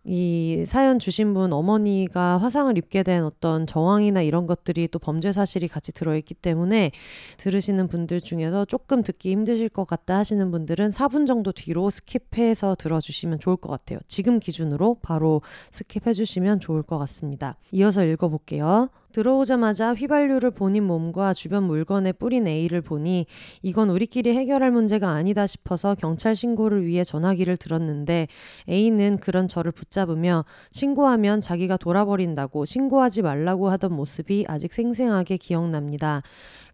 이 0.04 0.64
사연 0.66 0.98
주신 0.98 1.32
분 1.34 1.52
어머니가 1.52 2.36
화상을 2.36 2.76
입게 2.76 3.02
된 3.02 3.24
어떤 3.24 3.66
정황이나 3.66 4.20
이런 4.22 4.46
것들이 4.46 4.86
또 4.88 4.98
범죄 4.98 5.32
사실이 5.32 5.66
같이 5.66 5.92
들어있기 5.92 6.34
때문에 6.34 6.92
들으시는 7.38 7.88
분들 7.88 8.20
중에서 8.20 8.66
조금 8.66 9.02
듣기 9.02 9.30
힘드실 9.32 9.70
것 9.70 9.86
같다 9.86 10.18
하시는 10.18 10.50
분들은 10.50 10.90
4분 10.90 11.26
정도 11.26 11.52
뒤로 11.52 11.88
skip해서 11.88 12.76
들어주시면 12.78 13.40
좋을 13.40 13.56
것 13.56 13.70
같아요. 13.70 13.98
지금 14.06 14.38
기준으로 14.38 14.98
바로 15.02 15.40
skip해 15.72 16.14
주시면 16.14 16.60
좋을 16.60 16.82
것 16.82 16.98
같습니다. 16.98 17.56
이어서 17.72 18.04
읽어볼게요. 18.04 18.90
들어오자마자 19.14 19.94
휘발유를 19.94 20.50
본인 20.50 20.84
몸과 20.84 21.32
주변 21.34 21.62
물건에 21.62 22.10
뿌린 22.10 22.48
A를 22.48 22.80
보니 22.82 23.26
이건 23.62 23.88
우리끼리 23.90 24.36
해결할 24.36 24.72
문제가 24.72 25.10
아니다 25.10 25.46
싶어서 25.46 25.94
경찰 25.94 26.34
신고를 26.34 26.84
위해 26.84 27.04
전화기를 27.04 27.56
들었는데 27.56 28.26
A는 28.68 29.18
그런 29.18 29.46
저를 29.46 29.70
붙잡으며 29.70 30.44
신고하면 30.72 31.40
자기가 31.40 31.76
돌아버린다고 31.76 32.64
신고하지 32.64 33.22
말라고 33.22 33.70
하던 33.70 33.92
모습이 33.92 34.46
아직 34.48 34.72
생생하게 34.72 35.36
기억납니다. 35.36 36.20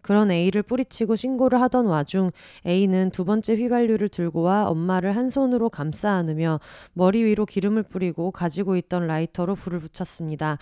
그런 0.01 0.31
A를 0.31 0.63
뿌리치고 0.63 1.15
신고를 1.15 1.61
하던 1.61 1.85
와중 1.85 2.31
A는 2.65 3.11
두 3.11 3.23
번째 3.23 3.55
휘발유를 3.55 4.09
들고 4.09 4.41
와 4.41 4.67
엄마를 4.67 5.15
한 5.15 5.29
손으로 5.29 5.69
감싸 5.69 6.11
안으며 6.11 6.59
머리 6.93 7.23
위로 7.23 7.45
기름을 7.45 7.83
뿌리고 7.83 8.31
가지고 8.31 8.75
있던 8.75 9.07
라이터로 9.07 9.55
불을 9.55 9.79
붙였습니다. 9.79 10.57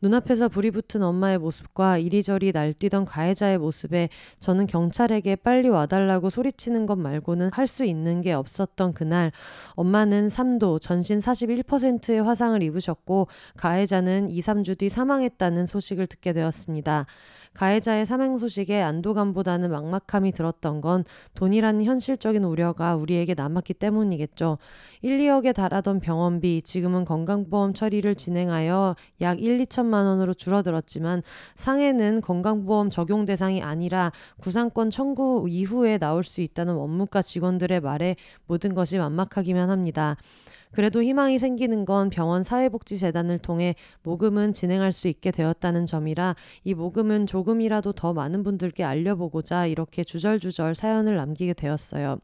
눈앞에서 0.00 0.48
불이 0.48 0.70
붙은 0.70 1.02
엄마의 1.02 1.38
모습과 1.38 1.98
이리저리 1.98 2.52
날뛰던 2.52 3.06
가해자의 3.06 3.58
모습에 3.58 4.08
저는 4.38 4.66
경찰에게 4.66 5.36
빨리 5.36 5.68
와달라고 5.68 6.30
소리치는 6.30 6.86
것 6.86 6.96
말고는 6.96 7.50
할 7.52 7.72
수 7.72 7.84
있는 7.84 8.20
게 8.20 8.34
없었던 8.34 8.92
그날 8.92 9.32
엄마는 9.76 10.28
3도 10.28 10.80
전신 10.80 11.20
41%의 11.20 12.22
화상을 12.22 12.62
입으셨고 12.62 13.28
가해자는 13.56 14.30
2, 14.30 14.40
3주 14.40 14.76
뒤 14.76 14.90
사망했다는 14.90 15.64
소식을 15.64 16.06
듣게 16.06 16.34
되었습니다. 16.34 17.06
가해자의 17.54 18.04
사망 18.04 18.36
소식에 18.36 18.81
안도감보다는 18.82 19.70
막막함이 19.70 20.32
들었던 20.32 20.80
건 20.80 21.04
돈이라는 21.34 21.84
현실적인 21.84 22.44
우려가 22.44 22.96
우리에게 22.96 23.34
남았기 23.34 23.74
때문이겠죠. 23.74 24.58
1, 25.02 25.18
2억에 25.18 25.54
달하던 25.54 26.00
병원비 26.00 26.62
지금은 26.62 27.04
건강보험 27.04 27.74
처리를 27.74 28.14
진행하여 28.14 28.96
약 29.20 29.40
1, 29.40 29.58
2천만 29.58 30.06
원으로 30.06 30.34
줄어들었지만 30.34 31.22
상해는 31.54 32.20
건강보험 32.20 32.90
적용 32.90 33.24
대상이 33.24 33.62
아니라 33.62 34.12
구상권 34.40 34.90
청구 34.90 35.46
이후에 35.48 35.98
나올 35.98 36.24
수 36.24 36.40
있다는 36.40 36.74
원무과 36.74 37.22
직원들의 37.22 37.80
말에 37.80 38.16
모든 38.46 38.74
것이 38.74 38.98
만막하기만 38.98 39.70
합니다. 39.70 40.16
그래도 40.72 41.02
희망이 41.02 41.38
생기는 41.38 41.84
건 41.84 42.10
병원 42.10 42.42
사회복지재단을 42.42 43.38
통해 43.38 43.74
모금은 44.02 44.52
진행할 44.52 44.92
수 44.92 45.08
있게 45.08 45.30
되었다는 45.30 45.86
점이라 45.86 46.34
이 46.64 46.74
모금은 46.74 47.26
조금이라도 47.26 47.92
더 47.92 48.12
많은 48.12 48.42
분들께 48.42 48.82
알려보고자 48.82 49.66
이렇게 49.66 50.02
주절주절 50.02 50.74
사연을 50.74 51.16
남기게 51.16 51.54
되었어요. 51.54 52.18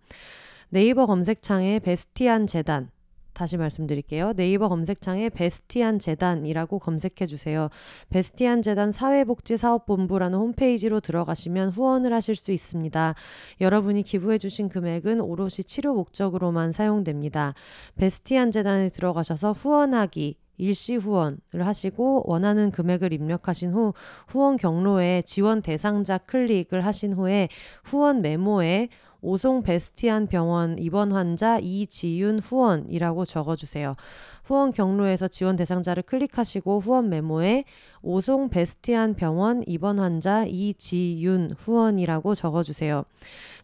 네이버 0.70 1.06
검색창에 1.06 1.78
베스티안 1.78 2.46
재단 2.46 2.90
다시 3.38 3.56
말씀드릴게요. 3.56 4.32
네이버 4.32 4.68
검색창에 4.68 5.28
베스티안 5.28 6.00
재단이라고 6.00 6.80
검색해 6.80 7.26
주세요. 7.28 7.68
베스티안 8.10 8.62
재단 8.62 8.90
사회복지사업본부라는 8.90 10.36
홈페이지로 10.36 10.98
들어가시면 10.98 11.70
후원을 11.70 12.12
하실 12.12 12.34
수 12.34 12.50
있습니다. 12.50 13.14
여러분이 13.60 14.02
기부해 14.02 14.38
주신 14.38 14.68
금액은 14.68 15.20
오롯이 15.20 15.62
치료 15.68 15.94
목적으로만 15.94 16.72
사용됩니다. 16.72 17.54
베스티안 17.94 18.50
재단에 18.50 18.88
들어가셔서 18.88 19.52
후원하기 19.52 20.36
일시 20.56 20.96
후원을 20.96 21.38
하시고 21.60 22.24
원하는 22.26 22.72
금액을 22.72 23.12
입력하신 23.12 23.70
후 23.72 23.94
후원 24.26 24.56
경로에 24.56 25.22
지원 25.24 25.62
대상자 25.62 26.18
클릭을 26.18 26.84
하신 26.84 27.12
후에 27.12 27.48
후원 27.84 28.20
메모에 28.20 28.88
오송 29.20 29.62
베스티안 29.62 30.28
병원 30.28 30.78
입원 30.78 31.10
환자 31.10 31.58
이지윤 31.58 32.38
후원이라고 32.38 33.24
적어주세요. 33.24 33.96
후원 34.44 34.72
경로에서 34.72 35.28
지원 35.28 35.56
대상자를 35.56 36.04
클릭하시고 36.04 36.80
후원 36.80 37.08
메모에 37.10 37.64
오송 38.00 38.48
베스티안 38.48 39.14
병원 39.14 39.62
입원 39.66 39.98
환자 39.98 40.44
이지윤 40.46 41.56
후원이라고 41.58 42.34
적어주세요. 42.34 43.04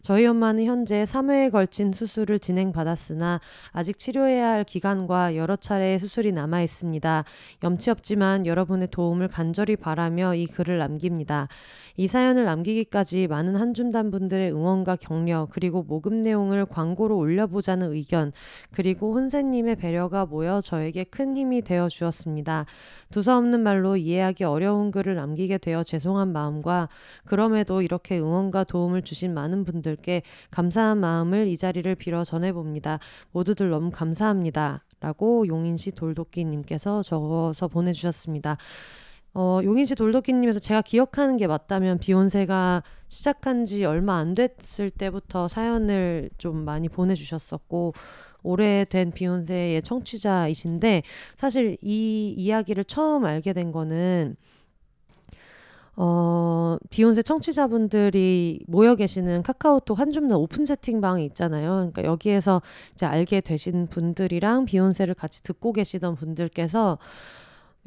저희 0.01 0.27
엄마는 0.27 0.65
현재 0.65 1.03
3회에 1.03 1.51
걸친 1.51 1.91
수술을 1.91 2.37
진행받았으나 2.37 3.39
아직 3.71 3.97
치료해야 3.97 4.49
할 4.49 4.63
기간과 4.63 5.35
여러 5.35 5.55
차례의 5.55 5.97
수술이 5.97 6.31
남아 6.31 6.61
있습니다. 6.61 7.23
염치 7.63 7.89
없지만 7.89 8.45
여러분의 8.45 8.89
도움을 8.89 9.29
간절히 9.29 9.75
바라며 9.75 10.35
이 10.35 10.45
글을 10.45 10.77
남깁니다. 10.77 11.47
이 11.97 12.05
사연을 12.05 12.45
남기기까지 12.45 13.25
많은 13.27 13.55
한줌단 13.55 14.11
분들의 14.11 14.51
응원과 14.51 14.97
격려 14.97 15.44
그리고 15.51 15.83
모금 15.83 16.21
내용을 16.21 16.65
광고로 16.65 17.17
올려보자는 17.17 17.93
의견 17.93 18.31
그리고 18.71 19.13
혼세님의 19.13 19.75
배려가 19.75 20.25
모여 20.25 20.61
저에게 20.61 21.03
큰 21.03 21.37
힘이 21.37 21.61
되어 21.61 21.87
주었습니다. 21.87 22.65
두서없는 23.11 23.61
말로 23.61 23.97
이해하기 23.97 24.43
어려운 24.43 24.91
글을 24.91 25.15
남기게 25.15 25.57
되어 25.57 25.83
죄송한 25.83 26.31
마음과 26.31 26.89
그럼에도 27.25 27.81
이렇게 27.81 28.19
응원과 28.19 28.65
도움을 28.65 29.01
주신 29.01 29.33
많은 29.33 29.63
분들께 29.63 30.21
감사한 30.51 30.99
마음을 30.99 31.47
이 31.47 31.57
자리를 31.57 31.93
빌어 31.95 32.23
전해봅니다. 32.23 32.99
모두들 33.31 33.69
너무 33.69 33.91
감사합니다. 33.91 34.83
라고 35.01 35.47
용인시 35.47 35.91
돌도끼님께서 35.91 37.03
적어서 37.03 37.67
보내주셨습니다. 37.67 38.57
어, 39.37 39.59
용인시 39.61 39.95
돌도끼님에서 39.95 40.59
제가 40.59 40.81
기억하는 40.81 41.35
게 41.35 41.45
맞다면 41.45 41.97
비욘세가 41.97 42.83
시작한 43.09 43.65
지 43.65 43.83
얼마 43.83 44.15
안 44.15 44.33
됐을 44.33 44.89
때부터 44.89 45.49
사연을 45.49 46.29
좀 46.37 46.63
많이 46.63 46.87
보내주셨었고 46.87 47.93
오래된 48.43 49.11
비욘세의 49.11 49.81
청취자이신데 49.81 51.03
사실 51.35 51.77
이 51.81 52.33
이야기를 52.37 52.85
처음 52.85 53.25
알게 53.25 53.51
된 53.51 53.73
거는 53.73 54.37
어, 55.97 56.77
비욘세 56.89 57.21
청취자분들이 57.21 58.63
모여 58.67 58.95
계시는 58.95 59.43
카카오톡 59.43 59.99
한줌나 59.99 60.37
오픈 60.37 60.63
채팅방이 60.63 61.25
있잖아요. 61.25 61.89
그러니까 61.91 62.05
여기에서 62.05 62.61
이제 62.93 63.05
알게 63.05 63.41
되신 63.41 63.87
분들이랑 63.87 64.63
비욘세를 64.63 65.13
같이 65.13 65.43
듣고 65.43 65.73
계시던 65.73 66.15
분들께서 66.15 66.97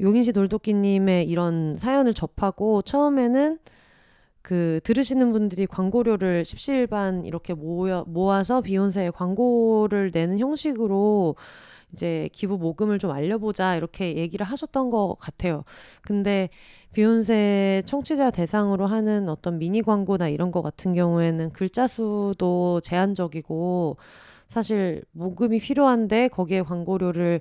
용인시 0.01 0.33
돌도끼님의 0.33 1.29
이런 1.29 1.77
사연을 1.77 2.15
접하고 2.15 2.83
처음에는 2.83 3.59
그 4.43 4.81
들으시는 4.85 5.33
분들이 5.33 5.67
광고료를 5.67 6.45
십시일반 6.45 7.25
이렇게 7.25 7.53
모여 7.55 8.05
모아서 8.07 8.61
비욘세에 8.61 9.11
광고를 9.11 10.11
내는 10.13 10.39
형식으로 10.39 11.37
이제 11.93 12.29
기부 12.33 12.59
모금을 12.59 12.99
좀 12.99 13.11
알려보자 13.11 13.77
이렇게 13.77 14.17
얘기를 14.17 14.47
하셨던 14.47 14.91
것 14.91 15.17
같아요. 15.19 15.65
근데 16.03 16.49
비욘세 16.93 17.83
청취자 17.87 18.31
대상으로 18.31 18.87
하는 18.87 19.29
어떤 19.29 19.59
미니 19.59 19.83
광고나 19.83 20.29
이런 20.29 20.51
거 20.51 20.63
같은 20.63 20.95
경우에는 20.95 21.51
글자 21.51 21.87
수도 21.87 22.81
제한적이고 22.83 23.97
사실 24.49 25.03
모금이 25.13 25.59
필요한데 25.61 26.29
거기에 26.29 26.63
광고료를 26.63 27.41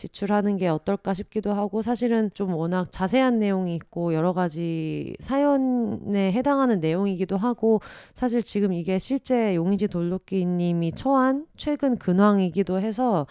지출하는 0.00 0.56
게 0.56 0.68
어떨까 0.68 1.12
싶기도 1.12 1.52
하고 1.52 1.82
사실은 1.82 2.30
좀 2.32 2.54
워낙 2.54 2.90
자세한 2.90 3.38
내용이 3.38 3.74
있고 3.74 4.14
여러 4.14 4.32
가지 4.32 5.14
사연에 5.20 6.32
해당하는 6.32 6.80
내용이기도 6.80 7.36
하고 7.36 7.82
사실 8.14 8.42
지금 8.42 8.72
이게 8.72 8.98
실제 8.98 9.54
용인지 9.54 9.88
돌도끼님이 9.88 10.92
처한 10.92 11.44
최근 11.58 11.98
근황이기도 11.98 12.80
해서 12.80 13.26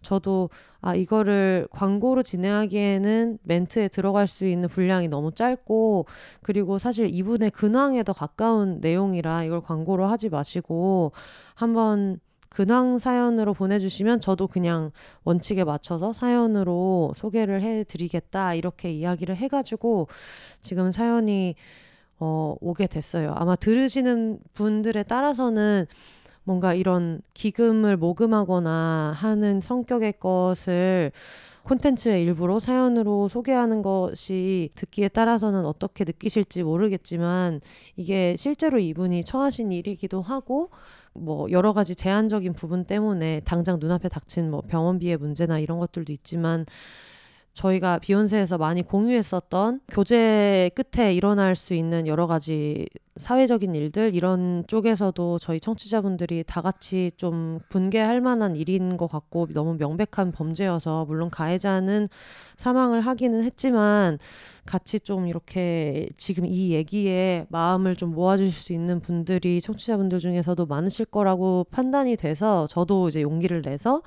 저도 0.00 0.48
아 0.80 0.94
이거를 0.94 1.68
광고로 1.70 2.22
진행하기에는 2.22 3.38
멘트에 3.42 3.88
들어갈 3.88 4.26
수 4.26 4.46
있는 4.46 4.68
분량이 4.68 5.08
너무 5.08 5.30
짧고 5.32 6.06
그리고 6.42 6.78
사실 6.78 7.08
이분의 7.12 7.50
근황에 7.50 8.02
더 8.02 8.14
가까운 8.14 8.80
내용이라 8.80 9.44
이걸 9.44 9.60
광고로 9.60 10.06
하지 10.06 10.30
마시고 10.30 11.12
한번 11.54 12.18
근황 12.54 13.00
사연으로 13.00 13.52
보내주시면 13.52 14.20
저도 14.20 14.46
그냥 14.46 14.92
원칙에 15.24 15.64
맞춰서 15.64 16.12
사연으로 16.12 17.12
소개를 17.16 17.62
해드리겠다 17.62 18.54
이렇게 18.54 18.92
이야기를 18.92 19.34
해가지고 19.36 20.06
지금 20.60 20.92
사연이 20.92 21.56
어, 22.20 22.54
오게 22.60 22.86
됐어요. 22.86 23.32
아마 23.34 23.56
들으시는 23.56 24.38
분들에 24.54 25.02
따라서는 25.02 25.86
뭔가 26.44 26.74
이런 26.74 27.22
기금을 27.32 27.96
모금하거나 27.96 29.14
하는 29.16 29.60
성격의 29.60 30.20
것을 30.20 31.10
콘텐츠의 31.64 32.22
일부로 32.22 32.60
사연으로 32.60 33.26
소개하는 33.26 33.82
것이 33.82 34.70
듣기에 34.74 35.08
따라서는 35.08 35.64
어떻게 35.64 36.04
느끼실지 36.04 36.62
모르겠지만 36.62 37.62
이게 37.96 38.36
실제로 38.36 38.78
이분이 38.78 39.24
처하신 39.24 39.72
일이기도 39.72 40.22
하고 40.22 40.70
뭐 41.14 41.50
여러 41.50 41.72
가지 41.72 41.94
제한적인 41.94 42.52
부분 42.52 42.84
때문에 42.84 43.40
당장 43.44 43.78
눈앞에 43.78 44.08
닥친 44.08 44.50
뭐 44.50 44.62
병원비의 44.62 45.16
문제나 45.16 45.58
이런 45.58 45.78
것들도 45.78 46.12
있지만 46.12 46.66
저희가 47.54 47.98
비욘세에서 48.00 48.58
많이 48.58 48.82
공유했었던 48.82 49.80
교제 49.88 50.70
끝에 50.74 51.14
일어날 51.14 51.54
수 51.54 51.74
있는 51.74 52.06
여러 52.06 52.26
가지 52.26 52.86
사회적인 53.16 53.76
일들 53.76 54.12
이런 54.16 54.64
쪽에서도 54.66 55.38
저희 55.38 55.60
청취자분들이 55.60 56.42
다 56.44 56.60
같이 56.60 57.12
좀 57.16 57.60
분개할 57.68 58.20
만한 58.20 58.56
일인 58.56 58.96
것 58.96 59.06
같고 59.06 59.46
너무 59.54 59.76
명백한 59.78 60.32
범죄여서 60.32 61.04
물론 61.04 61.30
가해자는 61.30 62.08
사망을 62.56 63.00
하기는 63.02 63.44
했지만 63.44 64.18
같이 64.66 64.98
좀 64.98 65.28
이렇게 65.28 66.08
지금 66.16 66.44
이 66.44 66.72
얘기에 66.72 67.46
마음을 67.50 67.94
좀 67.94 68.12
모아주실 68.14 68.52
수 68.52 68.72
있는 68.72 68.98
분들이 68.98 69.60
청취자분들 69.60 70.18
중에서도 70.18 70.66
많으실 70.66 71.06
거라고 71.06 71.66
판단이 71.70 72.16
돼서 72.16 72.66
저도 72.66 73.08
이제 73.08 73.22
용기를 73.22 73.62
내서 73.62 74.02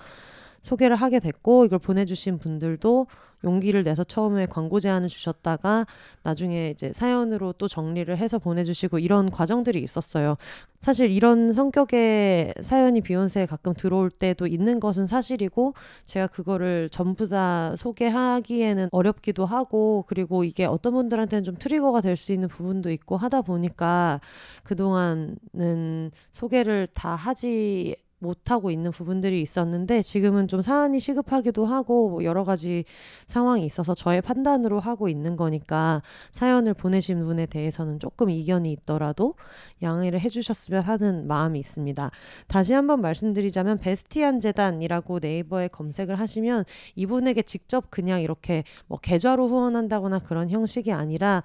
소개를 0.62 0.96
하게 0.96 1.20
됐고 1.20 1.66
이걸 1.66 1.80
보내주신 1.80 2.38
분들도 2.38 3.08
용기를 3.44 3.84
내서 3.84 4.04
처음에 4.04 4.48
광고 4.48 4.80
제안을 4.80 5.08
주셨다가 5.10 5.86
나중에 6.24 6.70
이제 6.70 6.92
사연으로 6.92 7.54
또 7.54 7.68
정리를 7.68 8.16
해서 8.18 8.40
보내주시고 8.40 8.98
이런 9.00 9.30
과정들이 9.30 9.80
있었어요. 9.82 10.38
사실 10.80 11.12
이런 11.12 11.54
성격의 11.54 12.56
사연이 12.62 13.02
비욘세에 13.02 13.46
가끔 13.46 13.74
들어올 13.74 14.10
때도 14.10 14.48
있는 14.48 14.80
것은 14.80 15.06
사실이고 15.06 15.76
제가 16.06 16.28
그거를 16.28 16.90
전부 16.90 17.30
다 17.30 17.76
소개하기에는 17.76 18.90
어렵기도 18.92 19.46
하고 19.46 20.04
그리고 20.08 20.44
이게 20.44 20.66
어떤 20.66 20.94
분들한테는 20.94 21.44
좀 21.44 21.56
트리거가 21.56 22.02
될 22.02 22.18
수 22.18 22.32
있는 22.34 22.48
부분도 22.48 22.90
있고 22.92 23.18
하다 23.18 23.44
보니까 23.44 24.20
그동안은 24.64 26.12
소개를 26.32 26.88
다 26.96 27.16
하지 27.16 27.96
못하고 28.20 28.72
있는 28.72 28.92
부분들이 28.92 29.42
있었는데 29.42 30.02
지금은 30.02 30.48
좀 30.48 30.62
사안이 30.62 31.00
시급하기도 31.00 31.66
하고 31.66 32.10
뭐 32.10 32.24
여러 32.24 32.44
가지 32.44 32.84
상황이 33.28 33.66
있어서 33.66 33.94
저의 33.94 34.22
판단으로 34.22 34.80
하고 34.80 35.08
있는 35.08 35.38
거니까 35.38 36.02
사연을 36.32 36.74
보내신 36.74 37.24
분에 37.24 37.46
대해서는 37.46 38.00
조금 38.00 38.30
이견이 38.30 38.72
있더라도 38.72 39.36
양해를 39.84 40.20
해주셨으면 40.20 40.82
하는 40.82 41.28
마음이 41.28 41.60
있습니다. 41.60 42.12
다시 42.48 42.74
한번 42.74 43.02
말씀드리자면 43.02 43.78
베스티안 43.78 44.40
재단이라고 44.40 45.20
네이버에 45.22 45.68
검색을 45.68 46.20
하시면 46.20 46.66
이분에게 46.96 47.44
직접 47.44 47.92
그냥 47.92 48.22
이렇게 48.22 48.64
뭐 48.88 48.98
계좌로 48.98 49.48
후원한다거나 49.48 50.20
그런 50.20 50.50
형식이 50.50 50.92
아니라 50.92 51.44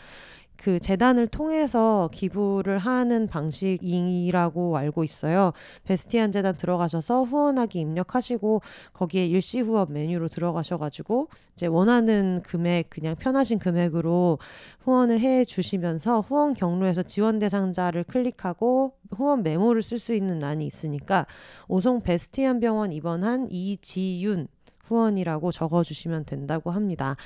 그 0.62 0.78
재단을 0.78 1.26
통해서 1.26 2.08
기부를 2.12 2.78
하는 2.78 3.26
방식이라고 3.26 4.76
알고 4.76 5.02
있어요. 5.02 5.52
베스티안 5.82 6.30
재단 6.30 6.54
들어가셔서 6.54 7.24
후원하기 7.24 7.80
입력하시고 7.80 8.62
거기에 8.92 9.26
일시 9.26 9.58
후원 9.58 9.92
메뉴로 9.92 10.28
들어가셔가지고 10.28 11.26
이제 11.54 11.66
원하는 11.66 12.42
금액 12.44 12.90
그냥 12.90 13.16
편하신 13.16 13.58
금액으로 13.58 14.38
후원을 14.82 15.18
해 15.18 15.44
주시면서 15.44 16.20
후원 16.20 16.54
경로에서 16.54 17.02
지원 17.02 17.40
대상자를 17.40 18.04
클릭하고 18.04 18.94
후원 19.10 19.42
메모를 19.42 19.82
쓸 19.82 19.98
수 19.98 20.14
있는 20.14 20.38
란이 20.38 20.64
있으니까 20.64 21.26
오송 21.66 22.02
베스티안 22.02 22.60
병원 22.60 22.92
입원한 22.92 23.48
이지윤 23.50 24.46
후원이라고 24.92 25.50
적어주시면 25.50 26.26
된다고 26.26 26.70
합니다. 26.70 27.16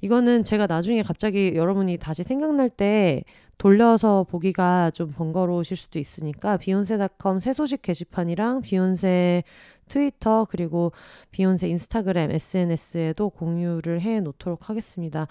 이거는 0.00 0.44
제가 0.44 0.66
나중에 0.66 1.02
갑자기 1.02 1.52
여러분이 1.54 1.98
다시 1.98 2.24
생각날 2.24 2.68
때 2.68 3.22
돌려서 3.56 4.24
보기가 4.24 4.90
좀 4.90 5.10
번거로우실 5.12 5.76
수도 5.76 5.98
있으니까 5.98 6.56
비욘세닷컴 6.56 7.38
새 7.38 7.52
소식 7.52 7.82
게시판이랑 7.82 8.62
비욘세 8.62 9.44
트위터 9.88 10.46
그리고 10.50 10.92
비욘세 11.30 11.68
인스타그램 11.68 12.30
SNS에도 12.30 13.30
공유를 13.30 14.00
해 14.00 14.20
놓도록 14.20 14.68
하겠습니다. 14.68 15.26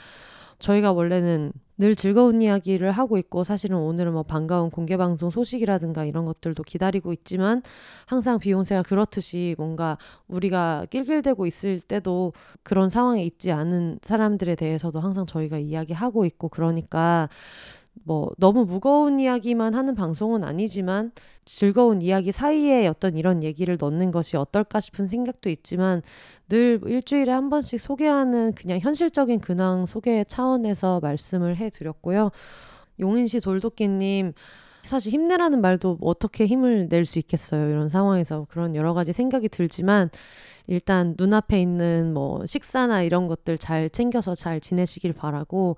저희가 0.60 0.94
원래는 0.94 1.52
늘 1.78 1.96
즐거운 1.96 2.40
이야기를 2.40 2.92
하고 2.92 3.18
있고 3.18 3.44
사실은 3.44 3.78
오늘은 3.78 4.14
뭐 4.14 4.24
반가운 4.24 4.70
공개 4.70 4.96
방송 4.96 5.32
소식이라든가 5.32 6.06
이런 6.06 6.24
것들도 6.24 6.62
기다리고 6.64 7.12
있지만 7.14 7.64
항상 8.06 8.38
비욘세가 8.38 8.84
그렇듯이 8.84 9.56
뭔가 9.58 9.98
우리가 10.28 10.86
낄낄대고 10.92 11.48
있을 11.48 11.80
때도 11.80 12.34
그런 12.62 12.90
상황에 12.90 13.26
있지 13.26 13.52
않은 13.52 14.00
사람들에 14.02 14.56
대해서도 14.56 15.00
항상 15.00 15.26
저희가 15.26 15.58
이야기하고 15.58 16.26
있고 16.26 16.48
그러니까 16.50 17.28
뭐 18.06 18.32
너무 18.38 18.66
무거운 18.66 19.20
이야기만 19.20 19.76
하는 19.76 19.96
방송은 19.96 20.44
아니지만 20.44 21.12
즐거운 21.46 22.02
이야기 22.02 22.32
사이에 22.32 22.88
어떤 22.88 23.18
이런 23.18 23.44
얘기를 23.44 23.78
넣는 23.80 24.12
것이 24.12 24.36
어떨까 24.38 24.80
싶은 24.80 25.08
생각도 25.08 25.50
있지만 25.50 26.02
늘 26.50 26.82
일주일에 26.86 27.32
한 27.32 27.50
번씩 27.50 27.80
소개하는 27.80 28.54
그냥 28.54 28.80
현실적인 28.80 29.40
근황 29.40 29.86
소개 29.86 30.24
차원에서 30.24 31.00
말씀을 31.02 31.58
해 31.58 31.70
드렸고요. 31.70 32.32
용인시 33.00 33.40
돌도끼님 33.40 34.34
사실 34.84 35.14
힘내라는 35.14 35.62
말도 35.62 35.98
어떻게 36.02 36.46
힘을 36.46 36.88
낼 36.90 37.06
수 37.06 37.18
있겠어요. 37.20 37.70
이런 37.70 37.90
상황에서 37.90 38.48
그런 38.50 38.76
여러 38.76 38.94
가지 38.94 39.14
생각이 39.14 39.48
들지만 39.50 40.10
일단 40.68 41.16
눈앞에 41.18 41.62
있는 41.62 42.14
뭐 42.14 42.46
식사나 42.46 43.02
이런 43.04 43.28
것들 43.28 43.58
잘 43.58 43.90
챙겨서 43.90 44.36
잘 44.36 44.60
지내시길 44.60 45.14
바라고 45.14 45.78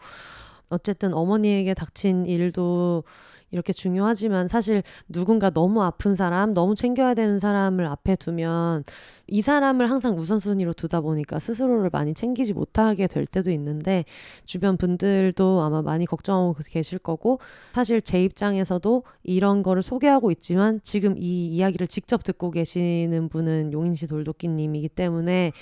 어쨌든 0.70 1.14
어머니에게 1.14 1.74
닥친 1.74 2.26
일도 2.26 3.04
이렇게 3.52 3.74
중요하지만 3.74 4.48
사실 4.48 4.84
누군가 5.08 5.50
너무 5.50 5.84
아픈 5.84 6.16
사람, 6.16 6.54
너무 6.54 6.76
챙겨야 6.76 7.14
되는 7.14 7.40
사람을 7.40 7.86
앞에 7.86 8.16
두면 8.16 8.84
이 9.28 9.42
사람을 9.42 9.90
항상 9.90 10.18
우선순위로 10.18 10.74
두다 10.74 11.02
보니까 11.02 11.40
스스로를 11.40 11.90
많이 11.92 12.14
챙기지 12.14 12.54
못하게 12.54 13.08
될 13.08 13.26
때도 13.26 13.52
있는데 13.52 14.06
주변 14.46 14.78
분들도 14.78 15.62
아마 15.62 15.82
많이 15.82 16.06
걱정하고 16.06 16.56
계실 16.68 17.00
거고 17.00 17.40
사실 17.74 18.02
제 18.02 18.24
입장에서도 18.24 19.04
이런 19.24 19.64
거를 19.64 19.82
소개하고 19.82 20.32
있지만 20.32 20.80
지금 20.82 21.16
이 21.18 21.48
이야기를 21.48 21.88
직접 21.88 22.24
듣고 22.24 22.52
계시는 22.52 23.30
분은 23.30 23.74
용인시 23.74 24.08
돌도끼님이기 24.08 24.90
때문에 24.90 25.54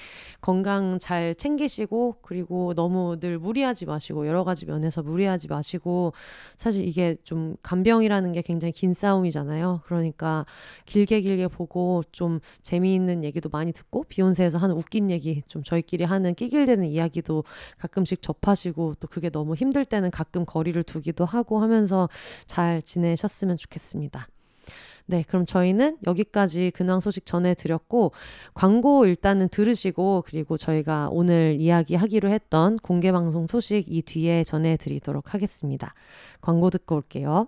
건강 0.42 1.00
잘 1.00 1.36
챙기시고 1.36 2.18
그리고 2.22 2.74
너무 2.74 3.20
늘 3.20 3.40
무리하지 3.40 3.86
마시고 3.86 4.28
여러 4.28 4.44
가지 4.44 4.66
면에서 4.66 5.02
무리하지 5.04 5.48
마시고 5.48 6.14
사실 6.58 6.88
이게 6.88 7.16
좀 7.24 7.56
간병이라는 7.74 8.34
게 8.34 8.44
굉장히 8.44 8.72
긴 8.72 8.94
싸움이잖아요. 8.94 9.82
그러니까 9.86 10.46
길게 10.86 11.22
길게 11.22 11.48
보고 11.48 12.04
좀 12.12 12.40
재미있는 12.62 13.24
얘기도 13.24 13.50
많이 13.50 13.72
듣고 13.74 14.04
비욘세에서 14.04 14.60
하는 14.60 14.76
웃긴 14.76 15.10
얘기 15.10 15.42
좀 15.48 15.64
저희끼리 15.64 16.04
하는 16.04 16.36
끼길대는 16.36 16.88
이야기도 16.88 17.44
가끔씩 17.80 18.22
접하시고 18.22 18.94
또 19.00 19.08
그게 19.08 19.32
너무 19.32 19.56
힘들 19.56 19.86
때는 19.86 20.12
가끔 20.12 20.46
거리를 20.46 20.82
두기도 20.84 21.26
하고 21.26 21.62
하면서 21.62 22.10
잘 22.46 22.84
지내셨으면 22.84 23.58
좋겠습니다. 23.58 24.28
네, 25.06 25.24
그럼 25.28 25.46
저희는 25.46 25.98
여기까지 26.08 26.72
근황 26.74 27.02
소식 27.02 27.26
전해드렸고, 27.26 28.14
광고 28.54 29.06
일단은 29.06 29.50
들으시고, 29.50 30.24
그리고 30.26 30.56
저희가 30.56 31.10
오늘 31.12 31.58
이야기하기로 31.60 32.30
했던 32.30 32.78
공개방송 32.78 33.48
소식 33.48 33.84
이 33.90 34.02
뒤에 34.02 34.46
전해드리도록 34.46 35.34
하겠습니다. 35.34 35.94
광고 36.40 36.70
듣고 36.70 36.96
올게요. 36.96 37.48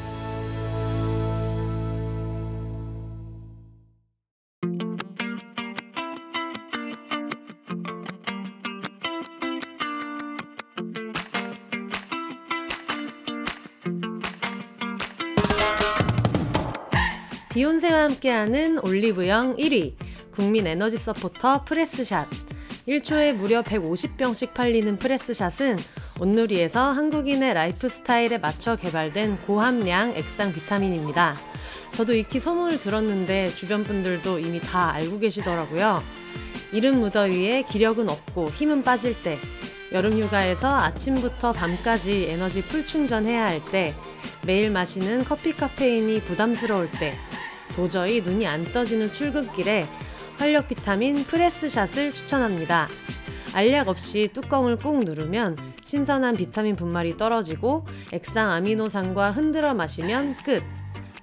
비혼세와 17.61 18.05
함께하는 18.05 18.79
올리브영 18.83 19.57
1위 19.57 19.93
국민 20.31 20.65
에너지 20.65 20.97
서포터 20.97 21.63
프레스샷 21.63 22.27
1초에 22.87 23.33
무려 23.33 23.61
150병씩 23.61 24.55
팔리는 24.55 24.97
프레스샷은 24.97 25.77
온누리에서 26.19 26.89
한국인의 26.89 27.53
라이프 27.53 27.87
스타일에 27.87 28.39
맞춰 28.39 28.75
개발된 28.75 29.41
고함량 29.41 30.15
액상 30.15 30.53
비타민입니다. 30.53 31.37
저도 31.91 32.15
익히 32.15 32.39
소문을 32.39 32.79
들었는데 32.79 33.49
주변 33.49 33.83
분들도 33.83 34.39
이미 34.39 34.59
다 34.59 34.91
알고 34.95 35.19
계시더라고요. 35.19 36.01
이른 36.71 36.99
무더위에 36.99 37.65
기력은 37.69 38.09
없고 38.09 38.49
힘은 38.49 38.81
빠질 38.81 39.21
때, 39.21 39.37
여름 39.91 40.19
휴가에서 40.19 40.73
아침부터 40.77 41.51
밤까지 41.51 42.25
에너지 42.29 42.63
full 42.63 42.87
충전해야 42.87 43.45
할 43.45 43.63
때, 43.65 43.93
매일 44.47 44.71
마시는 44.71 45.25
커피 45.25 45.55
카페인이 45.55 46.23
부담스러울 46.23 46.89
때, 46.89 47.13
도저히 47.71 48.21
눈이 48.21 48.47
안 48.47 48.63
떠지는 48.71 49.11
출근길에 49.11 49.87
활력 50.37 50.67
비타민 50.67 51.23
프레스샷을 51.23 52.13
추천합니다. 52.13 52.87
알약 53.53 53.89
없이 53.89 54.29
뚜껑을 54.31 54.77
꾹 54.77 55.03
누르면 55.03 55.57
신선한 55.83 56.37
비타민 56.37 56.75
분말이 56.75 57.17
떨어지고 57.17 57.85
액상 58.13 58.49
아미노산과 58.49 59.31
흔들어 59.31 59.73
마시면 59.73 60.37
끝. 60.37 60.63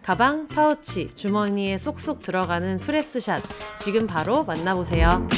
가방, 0.03 0.49
파우치, 0.49 1.09
주머니에 1.09 1.77
쏙쏙 1.77 2.23
들어가는 2.23 2.79
프레스샷 2.79 3.43
지금 3.77 4.07
바로 4.07 4.45
만나보세요. 4.45 5.29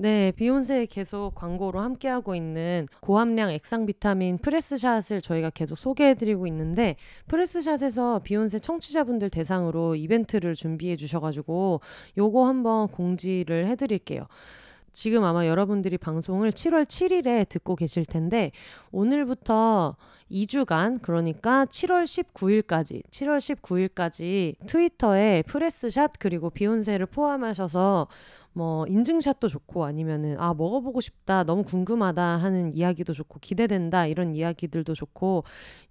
네, 0.00 0.30
비욘세 0.30 0.86
계속 0.86 1.34
광고로 1.34 1.80
함께하고 1.80 2.36
있는 2.36 2.86
고함량 3.00 3.50
액상 3.50 3.84
비타민 3.84 4.38
프레스샷을 4.38 5.20
저희가 5.20 5.50
계속 5.50 5.76
소개해드리고 5.76 6.46
있는데 6.46 6.94
프레스샷에서 7.26 8.20
비욘세 8.20 8.60
청취자분들 8.60 9.28
대상으로 9.28 9.96
이벤트를 9.96 10.54
준비해 10.54 10.94
주셔가지고 10.94 11.80
요거 12.16 12.46
한번 12.46 12.86
공지를 12.86 13.66
해드릴게요. 13.66 14.28
지금 14.92 15.24
아마 15.24 15.48
여러분들이 15.48 15.98
방송을 15.98 16.50
7월 16.50 16.84
7일에 16.84 17.48
듣고 17.48 17.74
계실 17.74 18.04
텐데 18.04 18.52
오늘부터 18.92 19.96
2주간 20.30 21.00
그러니까 21.02 21.64
7월 21.66 22.04
19일까지 22.04 23.02
7월 23.10 23.38
19일까지 23.38 24.54
트위터에 24.66 25.42
프레스샷 25.42 26.12
그리고 26.18 26.50
비욘세를 26.50 27.06
포함하셔서 27.06 28.08
뭐 28.58 28.84
인증샷도 28.88 29.46
좋고 29.46 29.84
아니면은 29.84 30.34
아 30.40 30.52
먹어보고 30.52 31.00
싶다 31.00 31.44
너무 31.44 31.62
궁금하다 31.62 32.20
하는 32.20 32.74
이야기도 32.74 33.12
좋고 33.12 33.38
기대된다 33.38 34.06
이런 34.06 34.34
이야기들도 34.34 34.94
좋고 34.94 35.44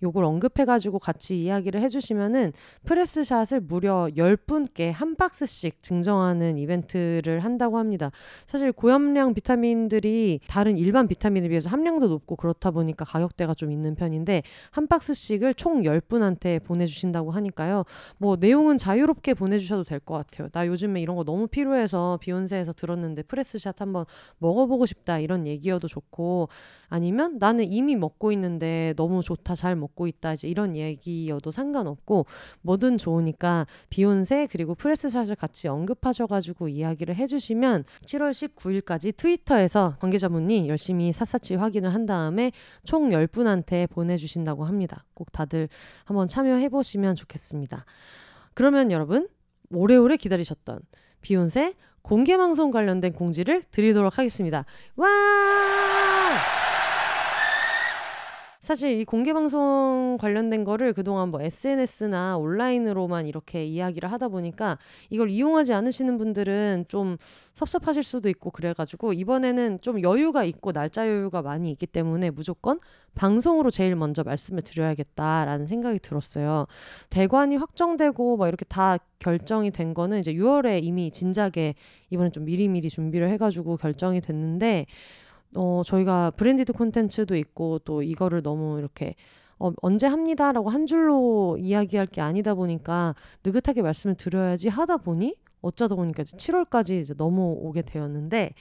요걸 0.04 0.26
언급해가지고 0.26 1.00
같이 1.00 1.42
이야기를 1.42 1.80
해주시면은 1.82 2.52
프레스샷을 2.84 3.62
무려 3.62 4.10
10분께 4.18 4.92
한 4.92 5.16
박스씩 5.16 5.82
증정하는 5.82 6.58
이벤트를 6.58 7.40
한다고 7.40 7.78
합니다. 7.78 8.12
사실 8.48 8.74
고함량 8.74 9.34
비타민들이 9.34 10.42
다른 10.48 10.78
일반 10.78 11.08
비타민에 11.08 11.48
비해서 11.48 11.70
함량도 11.70 12.10
높고 12.10 12.36
그렇다 12.36 12.72
보니까 12.72 13.06
가격대가 13.06 13.54
좀 13.54 13.72
있는 13.72 13.96
편인데 13.96 14.44
한 14.72 14.88
박스씩을 14.88 15.54
총 15.54 15.84
10분한테 15.84 16.62
보내주신다고 16.66 17.32
하니까요. 17.32 17.86
뭐 18.18 18.36
내용은 18.36 18.78
자유롭게 18.78 19.36
보내주셔도 19.36 19.86
될 19.86 19.98
것 20.00 20.14
같아요. 20.16 20.50
나 20.50 20.68
요즘에 20.68 21.02
이런 21.02 21.16
거 21.16 21.24
너무 21.24 21.48
필요해서 21.48 22.20
비욘세 22.22 22.57
회사에서 22.58 22.74
들었는데 22.74 23.24
프레스샷 23.24 23.82
한번 23.82 24.06
먹어보고 24.40 24.86
싶다 24.86 25.20
이런 25.20 25.48
얘기여도 25.48 25.88
좋고 25.88 26.50
아니면 26.90 27.38
나는 27.40 27.72
이미 27.72 27.96
먹고 27.96 28.32
있는데 28.32 28.94
너무 28.98 29.22
좋다 29.22 29.56
잘 29.56 29.76
먹고 29.76 30.08
있다 30.08 30.34
이제 30.34 30.48
이런 30.48 30.76
얘기여도 30.76 31.52
상관없고 31.52 32.26
뭐든 32.62 32.98
좋으니까 32.98 33.68
비욘세 33.90 34.48
그리고 34.48 34.76
프레스샷을 34.76 35.36
같이 35.36 35.68
언급하셔가지고 35.68 36.68
이야기를 36.70 37.16
해주시면 37.16 37.86
7월 38.06 38.32
19일까지 38.32 39.16
트위터에서 39.16 39.96
관계자분이 40.00 40.68
열심히 40.68 41.14
샅샅이 41.14 41.56
확인을 41.56 41.94
한 41.94 42.06
다음에 42.06 42.52
총 42.84 43.10
10분한테 43.10 43.90
보내주신다고 43.90 44.66
합니다. 44.66 45.06
꼭 45.14 45.32
다들 45.32 45.70
한번 46.06 46.28
참여해 46.28 46.70
보시면 46.70 47.16
좋겠습니다. 47.16 47.86
그러면 48.54 48.92
여러분 48.92 49.28
오래오래 49.72 50.18
기다리셨던 50.18 50.80
비욘세 51.22 51.74
공개 52.08 52.38
방송 52.38 52.72
관련된 52.72 53.12
공지를 53.12 53.64
드리도록 53.70 54.18
하겠습니다. 54.18 54.64
와! 54.96 55.08
사실 58.68 59.00
이 59.00 59.06
공개 59.06 59.32
방송 59.32 60.18
관련된 60.20 60.66
거를 60.66 60.92
그동안 60.92 61.30
뭐 61.30 61.42
SNS나 61.42 62.36
온라인으로만 62.36 63.26
이렇게 63.26 63.66
이야기를 63.66 64.12
하다 64.12 64.28
보니까 64.28 64.78
이걸 65.10 65.30
이용하지 65.30 65.72
않으시는 65.72 66.18
분들은 66.18 66.84
좀 66.90 67.16
섭섭하실 67.54 68.04
수도 68.04 68.28
있고 68.28 68.52
그래가지고 68.52 69.14
이번에는 69.14 69.80
좀 69.80 70.02
여유가 70.04 70.44
있고 70.44 70.74
날짜 70.74 71.08
여유가 71.08 71.42
많이 71.42 71.72
있기 71.72 71.88
때문에 71.88 72.30
무조건 72.30 72.82
방송으로 73.16 73.70
제일 73.70 73.96
먼저 73.96 74.26
말씀을 74.26 74.62
드려야겠다라는 74.64 75.66
생각이 75.66 76.00
들었어요. 76.00 76.68
대관이 77.10 77.56
확정되고 77.56 78.36
막 78.36 78.50
이렇게 78.50 78.66
다 78.66 78.98
결정이 79.20 79.72
된 79.72 79.94
거는 79.94 80.20
이제 80.20 80.34
6월에 80.34 80.84
이미 80.84 81.10
진작에 81.10 81.74
이번에 82.10 82.32
좀 82.32 82.44
미리미리 82.44 82.90
준비를 82.90 83.30
해가지고 83.30 83.78
결정이 83.78 84.20
됐는데 84.20 84.88
어, 85.56 85.82
저희가 85.86 86.32
브랜디드 86.32 86.74
콘텐츠도 86.74 87.36
있고 87.36 87.80
또 87.80 88.02
이거를 88.04 88.42
너무 88.44 88.80
이렇게 88.80 89.16
어, 89.60 89.72
언제 89.82 90.08
합니다라고 90.08 90.70
한 90.70 90.86
줄로 90.86 91.58
이야기할 91.60 92.08
게 92.08 92.22
아니다 92.22 92.54
보니까 92.54 93.16
느긋하게 93.44 93.82
말씀을 93.82 94.16
드려야지 94.16 94.70
하다 94.70 94.98
보니 94.98 95.36
어쩌다 95.62 95.96
보니까 95.96 96.24
이제 96.24 96.38
7월까지 96.38 97.02
이제 97.02 97.14
넘어오게 97.18 97.82
되었는데 97.84 98.54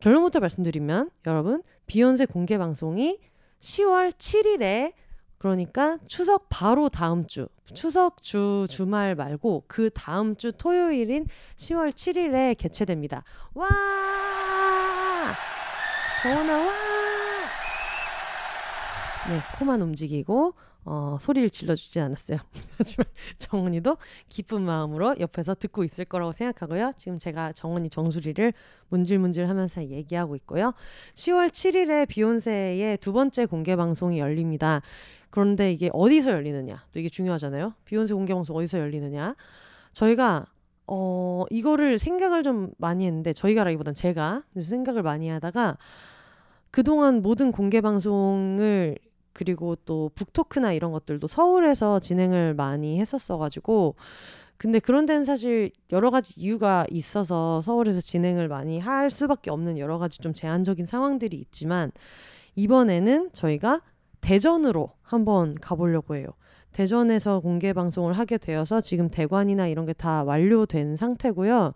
결론부터 0.00 0.40
말씀드리면 0.40 1.10
여러분 1.26 1.62
비욘세 1.86 2.26
공개 2.26 2.58
방송이 2.58 3.18
10월 3.60 4.12
7일에 4.12 4.92
그러니까 5.38 5.98
추석 6.06 6.48
바로 6.50 6.90
다음 6.90 7.26
주 7.26 7.48
추석 7.72 8.22
주 8.22 8.66
주말 8.68 9.14
말고 9.14 9.64
그 9.66 9.88
다음 9.90 10.36
주 10.36 10.52
토요일인 10.52 11.26
10월 11.56 11.92
7일에 11.92 12.56
개최됩니다. 12.58 13.24
와! 13.54 13.68
정원아 16.22 16.58
와! 16.58 16.72
네, 19.30 19.40
코만 19.58 19.80
움직이고 19.80 20.52
어, 20.84 21.16
소리를 21.18 21.48
질러주지 21.48 21.98
않았어요. 21.98 22.38
하지만 22.76 23.06
정원이도 23.38 23.96
기쁜 24.28 24.60
마음으로 24.60 25.16
옆에서 25.18 25.54
듣고 25.54 25.82
있을 25.82 26.04
거라고 26.04 26.32
생각하고요. 26.32 26.92
지금 26.98 27.18
제가 27.18 27.52
정원이 27.52 27.88
정수리를 27.88 28.52
문질문질 28.88 29.48
하면서 29.48 29.82
얘기하고 29.82 30.36
있고요. 30.36 30.74
10월 31.14 31.48
7일에 31.48 32.06
비욘세의 32.06 32.98
두 32.98 33.14
번째 33.14 33.46
공개 33.46 33.74
방송이 33.74 34.18
열립니다. 34.18 34.82
그런데 35.30 35.72
이게 35.72 35.88
어디서 35.94 36.32
열리느냐? 36.32 36.84
또 36.92 36.98
이게 36.98 37.08
중요하잖아요. 37.08 37.72
비욘세 37.86 38.12
공개 38.12 38.34
방송 38.34 38.56
어디서 38.56 38.78
열리느냐? 38.78 39.36
저희가 39.92 40.46
어, 40.92 41.44
이거를 41.50 42.00
생각을 42.00 42.42
좀 42.42 42.72
많이 42.76 43.06
했는데, 43.06 43.32
저희가라기보단 43.32 43.94
제가 43.94 44.42
생각을 44.58 45.02
많이 45.04 45.28
하다가, 45.28 45.78
그동안 46.72 47.22
모든 47.22 47.52
공개 47.52 47.80
방송을 47.80 48.98
그리고 49.32 49.76
또 49.86 50.10
북토크나 50.16 50.72
이런 50.72 50.90
것들도 50.90 51.28
서울에서 51.28 52.00
진행을 52.00 52.54
많이 52.54 52.98
했었어 52.98 53.38
가지고, 53.38 53.94
근데 54.56 54.80
그런 54.80 55.06
데는 55.06 55.24
사실 55.24 55.70
여러 55.92 56.10
가지 56.10 56.38
이유가 56.40 56.84
있어서 56.90 57.60
서울에서 57.62 58.00
진행을 58.00 58.48
많이 58.48 58.80
할 58.80 59.10
수밖에 59.10 59.50
없는 59.50 59.78
여러 59.78 59.98
가지 59.98 60.18
좀 60.18 60.34
제한적인 60.34 60.86
상황들이 60.86 61.36
있지만, 61.36 61.92
이번에는 62.56 63.30
저희가 63.32 63.80
대전으로 64.20 64.90
한번 65.02 65.54
가보려고 65.54 66.16
해요. 66.16 66.26
대전에서 66.72 67.40
공개 67.40 67.72
방송을 67.72 68.12
하게 68.14 68.38
되어서 68.38 68.80
지금 68.80 69.08
대관이나 69.10 69.66
이런 69.68 69.86
게 69.86 69.92
다 69.92 70.22
완료된 70.24 70.96
상태고요. 70.96 71.72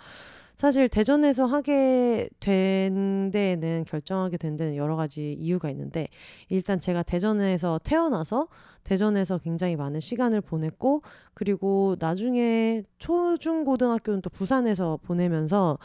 사실 0.57 0.89
대전에서 0.89 1.47
하게 1.47 2.29
된 2.39 3.31
데에는 3.33 3.85
결정하게 3.87 4.37
된 4.37 4.57
데는 4.57 4.77
여러 4.77 4.95
가지 4.95 5.33
이유가 5.33 5.69
있는데 5.71 6.07
일단 6.49 6.79
제가 6.79 7.03
대전에서 7.03 7.81
태어나서 7.83 8.47
대전에서 8.85 9.39
굉장히 9.39 9.75
많은 9.75 9.99
시간을 9.99 10.41
보냈고 10.41 11.03
그리고 11.35 11.97
나중에 11.99 12.85
초중고등학교는 12.99 14.21
또 14.23 14.31
부산에서 14.31 14.99
보내면서 15.03 15.79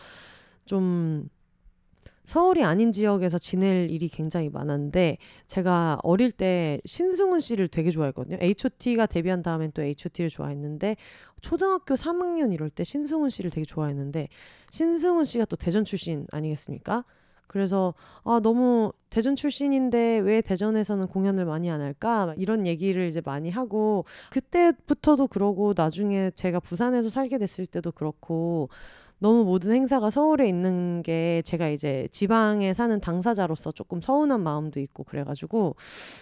좀 0.65 1.27
서울이 2.29 2.63
아닌 2.63 2.91
지역에서 2.91 3.39
지낼 3.39 3.89
일이 3.89 4.07
굉장히 4.07 4.49
많았는데 4.49 5.17
제가 5.47 5.97
어릴 6.03 6.31
때 6.31 6.79
신승훈 6.85 7.39
씨를 7.39 7.67
되게 7.69 7.89
좋아했거든요. 7.89 8.37
H.O.T가 8.39 9.07
데뷔한 9.07 9.41
다음엔 9.41 9.71
또 9.73 9.81
H.O.T를 9.81 10.29
좋아했는데 10.29 10.95
초등학교 11.41 11.95
3학년 11.95 12.53
이럴 12.53 12.69
때 12.69 12.83
신승훈 12.83 13.31
씨를 13.31 13.49
되게 13.49 13.65
좋아했는데 13.65 14.27
신승훈 14.69 15.25
씨가 15.25 15.45
또 15.45 15.55
대전 15.55 15.83
출신 15.83 16.27
아니겠습니까? 16.31 17.03
그래서 17.47 17.95
아 18.23 18.39
너무 18.43 18.93
대전 19.09 19.35
출신인데 19.35 20.19
왜 20.19 20.41
대전에서는 20.41 21.07
공연을 21.07 21.45
많이 21.45 21.71
안 21.71 21.81
할까 21.81 22.35
이런 22.37 22.67
얘기를 22.67 23.07
이제 23.07 23.23
많이 23.25 23.49
하고 23.49 24.05
그때부터도 24.29 25.25
그러고 25.29 25.73
나중에 25.75 26.29
제가 26.35 26.59
부산에서 26.59 27.09
살게 27.09 27.39
됐을 27.39 27.65
때도 27.65 27.91
그렇고 27.91 28.69
너무 29.19 29.43
모든 29.43 29.73
행사가 29.73 30.09
서울에 30.09 30.47
있는 30.47 31.03
게 31.03 31.41
제가 31.45 31.69
이제 31.69 32.07
지방에 32.11 32.73
사는 32.73 32.99
당사자로서 32.99 33.71
조금 33.71 34.01
서운한 34.01 34.41
마음도 34.41 34.79
있고 34.79 35.03
그래가지고 35.03 35.75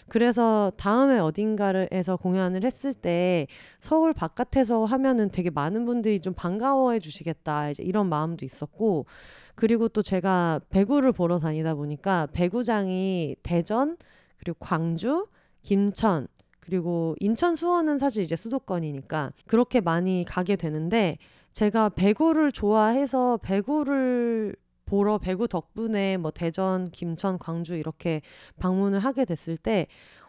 그래서 0.10 0.72
다음에 0.78 1.20
어딘가에서 1.20 2.18
공연을 2.18 2.64
했을 2.64 2.94
때 2.94 3.48
서울 3.80 4.14
바깥에서 4.14 4.86
하면은 4.86 5.30
되게 5.30 5.52
많은 5.52 5.86
분들이 5.86 6.20
좀 6.20 6.34
반가워해 6.34 7.00
주시겠다 7.00 7.70
이제 7.70 7.84
이런 7.84 8.10
마음도 8.10 8.46
있었고 8.46 9.06
그리고 9.54 9.88
또 9.88 10.02
제가 10.02 10.60
배구를 10.70 11.12
보러 11.12 11.40
다니다 11.40 11.76
보니까 11.76 12.28
배구장이 12.34 13.36
대전 13.44 13.98
그리고 14.38 14.58
광주 14.60 15.28
김천 15.62 16.28
그리고 16.60 17.16
인천 17.20 17.56
수원은 17.56 17.98
사실 17.98 18.24
이제 18.24 18.36
수도권이니까 18.36 19.32
그렇게 19.46 19.82
많이 19.82 20.26
가게 20.28 20.56
되는데 20.56 21.18
제가 21.58 21.90
배구를 21.90 22.52
좋아해서 22.52 23.40
배구를 23.42 24.56
보러 24.86 25.18
배구 25.18 25.48
덕분에 25.48 26.18
뭐 26.18 26.30
대전, 26.30 26.92
김천, 26.92 27.40
광주 27.40 27.76
이렇게 27.76 28.22
방문을 28.60 29.00
하게 29.00 29.26
됐을 29.26 29.58
때 29.58 29.88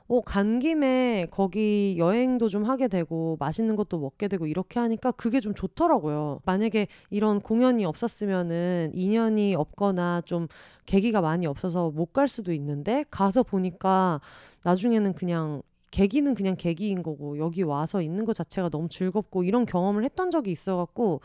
어, 0.08 0.22
간 0.22 0.58
김에 0.58 1.26
거기 1.30 1.96
여행도 1.98 2.48
좀 2.48 2.64
하게 2.64 2.88
되고 2.88 3.36
맛있는 3.40 3.76
것도 3.76 3.98
먹게 3.98 4.28
되고 4.28 4.46
이렇게 4.46 4.80
하니까 4.80 5.10
그게 5.10 5.40
좀 5.40 5.54
좋더라고요. 5.54 6.40
만약에 6.46 6.86
이런 7.10 7.40
공연이 7.42 7.84
없었으면은 7.84 8.92
인연이 8.94 9.54
없거나 9.54 10.22
좀 10.24 10.48
계기가 10.86 11.20
많이 11.20 11.46
없어서 11.46 11.90
못 11.90 12.14
갈 12.14 12.26
수도 12.26 12.54
있는데 12.54 13.04
가서 13.10 13.42
보니까 13.42 14.22
나중에는 14.64 15.12
그냥 15.12 15.60
계기는 15.91 16.34
그냥 16.34 16.57
계기인 16.57 17.03
거고 17.03 17.39
여기 17.39 17.62
와서 17.62 18.03
있는 18.03 18.24
것 18.24 18.34
자체가 18.34 18.68
너무 18.68 18.89
즐겁고 18.89 19.45
이런 19.45 19.66
경험을 19.66 20.05
했던 20.05 20.30
적이 20.30 20.53
있어갖고 20.53 21.20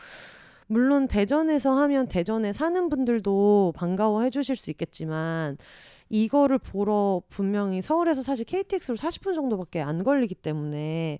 물론 0.67 1.07
대전에서 1.07 1.73
하면 1.73 2.07
대전에 2.07 2.53
사는 2.53 2.89
분들도 2.89 3.73
반가워해 3.75 4.29
주실 4.29 4.55
수 4.55 4.71
있겠지만 4.71 5.57
이거를 6.09 6.57
보러 6.57 7.21
분명히 7.29 7.81
서울에서 7.81 8.21
사실 8.21 8.45
KTX로 8.45 8.95
40분 8.97 9.35
정도밖에 9.35 9.81
안 9.81 10.03
걸리기 10.03 10.35
때문에 10.35 11.19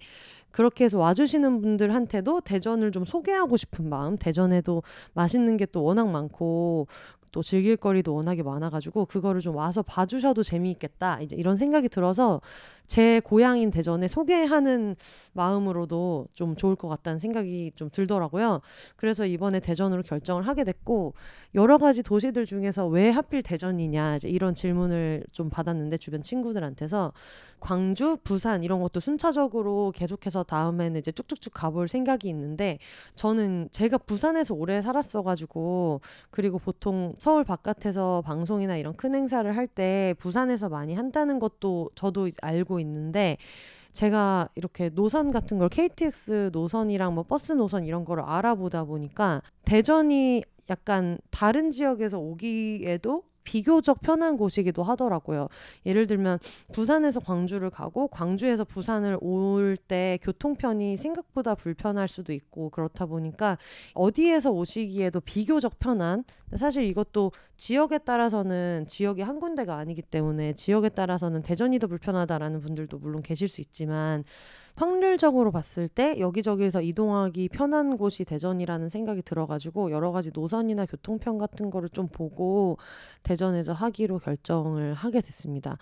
그렇게 0.51 0.85
해서 0.85 0.99
와주시는 0.99 1.61
분들한테도 1.61 2.41
대전을 2.41 2.91
좀 2.91 3.05
소개하고 3.05 3.57
싶은 3.57 3.89
마음, 3.89 4.17
대전에도 4.17 4.83
맛있는 5.13 5.57
게 5.57 5.65
또 5.65 5.83
워낙 5.83 6.07
많고 6.09 6.87
또 7.31 7.41
즐길 7.41 7.75
거리도 7.75 8.13
워낙에 8.13 8.43
많아가지고 8.43 9.05
그거를 9.07 9.41
좀 9.41 9.55
와서 9.55 9.81
봐주셔도 9.81 10.43
재미있겠다. 10.43 11.19
이제 11.21 11.35
이런 11.35 11.57
생각이 11.57 11.89
들어서 11.89 12.39
제 12.87 13.19
고향인 13.19 13.71
대전에 13.71 14.07
소개하는 14.07 14.95
마음으로도 15.33 16.27
좀 16.33 16.55
좋을 16.55 16.75
것 16.75 16.87
같다는 16.87 17.19
생각이 17.19 17.71
좀 17.75 17.89
들더라고요. 17.91 18.61
그래서 18.95 19.25
이번에 19.25 19.59
대전으로 19.59 20.03
결정을 20.03 20.47
하게 20.47 20.63
됐고 20.63 21.13
여러 21.55 21.77
가지 21.77 22.03
도시들 22.03 22.45
중에서 22.45 22.87
왜 22.87 23.09
하필 23.09 23.43
대전이냐 23.43 24.15
이제 24.15 24.29
이런 24.29 24.55
질문을 24.55 25.25
좀 25.31 25.49
받았는데 25.49 25.97
주변 25.97 26.21
친구들한테서 26.21 27.13
광주, 27.59 28.17
부산 28.23 28.63
이런 28.63 28.81
것도 28.81 28.99
순차적으로 28.99 29.91
계속해서 29.95 30.43
다음에는 30.43 30.99
이제 30.99 31.11
쭉쭉쭉 31.11 31.53
가볼 31.53 31.87
생각이 31.87 32.27
있는데 32.29 32.77
저는 33.15 33.69
제가 33.71 33.97
부산에서 33.99 34.53
오래 34.53 34.81
살았어가지고 34.81 36.01
그리고 36.29 36.59
보통 36.59 37.13
서울 37.17 37.43
바깥에서 37.43 38.21
방송이나 38.25 38.75
이런 38.77 38.93
큰 38.95 39.15
행사를 39.15 39.55
할 39.55 39.63
때 39.73 40.13
부산에서 40.19 40.69
많이 40.69 40.93
한다는 40.93 41.39
것도 41.39 41.89
저도 41.95 42.29
알고 42.41 42.72
있는데 42.79 43.37
제가 43.91 44.49
이렇게 44.55 44.89
노선 44.89 45.31
같은 45.31 45.59
걸 45.59 45.69
KTX 45.69 46.49
노선이랑 46.51 47.13
뭐 47.13 47.23
버스 47.23 47.51
노선 47.53 47.85
이런 47.85 48.05
거를 48.05 48.23
알아보다 48.23 48.83
보니까 48.85 49.41
대전이 49.65 50.43
약간 50.69 51.19
다른 51.29 51.71
지역에서 51.71 52.17
오기에도 52.17 53.23
비교적 53.43 54.01
편한 54.01 54.37
곳이기도 54.37 54.83
하더라고요. 54.83 55.49
예를 55.85 56.07
들면 56.07 56.39
부산에서 56.73 57.19
광주를 57.19 57.69
가고 57.69 58.07
광주에서 58.07 58.63
부산을 58.63 59.17
올 59.21 59.77
때 59.87 60.19
교통편이 60.21 60.97
생각보다 60.97 61.55
불편할 61.55 62.07
수도 62.07 62.31
있고 62.31 62.69
그렇다 62.69 63.05
보니까 63.05 63.57
어디에서 63.93 64.51
오시기에도 64.51 65.19
비교적 65.21 65.79
편한 65.79 66.23
사실 66.55 66.83
이것도 66.83 67.31
지역에 67.57 67.97
따라서는 67.97 68.85
지역이 68.87 69.21
한 69.21 69.39
군데가 69.39 69.77
아니기 69.77 70.01
때문에 70.01 70.53
지역에 70.53 70.89
따라서는 70.89 71.41
대전이 71.41 71.79
더 71.79 71.87
불편하다라는 71.87 72.59
분들도 72.61 72.99
물론 72.99 73.21
계실 73.21 73.47
수 73.47 73.61
있지만 73.61 74.23
확률적으로 74.75 75.51
봤을 75.51 75.87
때 75.87 76.19
여기저기에서 76.19 76.81
이동하기 76.81 77.49
편한 77.49 77.97
곳이 77.97 78.25
대전이라는 78.25 78.89
생각이 78.89 79.21
들어가지고 79.21 79.91
여러 79.91 80.11
가지 80.11 80.31
노선이나 80.33 80.85
교통편 80.85 81.37
같은 81.37 81.69
거를 81.69 81.89
좀 81.89 82.07
보고 82.07 82.77
대전에서 83.23 83.73
하기로 83.73 84.19
결정을 84.19 84.93
하게 84.93 85.21
됐습니다. 85.21 85.77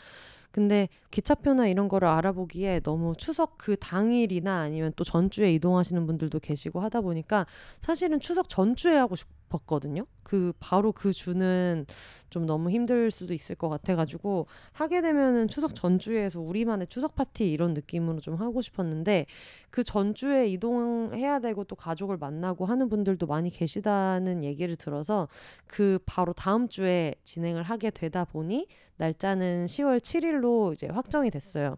근데 0.51 0.89
기차표나 1.11 1.67
이런 1.67 1.87
거를 1.87 2.09
알아보기에 2.09 2.81
너무 2.81 3.13
추석 3.17 3.57
그 3.57 3.77
당일이나 3.77 4.59
아니면 4.59 4.91
또 4.97 5.05
전주에 5.05 5.53
이동하시는 5.53 6.05
분들도 6.05 6.39
계시고 6.39 6.81
하다 6.81 7.01
보니까 7.01 7.45
사실은 7.79 8.19
추석 8.19 8.49
전주에 8.49 8.97
하고 8.97 9.15
싶 9.15 9.29
싶었거든요. 9.51 10.05
그 10.24 10.53
바로 10.59 10.91
그 10.91 11.11
주는 11.13 11.86
좀 12.30 12.45
너무 12.45 12.69
힘들 12.69 13.11
수도 13.11 13.34
있을 13.34 13.55
것 13.55 13.69
같아가지고 13.69 14.47
하게 14.72 15.01
되면은 15.01 15.47
추석 15.47 15.76
전주에서 15.76 16.41
우리만의 16.41 16.88
추석 16.88 17.15
파티 17.15 17.51
이런 17.51 17.74
느낌으로 17.74 18.19
좀 18.19 18.36
하고 18.36 18.61
싶었는데 18.61 19.26
그 19.69 19.84
전주에 19.84 20.47
이동해야 20.49 21.39
되고 21.39 21.63
또 21.63 21.76
가족을 21.76 22.17
만나고 22.17 22.65
하는 22.65 22.89
분들도 22.89 23.26
많이 23.26 23.49
계시다는 23.49 24.43
얘기를 24.43 24.76
들어서 24.76 25.28
그 25.67 25.99
바로 26.05 26.34
다음 26.34 26.67
주에 26.67 27.15
진행을 27.24 27.63
하게 27.63 27.89
되다 27.89 28.26
보니 28.26 28.67
날짜는 28.97 29.65
10월 29.65 29.99
7일로 29.99 30.74
이제 30.74 30.88
확정이 30.88 31.32
됐어요. 31.32 31.78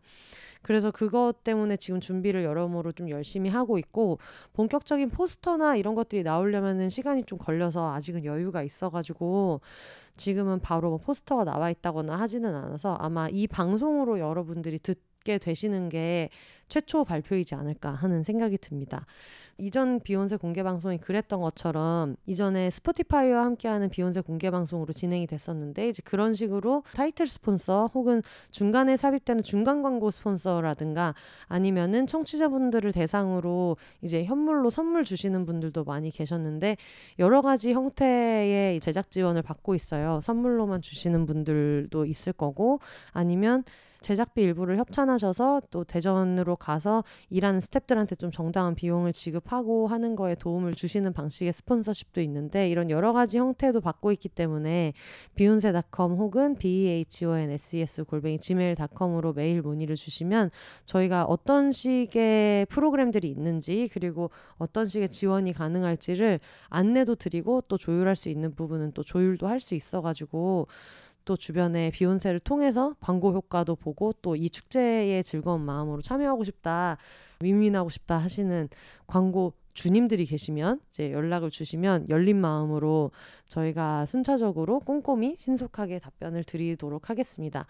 그래서 0.62 0.92
그것 0.92 1.44
때문에 1.44 1.78
지금 1.78 2.00
준비를 2.00 2.44
여러모로 2.44 2.94
좀 2.94 3.10
열심히 3.10 3.50
하고 3.50 3.78
있고 3.78 4.18
본격적인 4.54 5.10
포스터나 5.10 5.76
이런 5.76 5.94
것들이 5.94 6.24
나오려면은 6.24 6.90
시간이 6.90 7.26
좀 7.26 7.38
걸려서 7.38 7.94
아직은 7.94 8.26
여유가 8.34 8.64
있어가지고 8.64 9.62
지금은 10.18 10.60
바로 10.60 10.90
뭐 10.90 10.98
포스터가 10.98 11.44
나와 11.44 11.70
있다거나 11.70 12.20
하지는 12.20 12.56
않아서 12.56 12.96
아마 12.96 13.28
이 13.30 13.48
방송으로 13.48 14.20
여러분들이 14.20 14.80
듣게 14.80 15.38
되시는 15.38 15.90
게 15.90 16.30
최초 16.68 17.04
발표이지 17.04 17.56
않을까 17.56 17.92
하는 17.92 18.24
생각이 18.24 18.58
듭니다. 18.58 19.06
이전 19.58 20.00
비욘세 20.00 20.38
공개 20.38 20.64
방송이 20.64 20.98
그랬던 20.98 21.42
것처럼 21.42 22.16
이전에 22.26 22.70
스포티파이와 22.70 23.46
함께하는 23.46 23.90
비욘세 23.90 24.22
공개 24.22 24.50
방송으로 24.50 24.94
진행이 24.94 25.28
됐었는데 25.28 25.90
이제 25.90 26.02
그런 26.04 26.34
식으로 26.34 26.84
타이틀 26.96 27.28
스폰서 27.28 27.92
혹은 27.94 28.22
중간에 28.52 28.98
삽입되는 28.98 29.44
중간 29.44 29.82
광고 29.84 30.12
스폰서라든가 30.12 31.14
아니면은 31.48 32.08
청취자분들을 32.08 32.92
대상으로 32.92 33.78
이제 34.02 34.24
현물로 34.26 34.70
선물 34.70 35.04
주시는 35.04 35.46
분들도 35.46 35.84
많이 35.84 36.10
계셨는데 36.10 36.78
여러 37.20 37.42
가지 37.42 37.74
형태의 37.74 38.80
제작 38.80 39.12
지원을 39.12 39.42
받고 39.44 39.76
있어요. 39.76 40.20
선물로만 40.22 40.82
주시는 40.82 41.26
분들도 41.26 42.06
있을 42.06 42.34
거고 42.34 42.80
아니면 43.12 43.64
제작비 44.04 44.44
일부를 44.44 44.78
협찬하셔서 44.78 45.64
또 45.72 45.84
대전으로 45.84 46.56
가서 46.56 47.04
일하는 47.32 47.60
스탭들한테 47.60 48.20
좀 48.20 48.30
정당한 48.30 48.76
비용을 48.76 49.14
지급하고 49.14 49.88
하는 49.88 50.16
거에 50.16 50.36
도움을 50.36 50.76
주시는 50.76 51.14
방식의 51.14 51.52
스폰서십도 51.52 52.22
있는데 52.22 52.70
이런 52.70 52.92
여러 52.92 53.14
가지 53.14 53.40
형태도 53.40 53.82
받고 53.82 54.12
있기 54.12 54.30
때문에 54.30 54.94
비욘세닷컴 55.34 56.12
혹은 56.14 56.56
behonses 56.56 58.04
골뱅이 58.06 58.38
gmail.com으로 58.38 59.34
메일 59.34 59.64
문의를 59.64 59.96
주시면 59.96 60.52
저희가 60.86 61.24
어떤 61.26 61.72
식의 61.72 62.68
프로그램들이 62.68 63.28
있는지 63.28 63.90
그리고 63.92 64.30
어떤 64.58 64.86
식의 64.86 65.10
지원이 65.10 65.54
가능할지를 65.54 66.40
안내도 66.70 67.16
드리고 67.16 67.64
또 67.68 67.80
조율할 67.80 68.16
수 68.16 68.30
있는 68.30 68.54
부분은 68.54 68.92
또 68.92 69.02
조율도 69.02 69.48
할 69.48 69.64
수 69.64 69.76
있어가지고 69.76 70.68
또 71.26 71.36
주변에 71.38 71.92
비욘세를 71.92 72.40
통해서 72.42 72.96
광고 73.00 73.34
효과도 73.34 73.76
보고 73.76 74.14
또 74.22 74.36
이 74.36 74.50
축제의 74.50 75.24
즐거운 75.24 75.62
마음으로 75.62 76.02
참여하고 76.02 76.44
싶다, 76.44 76.98
윈윈하고 77.42 77.90
싶다 77.90 78.18
하시는 78.18 78.68
광고 79.08 79.54
주님들이 79.74 80.26
계시면 80.26 80.82
이제 80.90 81.12
연락을 81.12 81.50
주시면 81.50 82.08
열린 82.10 82.40
마음으로 82.40 83.12
저희가 83.48 84.06
순차적으로 84.06 84.80
꼼꼼히 84.80 85.36
신속하게 85.38 86.00
답변을 86.00 86.44
드리도록 86.44 87.10
하겠습니다. 87.10 87.66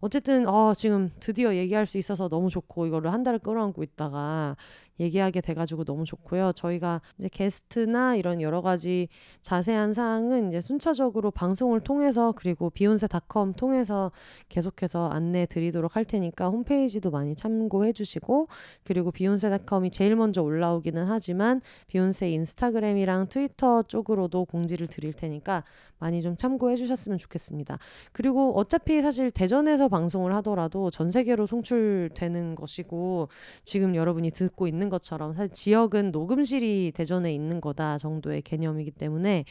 어쨌든 0.00 0.48
어 0.48 0.74
지금 0.74 1.10
드디어 1.20 1.54
얘기할 1.54 1.86
수 1.86 1.96
있어서 1.98 2.28
너무 2.28 2.50
좋고 2.50 2.86
이거를 2.86 3.12
한 3.12 3.22
달을 3.22 3.38
끌어안고 3.38 3.82
있다가 3.82 4.56
얘기하게 5.00 5.40
돼가지고 5.40 5.84
너무 5.84 6.04
좋고요. 6.04 6.52
저희가 6.52 7.00
이제 7.18 7.28
게스트나 7.30 8.16
이런 8.16 8.40
여러 8.40 8.62
가지 8.62 9.08
자세한 9.40 9.92
사항은 9.92 10.48
이제 10.48 10.60
순차적으로 10.60 11.30
방송을 11.30 11.80
통해서 11.80 12.32
그리고 12.32 12.70
비욘세닷컴 12.70 13.54
통해서 13.54 14.12
계속해서 14.48 15.08
안내 15.08 15.46
드리도록 15.46 15.96
할 15.96 16.04
테니까 16.04 16.48
홈페이지도 16.48 17.10
많이 17.10 17.34
참고해 17.34 17.92
주시고 17.92 18.48
그리고 18.84 19.10
비욘세닷컴이 19.10 19.90
제일 19.90 20.16
먼저 20.16 20.42
올라오기는 20.42 21.04
하지만 21.06 21.60
비욘세 21.88 22.30
인스타그램이랑 22.30 23.28
트위터 23.28 23.82
쪽으로도 23.82 24.44
공지를 24.46 24.86
드릴 24.86 25.12
테니까 25.12 25.64
많이 25.98 26.20
좀 26.20 26.36
참고해 26.36 26.74
주셨으면 26.74 27.16
좋겠습니다. 27.18 27.78
그리고 28.10 28.56
어차피 28.56 29.00
사실 29.00 29.30
대전에서 29.30 29.88
방송을 29.88 30.34
하더라도 30.36 30.90
전 30.90 31.10
세계로 31.10 31.46
송출되는 31.46 32.56
것이고 32.56 33.28
지금 33.62 33.94
여러분이 33.94 34.32
듣고 34.32 34.66
있는 34.66 34.81
것처럼 34.88 35.34
사실 35.34 35.52
지역은 35.52 36.12
녹음실이 36.12 36.92
대전에 36.94 37.32
있는 37.34 37.60
거다 37.60 37.98
정도의 37.98 38.42
개념이기 38.42 38.90
때문에 38.92 39.44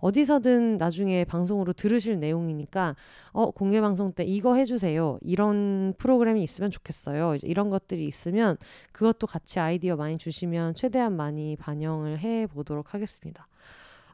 어디서든 0.00 0.76
나중에 0.76 1.24
방송으로 1.24 1.72
들으실 1.72 2.20
내용이니까 2.20 2.94
어 3.32 3.50
공개 3.50 3.80
방송 3.80 4.12
때 4.12 4.24
이거 4.24 4.54
해주세요 4.54 5.18
이런 5.22 5.94
프로그램이 5.98 6.42
있으면 6.42 6.70
좋겠어요 6.70 7.36
이런 7.42 7.68
것들이 7.70 8.06
있으면 8.06 8.56
그것도 8.92 9.26
같이 9.26 9.58
아이디어 9.58 9.96
많이 9.96 10.18
주시면 10.18 10.74
최대한 10.74 11.16
많이 11.16 11.56
반영을 11.56 12.18
해 12.20 12.46
보도록 12.46 12.94
하겠습니다. 12.94 13.48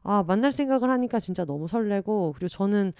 아, 0.06 0.22
만날 0.26 0.52
생각을 0.52 0.90
하니까 0.90 1.18
진짜 1.18 1.46
너무 1.46 1.66
설레고, 1.66 2.34
그리고 2.34 2.48
저는 2.48 2.92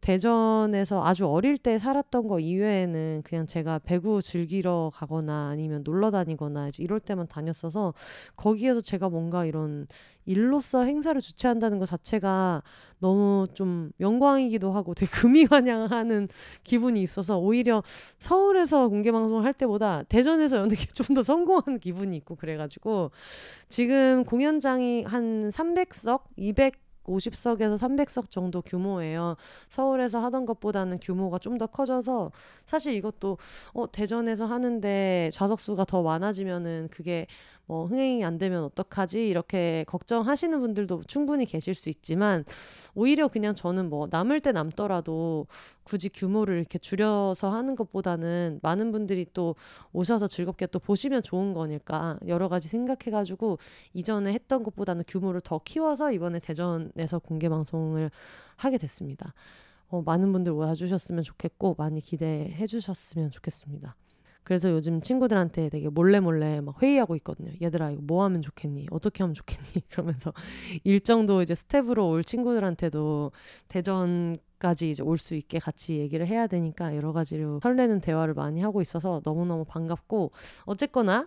대전에서 0.00 1.04
아주 1.04 1.26
어릴 1.26 1.58
때 1.58 1.78
살았던 1.78 2.28
거 2.28 2.38
이외에는 2.38 3.22
그냥 3.24 3.46
제가 3.46 3.80
배구 3.80 4.22
즐기러 4.22 4.90
가거나 4.94 5.48
아니면 5.48 5.82
놀러 5.84 6.10
다니거나 6.10 6.70
이럴 6.78 7.00
때만 7.00 7.26
다녔어서 7.26 7.92
거기에서 8.36 8.80
제가 8.80 9.08
뭔가 9.08 9.44
이런 9.44 9.86
일로서 10.24 10.84
행사를 10.84 11.20
주최한다는 11.20 11.78
것 11.78 11.86
자체가 11.86 12.62
너무 12.98 13.46
좀 13.54 13.90
영광이기도 14.00 14.72
하고 14.72 14.94
되게 14.94 15.10
금이환영하는 15.10 16.28
기분이 16.64 17.02
있어서 17.02 17.38
오히려 17.38 17.82
서울에서 18.18 18.88
공개 18.88 19.12
방송을 19.12 19.44
할 19.44 19.52
때보다 19.52 20.02
대전에서 20.04 20.58
여는 20.58 20.76
게 20.76 20.86
좀 20.94 21.16
더 21.16 21.22
성공한 21.22 21.78
기분이 21.78 22.16
있고 22.18 22.34
그래가지고 22.34 23.10
지금 23.68 24.24
공연장이 24.24 25.02
한 25.04 25.48
300석, 25.48 26.22
200 26.36 26.74
150석에서 27.06 27.76
300석 27.78 28.30
정도 28.30 28.62
규모예요. 28.62 29.36
서울에서 29.68 30.20
하던 30.20 30.46
것보다는 30.46 30.98
규모가 31.00 31.38
좀 31.38 31.56
더 31.56 31.66
커져서 31.66 32.32
사실 32.66 32.92
이것도 32.94 33.38
어 33.72 33.90
대전에서 33.90 34.44
하는데 34.44 35.30
좌석 35.32 35.58
수가 35.58 35.86
더 35.86 36.02
많아지면은 36.02 36.88
그게 36.90 37.26
뭐 37.66 37.86
흥행이 37.86 38.24
안 38.24 38.38
되면 38.38 38.62
어떡하지 38.64 39.28
이렇게 39.28 39.84
걱정하시는 39.88 40.58
분들도 40.60 41.02
충분히 41.06 41.44
계실 41.44 41.74
수 41.74 41.88
있지만 41.88 42.44
오히려 42.94 43.28
그냥 43.28 43.54
저는 43.54 43.90
뭐 43.90 44.06
남을 44.10 44.40
때 44.40 44.52
남더라도 44.52 45.46
굳이 45.82 46.08
규모를 46.08 46.58
이렇게 46.58 46.78
줄여서 46.78 47.52
하는 47.52 47.76
것보다는 47.76 48.60
많은 48.62 48.92
분들이 48.92 49.26
또 49.32 49.56
오셔서 49.92 50.28
즐겁게 50.28 50.66
또 50.66 50.78
보시면 50.78 51.22
좋은 51.22 51.52
거니까 51.52 52.18
여러 52.26 52.48
가지 52.48 52.68
생각해가지고 52.68 53.58
이전에 53.94 54.32
했던 54.32 54.62
것보다는 54.62 55.04
규모를 55.08 55.40
더 55.40 55.60
키워서 55.64 56.12
이번에 56.12 56.38
대전에서 56.38 57.18
공개 57.18 57.48
방송을 57.48 58.10
하게 58.56 58.78
됐습니다. 58.78 59.34
어, 59.88 60.02
많은 60.02 60.32
분들 60.32 60.52
와주셨으면 60.52 61.22
좋겠고 61.22 61.74
많이 61.78 62.00
기대해 62.00 62.66
주셨으면 62.66 63.30
좋겠습니다. 63.30 63.96
그래서 64.46 64.70
요즘 64.70 65.00
친구들한테 65.00 65.70
되게 65.70 65.88
몰래 65.88 66.20
몰래 66.20 66.60
막 66.60 66.80
회의하고 66.80 67.16
있거든요. 67.16 67.50
얘들아 67.60 67.90
이거 67.90 68.00
뭐 68.04 68.22
하면 68.22 68.42
좋겠니? 68.42 68.86
어떻게 68.92 69.24
하면 69.24 69.34
좋겠니? 69.34 69.82
그러면서 69.90 70.32
일정도 70.84 71.42
이제 71.42 71.56
스텝으로 71.56 72.08
올 72.08 72.22
친구들한테도 72.22 73.32
대전까지 73.66 74.90
이제 74.90 75.02
올 75.02 75.18
수 75.18 75.34
있게 75.34 75.58
같이 75.58 75.98
얘기를 75.98 76.28
해야 76.28 76.46
되니까 76.46 76.94
여러 76.94 77.12
가지로 77.12 77.58
설레는 77.60 78.00
대화를 78.00 78.34
많이 78.34 78.60
하고 78.60 78.80
있어서 78.80 79.20
너무너무 79.24 79.64
반갑고 79.64 80.30
어쨌거나 80.66 81.26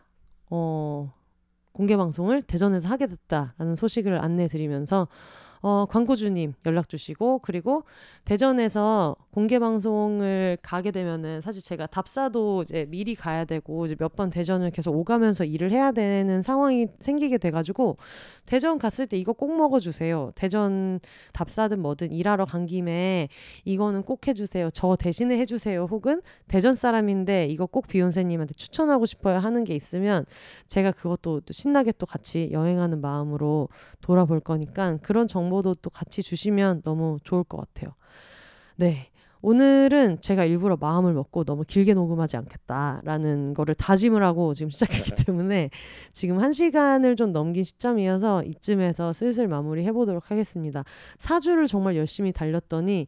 어 0.49 1.11
공개 1.73 1.97
방송을 1.97 2.41
대전에서 2.43 2.87
하게 2.87 3.07
됐다라는 3.07 3.75
소식을 3.75 4.17
안내 4.23 4.47
드리면서 4.47 5.09
어, 5.61 5.85
광고주님 5.89 6.53
연락 6.65 6.87
주시고 6.87 7.39
그리고 7.39 7.83
대전에서 8.25 9.15
공개 9.31 9.59
방송을 9.59 10.57
가게 10.61 10.91
되면은 10.91 11.41
사실 11.41 11.61
제가 11.63 11.87
답사도 11.87 12.61
이제 12.63 12.85
미리 12.89 13.15
가야 13.15 13.45
되고 13.45 13.85
이제 13.85 13.95
몇 13.97 14.09
번 14.15 14.29
대전을 14.31 14.71
계속 14.71 14.95
오가면서 14.97 15.45
일을 15.45 15.71
해야 15.71 15.91
되는 15.91 16.41
상황이 16.41 16.87
생기게 16.99 17.37
돼가지고 17.37 17.97
대전 18.45 18.77
갔을 18.79 19.05
때 19.05 19.17
이거 19.17 19.33
꼭 19.33 19.55
먹어주세요. 19.55 20.31
대전 20.35 20.99
답사든 21.31 21.79
뭐든 21.79 22.11
일하러 22.11 22.45
간 22.45 22.65
김에 22.65 23.29
이거는 23.65 24.03
꼭 24.03 24.27
해주세요. 24.27 24.69
저 24.71 24.95
대신에 24.95 25.37
해주세요. 25.39 25.87
혹은 25.89 26.21
대전 26.47 26.73
사람인데 26.73 27.45
이거 27.47 27.65
꼭 27.65 27.87
비욘세님한테 27.87 28.55
추천하고 28.55 29.05
싶어요 29.05 29.37
하는 29.39 29.63
게 29.63 29.75
있으면 29.75 30.25
제가 30.67 30.91
그것도 30.91 31.41
또 31.41 31.53
신나게 31.53 31.93
또 31.97 32.05
같이 32.05 32.49
여행하는 32.51 32.99
마음으로 33.01 33.69
돌아볼 34.01 34.39
거니까 34.39 34.97
그런 35.01 35.27
정보 35.27 35.48
도 35.49 35.73
또 35.81 35.89
같이 35.89 36.23
주시면 36.23 36.81
너무 36.83 37.17
좋을 37.23 37.43
것 37.43 37.57
같아요. 37.57 37.93
네. 38.75 39.09
오늘은 39.41 40.19
제가 40.19 40.43
일부러 40.43 40.75
마음을 40.75 41.13
먹고 41.13 41.45
너무 41.45 41.63
길게 41.65 41.93
녹음하지 41.93 42.35
않겠다라는 42.35 43.53
거를 43.53 43.73
다짐을 43.73 44.21
하고 44.21 44.53
지금 44.53 44.69
시작했기 44.69 45.11
때문에 45.25 45.69
지금 46.11 46.39
한 46.39 46.51
시간을 46.51 47.15
좀 47.15 47.31
넘긴 47.31 47.63
시점이어서 47.63 48.43
이쯤에서 48.43 49.13
슬슬 49.13 49.47
마무리 49.47 49.85
해보도록 49.85 50.29
하겠습니다. 50.29 50.83
4주를 51.19 51.67
정말 51.67 51.95
열심히 51.95 52.33
달렸더니 52.33 53.07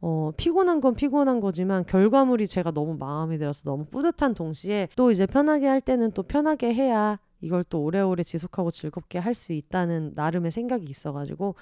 어, 0.00 0.32
피곤한 0.36 0.80
건 0.80 0.94
피곤한 0.94 1.40
거지만 1.40 1.84
결과물이 1.86 2.46
제가 2.48 2.72
너무 2.72 2.96
마음에 2.98 3.38
들어서 3.38 3.62
너무 3.64 3.84
뿌듯한 3.84 4.34
동시에 4.34 4.88
또 4.96 5.10
이제 5.12 5.26
편하게 5.26 5.66
할 5.68 5.80
때는 5.80 6.10
또 6.12 6.22
편하게 6.24 6.74
해야 6.74 7.18
이걸 7.40 7.64
또 7.64 7.82
오래오래 7.82 8.22
지속하고 8.22 8.70
즐겁게 8.70 9.18
할 9.18 9.34
수 9.38 9.52
있다는 9.52 10.12
나름의 10.14 10.50
생각이 10.50 10.84
있어가지고 10.88 11.54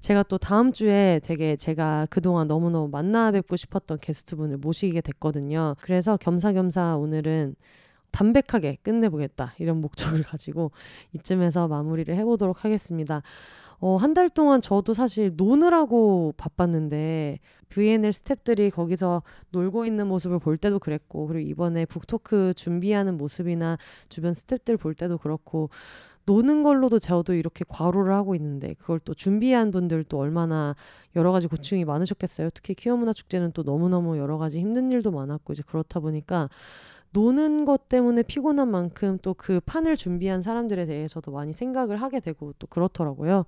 제가 0.00 0.22
또 0.24 0.36
다음 0.38 0.72
주에 0.72 1.20
되게 1.24 1.56
제가 1.56 2.06
그동안 2.10 2.46
너무너무 2.46 2.88
만나 2.88 3.30
뵙고 3.30 3.56
싶었던 3.56 3.98
게스트분을 3.98 4.58
모시게 4.58 5.00
됐거든요. 5.00 5.74
그래서 5.80 6.16
겸사겸사 6.18 6.96
오늘은 6.96 7.56
담백하게 8.10 8.78
끝내보겠다 8.82 9.54
이런 9.58 9.80
목적을 9.80 10.22
가지고 10.22 10.70
이쯤에서 11.14 11.66
마무리를 11.68 12.14
해보도록 12.14 12.64
하겠습니다. 12.64 13.22
어, 13.80 13.96
한 13.96 14.14
달 14.14 14.28
동안 14.28 14.60
저도 14.60 14.94
사실 14.94 15.32
노느라고 15.36 16.34
바빴는데 16.36 17.38
VNL 17.68 18.10
스탭들이 18.12 18.70
거기서 18.72 19.22
놀고 19.50 19.86
있는 19.86 20.06
모습을 20.06 20.38
볼 20.38 20.56
때도 20.56 20.78
그랬고 20.78 21.26
그리고 21.26 21.48
이번에 21.50 21.84
북토크 21.84 22.54
준비하는 22.54 23.16
모습이나 23.16 23.76
주변 24.08 24.32
스탭들 24.32 24.78
볼 24.78 24.94
때도 24.94 25.18
그렇고 25.18 25.70
노는 26.26 26.62
걸로도 26.62 27.00
저도 27.00 27.34
이렇게 27.34 27.64
과로를 27.68 28.14
하고 28.14 28.34
있는데 28.34 28.74
그걸 28.74 28.98
또 29.00 29.12
준비한 29.12 29.70
분들도 29.70 30.16
얼마나 30.18 30.74
여러 31.16 31.32
가지 31.32 31.48
고충이 31.48 31.84
많으셨겠어요. 31.84 32.48
특히 32.54 32.74
퀴어 32.74 32.96
문화 32.96 33.12
축제는 33.12 33.52
또 33.52 33.62
너무너무 33.62 34.16
여러 34.16 34.38
가지 34.38 34.58
힘든 34.58 34.90
일도 34.90 35.10
많았고 35.10 35.52
이제 35.52 35.62
그렇다 35.66 36.00
보니까 36.00 36.48
노는 37.14 37.64
것 37.64 37.88
때문에 37.88 38.22
피곤한 38.24 38.68
만큼 38.70 39.18
또 39.22 39.34
그 39.34 39.60
판을 39.60 39.96
준비한 39.96 40.42
사람들에 40.42 40.86
대해서도 40.86 41.30
많이 41.32 41.52
생각을 41.52 42.00
하게 42.00 42.20
되고 42.20 42.52
또 42.58 42.66
그렇더라고요. 42.66 43.44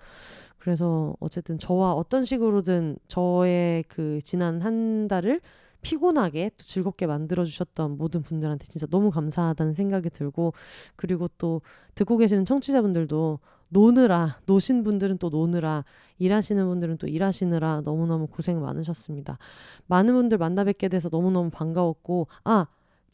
그래서 0.59 1.14
어쨌든 1.21 1.59
저와 1.59 1.93
어떤 1.95 2.25
식으로든 2.25 2.99
저의 3.09 3.85
그 3.89 4.21
지난 4.23 4.61
한 4.62 5.09
달을 5.09 5.41
피곤하게 5.83 6.51
또 6.59 6.64
즐겁게 6.64 7.07
만들어 7.07 7.45
주셨던 7.45 7.97
모든 7.99 8.23
분들한테 8.23 8.67
진짜 8.67 8.87
너무 8.91 9.11
감사하다는 9.11 9.75
생각이 9.75 10.11
들고 10.11 10.53
그리고 10.97 11.29
또 11.39 11.62
듣고 11.95 12.17
계시는 12.17 12.45
청취자분들도 12.45 13.39
노느라 13.69 14.41
노신 14.47 14.83
분들은 14.83 15.19
또 15.19 15.29
노느라 15.29 15.85
일하시는 16.19 16.67
분들은 16.67 16.99
또 16.99 17.07
일하시느라 17.07 17.83
너무너무 17.85 18.27
고생 18.27 18.61
많으셨습니다. 18.61 19.39
많은 19.87 20.14
분들 20.14 20.39
만나 20.39 20.64
뵙게 20.64 20.89
돼서 20.89 21.09
너무너무 21.11 21.51
반가웠고 21.51 22.27
아 22.45 22.67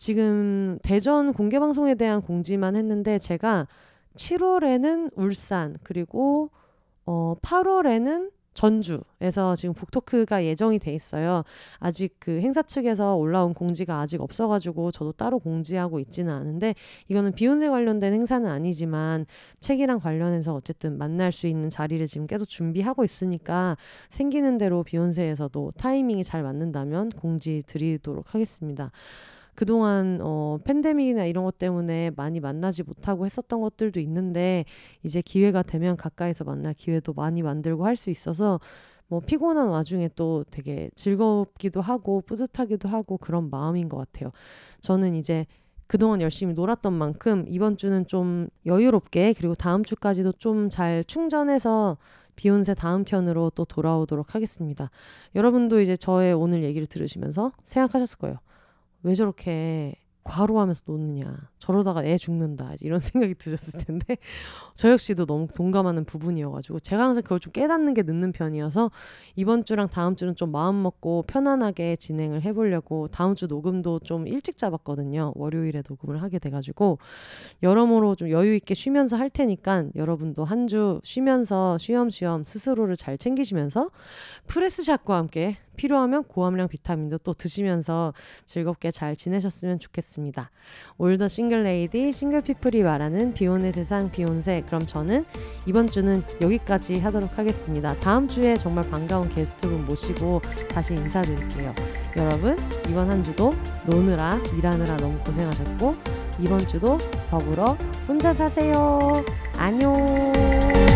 지금 0.02 0.80
대전 0.82 1.32
공개 1.32 1.60
방송에 1.60 1.94
대한 1.94 2.22
공지만 2.22 2.74
했는데 2.74 3.20
제가 3.20 3.68
7월에는 4.16 5.12
울산 5.14 5.76
그리고 5.84 6.50
어 7.06 7.36
8월에는 7.40 8.32
전주에서 8.52 9.54
지금 9.54 9.74
북토크가 9.74 10.44
예정이 10.44 10.80
돼 10.80 10.92
있어요. 10.92 11.44
아직 11.78 12.16
그 12.18 12.40
행사 12.40 12.62
측에서 12.62 13.14
올라온 13.14 13.54
공지가 13.54 14.00
아직 14.00 14.20
없어가지고 14.20 14.90
저도 14.90 15.12
따로 15.12 15.38
공지하고 15.38 16.00
있지는 16.00 16.34
않은데 16.34 16.74
이거는 17.06 17.30
비욘세 17.32 17.68
관련된 17.68 18.12
행사는 18.12 18.50
아니지만 18.50 19.26
책이랑 19.60 20.00
관련해서 20.00 20.52
어쨌든 20.52 20.98
만날 20.98 21.30
수 21.30 21.46
있는 21.46 21.70
자리를 21.70 22.04
지금 22.08 22.26
계속 22.26 22.46
준비하고 22.46 23.04
있으니까 23.04 23.76
생기는 24.10 24.58
대로 24.58 24.82
비욘세에서도 24.82 25.70
타이밍이 25.78 26.24
잘 26.24 26.42
맞는다면 26.42 27.10
공지 27.10 27.62
드리도록 27.64 28.34
하겠습니다. 28.34 28.90
그동안 29.54 30.18
어 30.22 30.58
팬데믹이나 30.64 31.26
이런 31.26 31.44
것 31.44 31.58
때문에 31.58 32.10
많이 32.16 32.40
만나지 32.40 32.82
못하고 32.82 33.26
했었던 33.26 33.60
것들도 33.60 34.00
있는데 34.00 34.64
이제 35.02 35.20
기회가 35.22 35.62
되면 35.62 35.96
가까이서 35.96 36.44
만날 36.44 36.74
기회도 36.74 37.12
많이 37.12 37.42
만들고 37.42 37.84
할 37.86 37.96
수 37.96 38.10
있어서 38.10 38.60
뭐 39.08 39.20
피곤한 39.20 39.68
와중에 39.68 40.08
또 40.16 40.44
되게 40.50 40.90
즐겁기도 40.96 41.80
하고 41.82 42.22
뿌듯하기도 42.22 42.88
하고 42.88 43.18
그런 43.18 43.50
마음인 43.50 43.88
것 43.90 43.98
같아요. 43.98 44.32
저는 44.80 45.14
이제 45.14 45.46
그동안 45.86 46.22
열심히 46.22 46.54
놀았던 46.54 46.92
만큼 46.94 47.44
이번 47.48 47.76
주는 47.76 48.06
좀 48.06 48.48
여유롭게 48.64 49.34
그리고 49.34 49.54
다음 49.54 49.84
주까지도 49.84 50.32
좀 50.38 50.70
잘 50.70 51.04
충전해서 51.04 51.98
비욘세 52.36 52.72
다음 52.74 53.04
편으로 53.04 53.50
또 53.50 53.66
돌아오도록 53.66 54.34
하겠습니다. 54.34 54.90
여러분도 55.34 55.80
이제 55.82 55.94
저의 55.96 56.32
오늘 56.32 56.62
얘기를 56.62 56.86
들으시면서 56.86 57.52
생각하셨을 57.64 58.18
거예요. 58.18 58.38
왜 59.02 59.14
저렇게 59.14 59.94
과로하면서 60.24 60.82
노느냐. 60.86 61.36
저러다가 61.58 62.04
애 62.04 62.16
죽는다. 62.16 62.74
이런 62.80 63.00
생각이 63.00 63.34
드셨을 63.34 63.80
텐데. 63.80 64.18
저 64.76 64.88
역시도 64.90 65.26
너무 65.26 65.48
동감하는 65.52 66.04
부분이어가지고 66.04 66.78
제가 66.78 67.06
항상 67.06 67.24
그걸 67.24 67.40
좀 67.40 67.52
깨닫는 67.52 67.92
게 67.94 68.02
늦는 68.04 68.30
편이어서 68.30 68.92
이번 69.34 69.64
주랑 69.64 69.88
다음 69.88 70.14
주는 70.14 70.36
좀 70.36 70.52
마음 70.52 70.80
먹고 70.80 71.24
편안하게 71.26 71.96
진행을 71.96 72.42
해보려고 72.42 73.08
다음 73.08 73.34
주 73.34 73.48
녹음도 73.48 73.98
좀 73.98 74.28
일찍 74.28 74.56
잡았거든요. 74.56 75.32
월요일에 75.34 75.82
녹음을 75.88 76.22
하게 76.22 76.38
돼가지고 76.38 76.98
여러모로 77.64 78.14
좀 78.14 78.30
여유 78.30 78.54
있게 78.54 78.74
쉬면서 78.74 79.16
할 79.16 79.28
테니까 79.28 79.86
여러분도 79.96 80.44
한 80.44 80.68
주 80.68 81.00
쉬면서 81.02 81.76
쉬엄쉬엄 81.78 82.44
스스로를 82.44 82.94
잘 82.94 83.18
챙기시면서 83.18 83.90
프레스샷과 84.46 85.16
함께 85.16 85.56
필요하면 85.76 86.24
고함량 86.24 86.68
비타민도 86.68 87.18
또 87.18 87.32
드시면서 87.32 88.14
즐겁게 88.46 88.90
잘 88.90 89.16
지내셨으면 89.16 89.78
좋겠습니다. 89.78 90.50
All 90.98 91.13
the 91.13 91.28
single 91.28 91.64
lady 91.64 92.12
single 92.12 92.40
people이 92.40 92.82
말하는 92.82 93.34
비혼의 93.34 93.72
세상 93.72 94.10
비혼세 94.10 94.62
그럼 94.66 94.86
저는 94.86 95.24
이번 95.66 95.86
주는 95.86 96.22
여기까지 96.40 96.98
하도록 97.00 97.38
하겠습니다. 97.38 97.98
다음 98.00 98.28
주에 98.28 98.56
정말 98.56 98.88
반가운 98.88 99.28
게스트분 99.28 99.86
모시고 99.86 100.40
다시 100.68 100.94
인사드릴게요. 100.94 101.74
여러분 102.16 102.56
이번 102.88 103.10
한 103.10 103.22
주도 103.24 103.54
노느라 103.86 104.38
일하느라 104.56 104.96
너무 104.96 105.18
고생하셨고 105.20 105.96
이번 106.40 106.58
주도 106.66 106.98
더불어 107.30 107.76
혼자 108.06 108.34
사세요. 108.34 109.24
안녕. 109.56 110.91